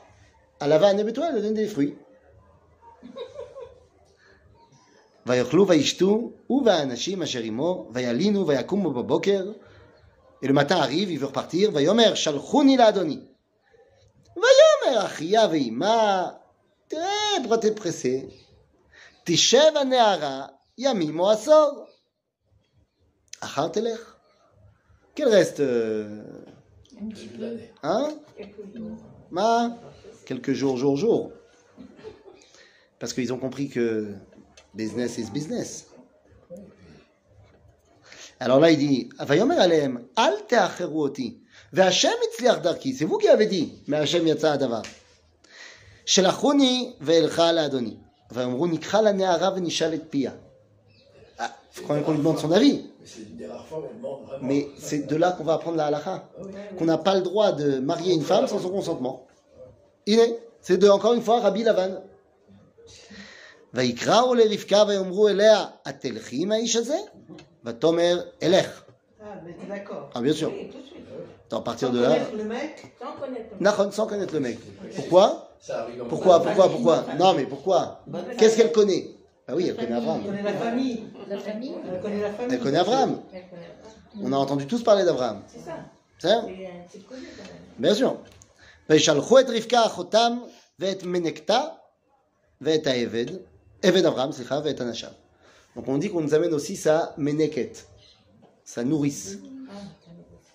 à 0.61 0.67
la 0.67 0.77
vanne, 0.77 0.99
et 0.99 1.13
toi, 1.13 1.29
elle 1.29 1.41
donne 1.41 1.55
des 1.55 1.67
fruits. 1.67 1.95
Et 10.43 10.47
le 10.47 10.53
matin 10.53 10.77
arrive, 10.77 11.11
il 11.11 11.19
veut 11.19 11.27
repartir. 11.27 11.71
Vayomer, 11.71 12.15
shalchuni 12.15 12.77
la 12.77 12.87
adoni. 12.87 13.27
Vayomer, 14.35 14.97
achia 14.99 15.47
veima. 15.47 16.41
T'es, 16.89 16.97
pourquoi 17.37 17.57
t'es 17.59 17.71
pressé? 17.71 18.29
Tishev 19.25 19.77
aneara, 19.77 20.59
yamim 20.77 21.19
o 21.19 21.27
asor. 21.27 21.87
Telech. 23.73 23.99
Quel 25.15 25.29
reste? 25.29 25.59
Euh, 25.59 26.23
hein? 27.83 28.09
Ma? 29.29 29.77
Quelques 30.24 30.52
jours, 30.52 30.76
jours, 30.76 30.96
jours. 30.96 31.32
Parce 32.98 33.12
qu'ils 33.12 33.32
ont 33.32 33.38
compris 33.38 33.68
que 33.68 34.12
business 34.74 35.18
is 35.18 35.30
business. 35.30 35.86
Alors 38.40 38.60
là, 38.60 38.70
il 38.70 38.78
dit, 38.78 39.08
Vayomer 39.18 39.56
alehem, 39.56 40.02
al 40.16 40.34
te'acheru 40.46 41.00
oti, 41.00 41.40
ve'Hashem 41.72 42.10
itzliach 42.32 42.60
darki. 42.60 42.94
C'est 42.94 43.04
vous 43.04 43.18
qui 43.18 43.28
avez 43.28 43.46
dit, 43.46 43.72
mais 43.86 43.98
Hashem 43.98 44.26
yatsa 44.26 44.52
adavar. 44.52 44.82
שלחוני 46.06 46.92
ואלך 47.00 47.38
לאדוני. 47.54 47.96
ויאמרו 48.32 48.66
נקחה 48.66 49.00
לנערה 49.00 49.50
ונשאל 49.56 49.94
את 49.94 50.02
פיה. 50.10 50.32
Ah, 51.38 51.50
faut 51.72 51.82
quand 51.86 51.94
même 51.94 52.04
qu'on 52.04 52.12
lui 52.12 52.18
demande 52.18 52.38
son 52.38 52.52
avis. 52.52 52.84
Mais 53.00 53.06
c'est 53.06 53.22
une 53.22 53.36
des 53.36 53.46
rares 53.46 53.66
fois 53.66 53.78
où 53.78 53.84
on 53.92 53.96
demande 53.96 54.22
vraiment. 54.26 54.46
Mais 54.46 54.68
c'est 54.78 55.06
de 55.06 55.16
là 55.16 55.32
qu'on 55.32 55.44
va 55.44 55.54
apprendre 55.54 55.76
la 55.76 55.86
halakha. 55.86 56.28
Qu'on 56.78 56.84
n'a 56.84 56.98
pas 56.98 57.14
le 57.14 57.22
droit 57.22 57.52
de 57.52 57.78
marier 57.78 58.14
une 58.14 58.22
femme 58.22 58.46
sans 58.46 58.58
son 58.58 58.70
consentement. 58.70 59.26
Il 60.06 60.18
est. 60.20 60.38
C'est 60.60 60.78
de, 60.78 60.88
encore 60.88 61.14
une 61.14 61.22
fois, 61.22 61.40
Rabbi 61.40 61.62
Lavan. 61.64 62.00
ויקראו 63.74 64.34
לרבקה 64.34 64.84
ויאמרו 64.88 65.28
אליה, 65.28 65.64
התלכי 65.86 66.42
עם 66.42 66.52
האיש 66.52 66.76
הזה? 66.76 66.96
ותאמר, 67.64 68.20
אלך. 68.42 68.82
Ah, 69.20 69.24
mais 69.44 69.52
t'es 69.60 69.66
d'accord. 69.68 70.10
Ah, 70.14 70.20
bien 70.20 70.32
sûr. 70.32 70.50
Oui, 70.52 70.68
tout 70.72 70.78
de 70.78 70.84
suite. 70.84 71.04
À 71.52 71.60
partir 71.60 71.88
Sans 71.88 71.94
de 71.94 72.00
là, 72.00 72.08
connaître 72.08 72.36
le 72.36 72.44
mec, 72.44 72.92
Sans 73.00 73.12
connaître. 73.20 73.54
Nahon, 73.60 73.90
sans 73.90 74.06
connaître 74.06 74.34
le 74.34 74.40
mec. 74.40 74.58
Pourquoi 74.94 75.50
Ça 75.60 75.82
arrive 75.82 76.02
en 76.02 76.06
Pourquoi, 76.06 76.40
pourquoi, 76.42 76.68
pourquoi 76.70 77.04
Non, 77.18 77.34
mais 77.34 77.44
pourquoi 77.44 78.00
Qu'est-ce 78.38 78.56
qu'elle 78.56 78.72
connaît 78.72 79.04
Ah 79.48 79.54
oui, 79.56 79.66
elle 79.68 79.74
connaît 79.76 79.88
elle 79.88 79.96
Abraham. 79.96 80.24
connaît 80.24 80.42
la 80.42 80.52
famille. 80.52 81.02
La 81.28 81.38
famille 81.38 81.74
Elle 81.92 82.00
connaît 82.00 82.22
la 82.22 82.32
famille. 82.32 82.54
Elle 82.56 82.60
connaît 82.60 82.78
Abraham. 82.78 83.20
Elle 83.32 83.48
connaît 83.50 83.72
pas. 83.82 83.88
On 84.24 84.32
a 84.32 84.36
entendu 84.36 84.66
tous 84.66 84.82
parler 84.82 85.04
d'Abraham. 85.04 85.42
C'est 85.48 85.58
ça. 85.68 85.76
C'est 86.18 86.28
ça 86.28 86.42
C'est 86.44 86.66
un 86.66 86.86
petit 86.88 87.00
connu 87.04 87.26
quand 87.36 87.42
même. 87.52 87.62
bien 87.78 87.94
sûr. 87.94 88.16
וישלחו 88.90 89.38
את 89.40 89.46
רבקה 89.48 89.86
אחותם 89.86 90.38
ואת 90.78 91.02
מנקתה 91.02 91.60
ואת 92.60 92.86
העבד, 92.86 93.26
עבד 93.82 94.04
אברהם, 94.06 94.32
סליחה, 94.32 94.60
ואת 94.64 94.80
אנשיו. 94.80 95.10
Donc 95.76 95.88
on 95.88 95.98
dit 95.98 96.08
qu'on 96.10 96.22
nous 96.22 96.32
amène 96.34 96.54
aussi 96.54 96.74
sa 96.76 97.12
meneket, 97.18 97.74
sa 98.64 98.82
nourrice. 98.82 99.38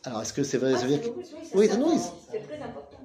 Alors 0.05 0.22
est-ce 0.24 0.34
que 0.34 0.43
c'est 0.43 0.57
vrai 0.57 0.72
Ah, 0.76 0.78
ça 0.80 0.86
veut 0.88 0.97
dire 0.97 0.99
c'est 1.03 1.09
que- 1.09 1.16
nourrice, 1.16 1.32
oui, 1.34 1.45
ça, 1.51 1.57
Oui, 1.57 1.68
ça, 1.68 1.74
c'est 1.74 1.80
nourrice. 1.80 2.07
C'est 2.32 2.39
très 2.47 2.59
important. 2.70 2.97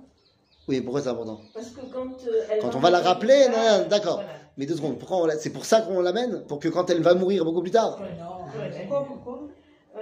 Oui, 0.68 0.80
pourquoi 0.80 1.02
c'est 1.02 1.08
important 1.16 1.40
Parce 1.52 1.68
que 1.76 1.80
quand 1.94 2.12
euh, 2.26 2.46
elle 2.50 2.60
Quand 2.62 2.74
on 2.74 2.80
va 2.80 2.90
la 2.90 3.00
rappeler, 3.00 3.40
non, 3.54 3.62
non, 3.82 3.88
d'accord. 3.88 4.16
Voilà. 4.22 4.30
Mais 4.56 4.64
deux 4.64 4.76
secondes, 4.76 4.98
pourquoi 4.98 5.18
on 5.18 5.26
la- 5.26 5.38
c'est 5.38 5.50
pour 5.50 5.66
ça 5.66 5.82
qu'on 5.82 6.00
l'amène 6.00 6.42
Pour 6.48 6.58
que 6.58 6.68
quand 6.68 6.88
elle 6.90 7.02
va 7.02 7.12
mourir 7.14 7.44
beaucoup 7.44 7.60
plus 7.60 7.70
tard 7.70 8.00
Ouais, 8.00 8.16
Pourquoi, 8.88 9.04
pourquoi 9.06 9.34
ouais. 9.42 9.50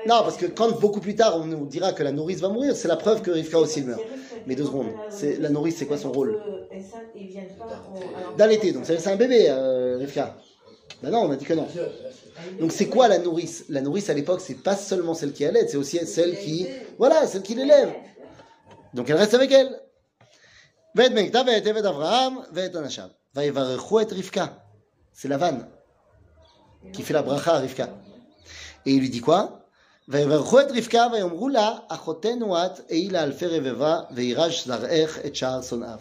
Non, 0.05 0.21
parce 0.23 0.37
que 0.37 0.45
quand 0.45 0.79
beaucoup 0.79 0.99
plus 0.99 1.15
tard 1.15 1.37
on 1.37 1.45
nous 1.45 1.65
dira 1.65 1.93
que 1.93 2.03
la 2.03 2.11
nourrice 2.11 2.39
va 2.39 2.49
mourir, 2.49 2.75
c'est 2.75 2.87
la 2.87 2.95
preuve 2.95 3.21
que 3.21 3.31
Rivka 3.31 3.59
aussi 3.59 3.81
meurt. 3.81 4.01
Mais 4.47 4.55
deux 4.55 4.65
secondes, 4.65 4.91
c'est 5.09 5.37
la 5.37 5.49
nourrice, 5.49 5.77
c'est 5.77 5.85
quoi 5.85 5.97
son 5.97 6.11
rôle? 6.11 6.41
D'allaiter, 8.37 8.71
donc 8.71 8.85
c'est 8.85 9.07
un 9.07 9.15
bébé, 9.15 9.47
euh, 9.49 9.97
Rivka. 9.97 10.37
Ben 11.01 11.11
non, 11.11 11.19
on 11.19 11.31
a 11.31 11.35
dit 11.35 11.45
que 11.45 11.53
non. 11.53 11.67
Donc 12.59 12.71
c'est 12.71 12.87
quoi 12.87 13.07
la 13.07 13.19
nourrice? 13.19 13.65
La 13.69 13.81
nourrice 13.81 14.09
à 14.09 14.13
l'époque, 14.13 14.41
c'est 14.41 14.63
pas 14.63 14.75
seulement 14.75 15.13
celle 15.13 15.33
qui 15.33 15.45
allait, 15.45 15.67
c'est 15.67 15.77
aussi 15.77 15.97
celle 16.05 16.37
qui, 16.37 16.67
voilà, 16.97 17.27
celle 17.27 17.41
qui 17.41 17.55
l'élève. 17.55 17.93
Donc 18.93 19.09
elle 19.09 19.17
reste 19.17 19.33
avec 19.33 19.51
elle. 19.51 19.79
C'est 25.13 25.27
la 25.27 25.37
vanne 25.37 25.67
qui 26.93 27.03
fait 27.03 27.13
la 27.13 27.21
bracha 27.21 27.55
à 27.55 27.59
Rivka. 27.59 27.89
Et 28.85 28.93
il 28.93 28.99
lui 29.01 29.09
dit 29.09 29.21
quoi? 29.21 29.58
ויברכו 30.08 30.60
את 30.60 30.66
רבקה 30.70 31.06
ויאמרו 31.12 31.48
לה, 31.48 31.78
אחותנו 31.88 32.66
את, 32.66 32.90
אי 32.90 33.08
לה 33.10 33.22
אלפי 33.22 33.46
רבבה, 33.46 34.00
וירש 34.10 34.66
זרעך 34.66 35.18
את 35.26 35.36
שער 35.36 35.62
שונאיו. 35.62 35.98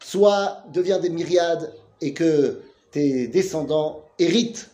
Soit 0.00 0.62
deviens 0.72 0.98
des 0.98 1.08
myriades 1.08 1.72
et 2.02 2.12
que 2.12 2.60
tes 2.90 3.26
descendants 3.26 4.02
héritent 4.18 4.68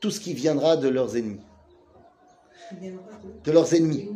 tout 0.00 0.10
ce 0.10 0.20
qui 0.20 0.34
viendra 0.34 0.76
de 0.76 0.88
leurs 0.88 1.16
ennemis. 1.16 1.40
De 3.44 3.50
leurs 3.52 3.72
ennemis. 3.74 4.10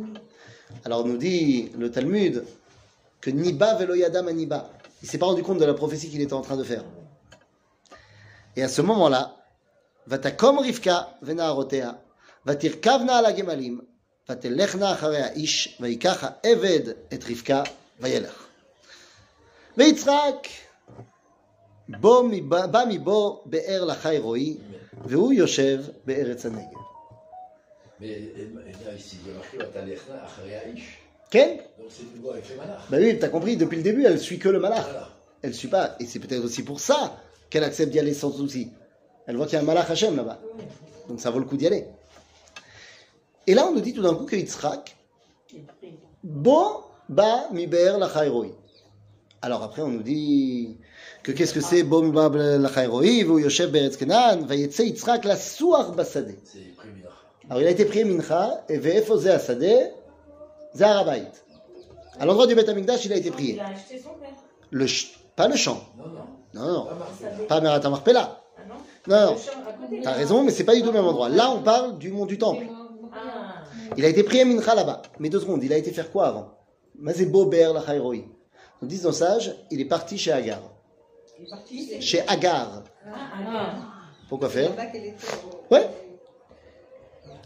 Alors 0.85 1.05
nous 1.05 1.17
dit 1.17 1.71
le 1.77 1.89
Talmud 1.89 2.45
que 3.19 3.31
Niba 3.31 3.73
velo 3.75 3.95
yadam 3.95 4.29
Niba. 4.31 4.69
Il 5.01 5.09
s'est 5.09 5.17
pas 5.17 5.25
rendu 5.25 5.41
compte 5.41 5.59
de 5.59 5.65
la 5.65 5.73
prophétie 5.73 6.09
qu'il 6.09 6.21
était 6.21 6.33
en 6.33 6.41
train 6.41 6.57
de 6.57 6.63
faire. 6.63 6.83
Et 8.55 8.61
à 8.63 8.67
ce 8.67 8.81
moment-là, 8.81 9.35
Vatakom 10.07 10.59
Rivka 10.59 11.17
venaharotea, 11.21 11.99
vatirkavna 12.45 13.17
ala 13.17 13.31
gemalim, 13.31 13.81
vatelechna 14.29 14.91
acharei 14.91 15.43
ish, 15.45 15.69
ויקח 15.79 16.23
העבד 16.23 16.89
את 17.13 17.23
רבקה 17.29 17.63
וילך. 17.99 18.45
ויצחק 19.77 20.47
בו 21.89 22.23
מבא- 22.23 22.67
בא 22.67 22.83
מבו 22.89 23.43
באר 23.45 23.85
לחי 23.85 24.17
רועי, 24.17 24.57
והוא 25.05 25.33
יושב 25.33 25.83
בארץ 26.05 26.45
הנגב. 26.45 26.81
Mais 27.99 28.03
et- 28.03 28.33
et 28.35 28.85
là, 28.85 28.93
ici, 28.97 29.17
il 29.23 29.27
y 29.27 29.31
a 29.31 29.37
marqué 29.37 29.57
Vatalechna 29.57 30.15
Acharei 30.25 30.55
Aish. 30.73 30.97
כן? 31.31 31.57
Donc 31.79 31.87
c'est 31.89 32.03
une 32.15 32.21
voix 32.21 32.33
avec 32.33 32.49
les 32.49 32.55
malach. 32.55 32.89
Bah 32.89 32.97
oui, 32.97 33.19
t'as 33.19 33.29
compris, 33.29 33.57
depuis 33.57 33.77
le 33.77 33.83
début, 33.83 34.03
elle 34.05 34.19
suit 34.19 34.39
que 34.39 34.49
le 34.49 34.59
malach. 34.59 34.85
Voilà. 34.85 35.09
Elle 35.43 35.53
suit 35.53 35.67
pas. 35.67 35.95
Et 35.99 36.05
c'est 36.05 36.19
peut-être 36.19 36.43
aussi 36.43 36.63
pour 36.63 36.79
ça 36.79 36.99
qu'elle 37.49 37.63
accepte 37.63 37.91
d'y 37.91 37.99
aller 37.99 38.15
sans 38.15 38.31
souci. 38.31 38.71
Elle 39.27 39.37
voit 39.37 39.45
qu'il 39.45 39.53
y 39.55 39.57
a 39.57 39.61
un 39.61 39.65
malach 39.65 39.89
Hachem 39.91 40.15
là-bas. 40.15 40.39
Donc 41.07 41.19
ça 41.21 41.29
vaut 41.29 41.39
le 41.39 41.45
coup 41.45 41.57
d'y 41.57 41.67
aller. 41.67 41.85
Et 43.46 43.54
là, 43.54 43.66
on 43.68 43.72
nous 43.72 43.80
dit 43.80 43.92
tout 43.92 44.02
d'un 44.02 44.14
coup 44.14 44.24
que 44.24 44.36
Yitzhak, 44.36 44.96
Bo 46.22 46.82
ba 47.08 47.48
miber 47.52 47.98
la 47.98 48.08
chayroi. 48.08 48.46
Alors 49.42 49.62
après, 49.62 49.82
on 49.82 49.88
nous 49.88 50.02
dit 50.02 50.76
que 51.22 51.30
qu'est-ce 51.32 51.54
que 51.54 51.60
c'est 51.60 51.82
Bo 51.84 52.02
mi 52.02 52.10
ba 52.10 52.28
la 52.28 52.68
chayroi, 52.68 53.02
vu 53.24 53.42
yoshev 53.42 53.70
beretz 53.70 53.96
kenan, 53.96 54.44
vayetze 54.46 54.80
Yitzhak 54.80 55.24
la 55.24 55.36
suach 55.36 55.92
basade. 55.94 56.34
Alors 57.48 57.62
il 57.62 57.66
a 57.68 57.70
été 57.70 57.84
prié 57.84 58.04
mincha, 58.04 58.64
et 58.68 58.78
ve'efo 58.78 59.18
ze 59.18 59.28
asade, 59.28 59.92
ze 60.74 60.82
harabait. 60.82 61.30
À 62.18 62.26
l'endroit 62.26 62.46
du 62.48 62.54
Beth 62.56 62.68
Amikdash, 62.68 63.04
il 63.04 63.12
a 63.12 63.16
été 63.16 63.28
Il 63.28 63.32
prié. 63.32 63.60
a 63.60 63.66
acheté 63.68 63.98
son 63.98 64.14
père. 64.14 64.30
Le 64.70 64.86
ch- 64.86 65.20
pas 65.36 65.46
le 65.48 65.54
champ. 65.54 65.80
Non, 65.96 66.06
non. 66.06 66.24
Non, 66.54 66.72
non. 66.72 66.84
Pas 66.86 66.94
marqué. 66.94 67.46
Pas 67.46 67.60
Merat 67.60 67.90
Marpella. 67.90 68.40
Ah 68.58 68.62
non 68.68 69.30
Non. 69.32 69.36
T'as 70.02 70.12
raison, 70.12 70.42
mais 70.42 70.50
c'est 70.50 70.64
pas 70.64 70.74
du 70.74 70.80
tout 70.80 70.86
le 70.86 70.92
même 70.94 71.04
endroit. 71.04 71.28
Là, 71.28 71.50
on 71.50 71.60
parle 71.62 71.98
du 71.98 72.10
mont 72.10 72.24
du 72.26 72.38
Temple. 72.38 72.64
Il 73.96 74.04
a 74.04 74.08
été 74.08 74.22
prié 74.22 74.44
mincha 74.44 74.74
là-bas. 74.74 75.02
Mais 75.18 75.28
deux 75.28 75.40
secondes, 75.40 75.62
il 75.62 75.72
a 75.72 75.76
été 75.76 75.90
faire 75.92 76.10
quoi 76.10 76.28
avant 76.28 76.52
Mazebo 76.98 77.46
Ber 77.46 77.72
la. 77.72 77.82
Nous 78.82 78.88
disent 78.88 79.04
nos 79.04 79.12
sages, 79.12 79.54
il 79.70 79.80
est 79.80 79.86
parti 79.86 80.18
chez 80.18 80.32
Agar. 80.32 80.60
Il 81.38 81.46
est 81.46 81.50
parti. 81.50 82.00
Chez 82.00 82.20
Agar. 82.28 82.82
Ah. 83.06 83.72
Pourquoi 84.28 84.48
C'est 84.50 84.64
faire 84.64 84.72
au- 84.72 85.74
Ouais. 85.74 85.88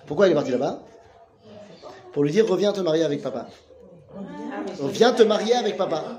Pourquoi 0.07 0.27
il 0.29 0.33
est 0.33 0.35
parti 0.35 0.51
là-bas 0.51 0.83
Pour 2.13 2.25
lui 2.25 2.33
dire 2.33 2.49
reviens 2.49 2.73
te 2.73 2.81
marier 2.81 3.05
avec 3.05 3.23
papa. 3.23 3.49
Viens 4.89 5.13
te 5.13 5.23
marier 5.23 5.55
avec 5.55 5.77
papa. 5.77 6.19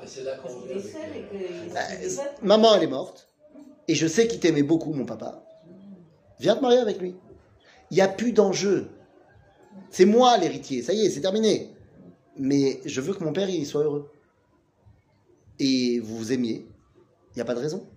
Seul. 2.07 2.25
Maman, 2.41 2.75
elle 2.75 2.83
est 2.83 2.87
morte. 2.87 3.29
Et 3.87 3.95
je 3.95 4.07
sais 4.07 4.27
qu'il 4.27 4.39
t'aimait 4.39 4.63
beaucoup, 4.63 4.93
mon 4.93 5.05
papa. 5.05 5.43
Viens 6.39 6.55
te 6.55 6.61
marier 6.61 6.79
avec 6.79 6.99
lui. 6.99 7.15
Il 7.89 7.95
n'y 7.95 8.01
a 8.01 8.07
plus 8.07 8.31
d'enjeu. 8.31 8.89
C'est 9.89 10.05
moi 10.05 10.37
l'héritier. 10.37 10.81
Ça 10.81 10.93
y 10.93 11.05
est, 11.05 11.09
c'est 11.09 11.21
terminé. 11.21 11.69
Mais 12.37 12.79
je 12.85 13.01
veux 13.01 13.13
que 13.13 13.23
mon 13.23 13.33
père 13.33 13.49
il 13.49 13.65
soit 13.65 13.83
heureux. 13.83 14.09
Et 15.59 15.99
vous 15.99 16.17
vous 16.17 16.31
aimiez. 16.33 16.65
Il 17.31 17.35
n'y 17.35 17.41
a 17.41 17.45
pas 17.45 17.55
de 17.55 17.59
raison. 17.59 17.87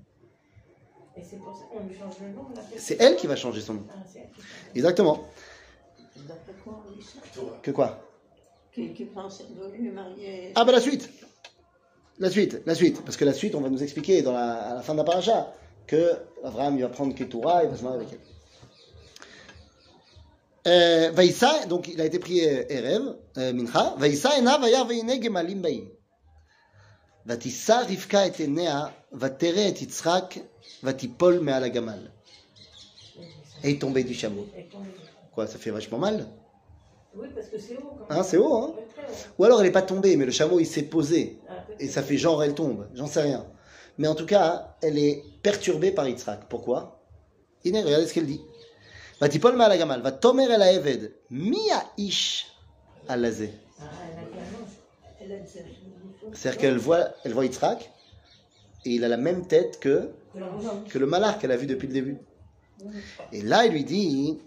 Et 1.16 1.22
c'est 1.22 1.36
pour 1.36 1.56
ça 1.56 1.64
qu'on 1.72 1.86
lui 1.86 1.96
change 1.96 2.14
le 2.20 2.30
nom. 2.34 2.48
là. 2.54 2.62
C'est 2.76 3.00
elle 3.00 3.16
qui 3.16 3.26
va 3.26 3.36
changer 3.36 3.60
son 3.60 3.74
nom. 3.74 3.86
Ah. 3.90 4.02
Exactement. 4.74 5.24
Que 7.62 7.70
quoi? 7.70 8.00
Qui, 8.72 8.92
qui 8.92 9.04
pense 9.04 9.38
de 9.38 9.76
lui 9.76 9.90
marier. 9.90 10.52
Ah 10.56 10.64
bah 10.64 10.72
la 10.72 10.80
suite. 10.80 11.08
La 12.18 12.30
suite, 12.30 12.62
la 12.66 12.74
suite. 12.74 13.02
Parce 13.04 13.16
que 13.16 13.24
la 13.24 13.32
suite, 13.32 13.54
on 13.54 13.60
va 13.60 13.68
nous 13.70 13.82
expliquer 13.82 14.22
dans 14.22 14.32
la, 14.32 14.54
à 14.54 14.74
la 14.74 14.82
fin 14.82 14.92
de 14.94 14.98
la 14.98 15.04
paracha 15.04 15.52
que 15.86 16.12
Abraham 16.44 16.76
il 16.76 16.82
va 16.82 16.88
prendre 16.88 17.14
Ketura 17.14 17.64
et 17.64 17.68
va 17.68 17.76
se 17.76 17.82
marier 17.82 17.98
avec 18.00 18.12
elle. 18.12 18.33
Euh, 20.67 21.11
Vaïssa, 21.13 21.65
donc 21.67 21.87
il 21.87 21.99
a 22.01 22.05
été 22.05 22.19
prié 22.19 22.65
Erev, 22.71 23.15
euh, 23.37 23.53
Mincha. 23.53 23.95
Vaïssa 23.97 24.37
ena 24.37 24.57
vayar 24.57 24.85
veine 24.87 25.21
gemalim 25.21 25.61
baim. 25.61 25.85
ותישא 27.25 27.81
רבקה 27.89 28.27
את 28.27 28.39
עיניה, 28.39 28.85
ותראה 29.13 29.67
את 29.69 29.81
יצחק, 29.81 30.35
ותיפול 30.83 31.39
מעל 31.39 31.63
הגמל. 31.63 32.07
Et 33.63 33.71
est 33.71 33.81
tombée 33.81 34.03
du 34.03 34.13
chameau. 34.13 34.47
Elle 34.55 34.61
est 34.63 34.69
tombée. 34.71 34.89
Quoi, 35.33 35.45
ça 35.47 35.57
fait 35.59 35.69
vachement 35.71 35.97
mal 35.99 36.27
Oui, 37.15 37.27
parce 37.35 37.47
que 37.49 37.59
c'est 37.59 37.75
haut. 37.77 37.91
quand 37.99 38.05
Hein, 38.09 38.15
même. 38.15 38.23
c'est 38.23 38.37
haut, 38.37 38.55
hein 38.55 38.73
Ouais, 38.75 38.85
très 38.95 39.03
haut. 39.11 39.15
Ou 39.37 39.43
alors 39.43 39.59
elle 39.59 39.67
n'est 39.67 39.71
pas 39.73 39.81
tombée, 39.81 40.15
mais 40.15 40.25
le 40.25 40.31
chameau 40.31 40.59
il 40.59 40.65
s'est 40.65 40.83
posé. 40.83 41.39
Ah, 41.49 41.55
peut-être. 41.67 41.81
Et 41.81 41.87
ça 41.87 42.01
fait 42.01 42.17
genre 42.17 42.41
elle 42.43 42.55
tombe, 42.55 42.87
j'en 42.95 43.07
sais 43.07 43.21
rien. 43.21 43.45
Mais 43.97 44.07
en 44.07 44.15
tout 44.15 44.25
cas, 44.25 44.75
elle 44.81 44.97
est 44.97 45.23
perturbée 45.43 45.91
par 45.91 46.07
Yitzhak. 46.07 46.47
Pourquoi 46.49 47.01
Iné, 47.65 47.83
regardez 47.83 48.07
ce 48.07 48.13
qu'elle 48.13 48.25
dit. 48.27 48.41
ותיפול 49.21 49.55
מעל 49.55 49.71
הגמל, 49.71 50.01
ותאמר 50.05 50.55
אל 50.55 50.61
העבד, 50.61 50.97
מי 51.31 51.67
האיש 51.71 52.51
הלזה? 53.07 53.47
Ah, 53.47 53.83
elle 54.05 54.19
a 54.19 54.25
bien 54.33 54.45
mangé. 54.53 54.75
Elle 55.21 55.31
a 55.31 55.39
dit 55.39 56.37
C'est-à-dire 56.37 56.59
qu'elle 56.59 56.77
voit, 56.77 57.05
elle 57.23 57.33
voit 57.33 57.45
Yitzhak, 57.45 57.91
et 58.85 58.91
il 58.91 59.03
a 59.03 59.07
la 59.07 59.17
même 59.17 59.47
tête 59.47 59.79
que, 59.79 60.09
que 60.89 60.97
le 60.97 61.05
malach 61.05 61.39
qu'elle 61.39 61.51
a 61.51 61.57
vu 61.57 61.67
depuis 61.67 61.87
le 61.87 61.93
début. 61.93 62.17
Et 63.31 63.41
là, 63.41 63.65
il 63.65 63.71
lui 63.73 63.83
dit, 63.83 64.37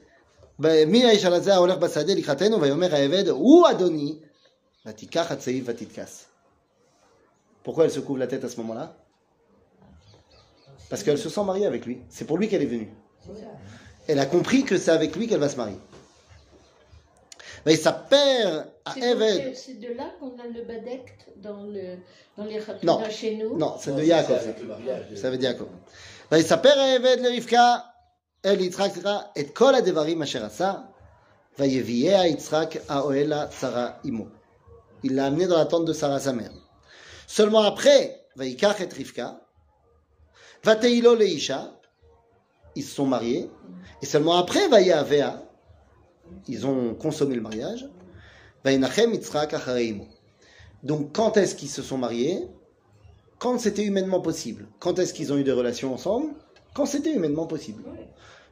מי 0.86 1.04
האיש 1.04 1.24
הלזה 1.24 1.54
ההולך 1.54 1.78
בשדה 1.78 2.14
לקראתנו, 2.14 2.60
ויאמר 2.60 2.94
העבד, 2.94 3.28
הוא 3.28 3.70
אדוני, 3.70 4.18
ותיקח 4.86 5.32
הצעיף 5.32 5.64
ותתכס. 5.66 6.26
Pourquoi 7.64 7.84
elle 7.84 7.92
se 7.92 8.00
couvre 8.00 8.18
la 8.18 8.26
tête 8.26 8.44
à 8.44 8.48
ce 8.48 8.56
moment-là 8.60 8.96
Parce 10.90 11.02
qu'elle 11.02 11.18
se 11.18 11.28
sent 11.28 11.44
mariée 11.44 11.66
avec 11.66 11.86
lui. 11.86 12.02
C'est 12.08 12.24
pour 12.24 12.38
lui 12.38 12.48
qu'elle 12.48 12.62
est 12.62 12.66
venue. 12.66 12.92
elle 14.07 14.19
a 14.19 14.25
compris 14.25 14.63
que 14.63 14.77
c'est 14.77 14.91
avec 14.91 15.15
lui 15.15 15.27
qu'elle 15.27 15.39
va 15.39 15.49
se 15.49 15.57
marier. 15.57 15.77
Mais 17.65 17.75
sa 17.75 17.91
père 17.91 18.67
à 18.85 18.97
Eved. 18.97 19.55
C'est 19.55 19.79
de 19.79 19.93
là 19.93 20.11
qu'on 20.19 20.39
a 20.39 20.47
le 20.47 20.63
Badek 20.63 21.17
dans, 21.37 21.63
le, 21.63 21.97
dans 22.37 22.45
les 22.45 22.61
non. 22.83 23.03
chez 23.09 23.35
nous. 23.35 23.57
Non, 23.57 23.75
c'est 23.79 23.93
de 23.93 24.03
Yaakov. 24.03 24.39
Ça 25.15 25.29
veut 25.29 25.37
dire 25.37 25.51
Yaakov. 25.51 25.67
Mais 26.31 26.41
sa 26.43 26.57
père 26.57 26.79
à 26.79 26.95
Eved 26.95 27.21
le 27.21 27.29
Rivka, 27.29 27.85
elle 28.43 28.61
Yitzhakra 28.61 29.31
et 29.35 29.47
kol 29.47 29.75
adevarim 29.75 30.21
asher 30.21 30.39
asa, 30.39 30.87
vayeviea 31.57 32.27
Yitzhak 32.27 32.79
à 32.87 33.05
Oela 33.05 33.49
Sarah 33.51 33.99
imo. 34.05 34.29
Il 35.03 35.15
l'a 35.15 35.25
amené 35.25 35.47
dans 35.47 35.57
la 35.57 35.65
tente 35.65 35.85
de 35.85 35.93
Sarah 35.93 36.19
sa 36.19 36.33
mère. 36.33 36.51
Seulement 37.27 37.63
après, 37.63 38.27
vayikach 38.37 38.79
et 38.79 38.93
Rivka, 38.93 39.41
vateilo 40.63 41.15
leisha, 41.15 41.76
ils 42.77 42.83
se 42.83 42.95
sont 42.95 43.05
mariés. 43.05 43.49
Et 44.01 44.05
seulement 44.05 44.37
après, 44.37 44.67
Vayavea, 44.69 45.43
ils 46.47 46.65
ont 46.65 46.93
consommé 46.93 47.35
le 47.35 47.41
mariage. 47.41 47.89
Donc, 50.83 51.11
quand 51.13 51.37
est-ce 51.37 51.55
qu'ils 51.55 51.69
se 51.69 51.81
sont 51.81 51.97
mariés? 51.97 52.47
Quand 53.39 53.59
c'était 53.59 53.83
humainement 53.83 54.21
possible. 54.21 54.67
Quand 54.79 54.99
est-ce 54.99 55.13
qu'ils 55.13 55.33
ont 55.33 55.37
eu 55.37 55.43
des 55.43 55.51
relations 55.51 55.93
ensemble? 55.93 56.33
Quand 56.73 56.85
c'était 56.85 57.13
humainement 57.13 57.47
possible. 57.47 57.83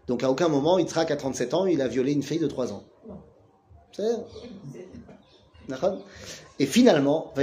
Donc, 0.08 0.24
à 0.24 0.32
aucun 0.32 0.48
moment, 0.48 0.80
Yitzhak, 0.80 1.12
à 1.12 1.16
37 1.16 1.54
ans, 1.54 1.66
il 1.66 1.82
a 1.82 1.88
violé 1.88 2.12
une 2.14 2.24
fille 2.24 2.40
de 2.40 2.48
3 2.48 2.74
ans. 2.74 2.84
Et 6.60 6.66
finalement, 6.66 7.34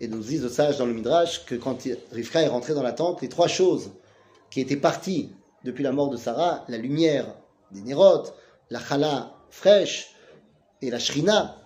et 0.00 0.08
nous 0.08 0.20
disent 0.20 0.42
le 0.42 0.48
sage 0.48 0.78
dans 0.78 0.86
le 0.86 0.94
Midrash 0.94 1.44
que 1.44 1.54
quand 1.54 1.76
Rivka 2.12 2.42
est 2.42 2.48
rentrée 2.48 2.74
dans 2.74 2.82
la 2.82 2.92
tente, 2.92 3.20
les 3.20 3.28
trois 3.28 3.48
choses 3.48 3.90
qui 4.50 4.60
étaient 4.60 4.76
parties 4.76 5.32
depuis 5.64 5.84
la 5.84 5.92
mort 5.92 6.10
de 6.10 6.16
Sarah, 6.16 6.64
la 6.68 6.78
lumière 6.78 7.26
des 7.70 7.80
Nérotes, 7.82 8.34
la 8.70 8.80
chala 8.80 9.32
fraîche 9.50 10.14
et 10.82 10.90
la 10.90 10.98
shrina, 10.98 11.56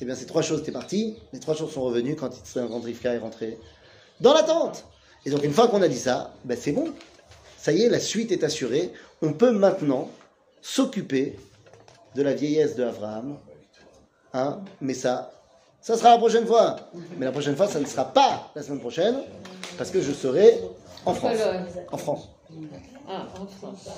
eh 0.00 0.04
bien 0.04 0.14
ces 0.14 0.26
trois 0.26 0.42
choses 0.42 0.60
étaient 0.60 0.72
parties, 0.72 1.16
les 1.32 1.40
trois 1.40 1.54
choses 1.54 1.72
sont 1.72 1.82
revenues 1.82 2.16
quand, 2.16 2.30
quand 2.54 2.80
Rivka 2.80 3.14
est 3.14 3.18
rentrée 3.18 3.58
dans 4.20 4.34
la 4.34 4.42
tente. 4.42 4.84
Et 5.24 5.30
donc 5.30 5.42
une 5.44 5.52
fois 5.52 5.68
qu'on 5.68 5.82
a 5.82 5.88
dit 5.88 5.98
ça, 5.98 6.34
ben 6.44 6.56
c'est 6.60 6.72
bon. 6.72 6.92
Ça 7.56 7.72
y 7.72 7.82
est, 7.82 7.88
la 7.88 8.00
suite 8.00 8.30
est 8.30 8.44
assurée. 8.44 8.92
On 9.22 9.32
peut 9.32 9.52
maintenant 9.52 10.10
s'occuper 10.60 11.38
de 12.14 12.22
la 12.22 12.34
vieillesse 12.34 12.76
de 12.76 12.84
Abraham. 12.84 13.38
Hein 14.34 14.60
Mais 14.80 14.94
ça, 14.94 15.32
ça 15.80 15.96
sera 15.96 16.10
la 16.10 16.18
prochaine 16.18 16.46
fois. 16.46 16.76
Mais 17.16 17.24
la 17.24 17.32
prochaine 17.32 17.56
fois, 17.56 17.68
ça 17.68 17.80
ne 17.80 17.86
sera 17.86 18.12
pas 18.12 18.50
la 18.54 18.62
semaine 18.62 18.80
prochaine, 18.80 19.16
parce 19.78 19.90
que 19.90 20.00
je 20.00 20.12
serai 20.12 20.60
en 21.06 21.14
France. 21.14 21.38
Pologne. 21.38 21.64
En 21.90 21.96
France. 21.96 22.28
Ah, 23.08 23.26
en 23.40 23.46
France. 23.46 23.88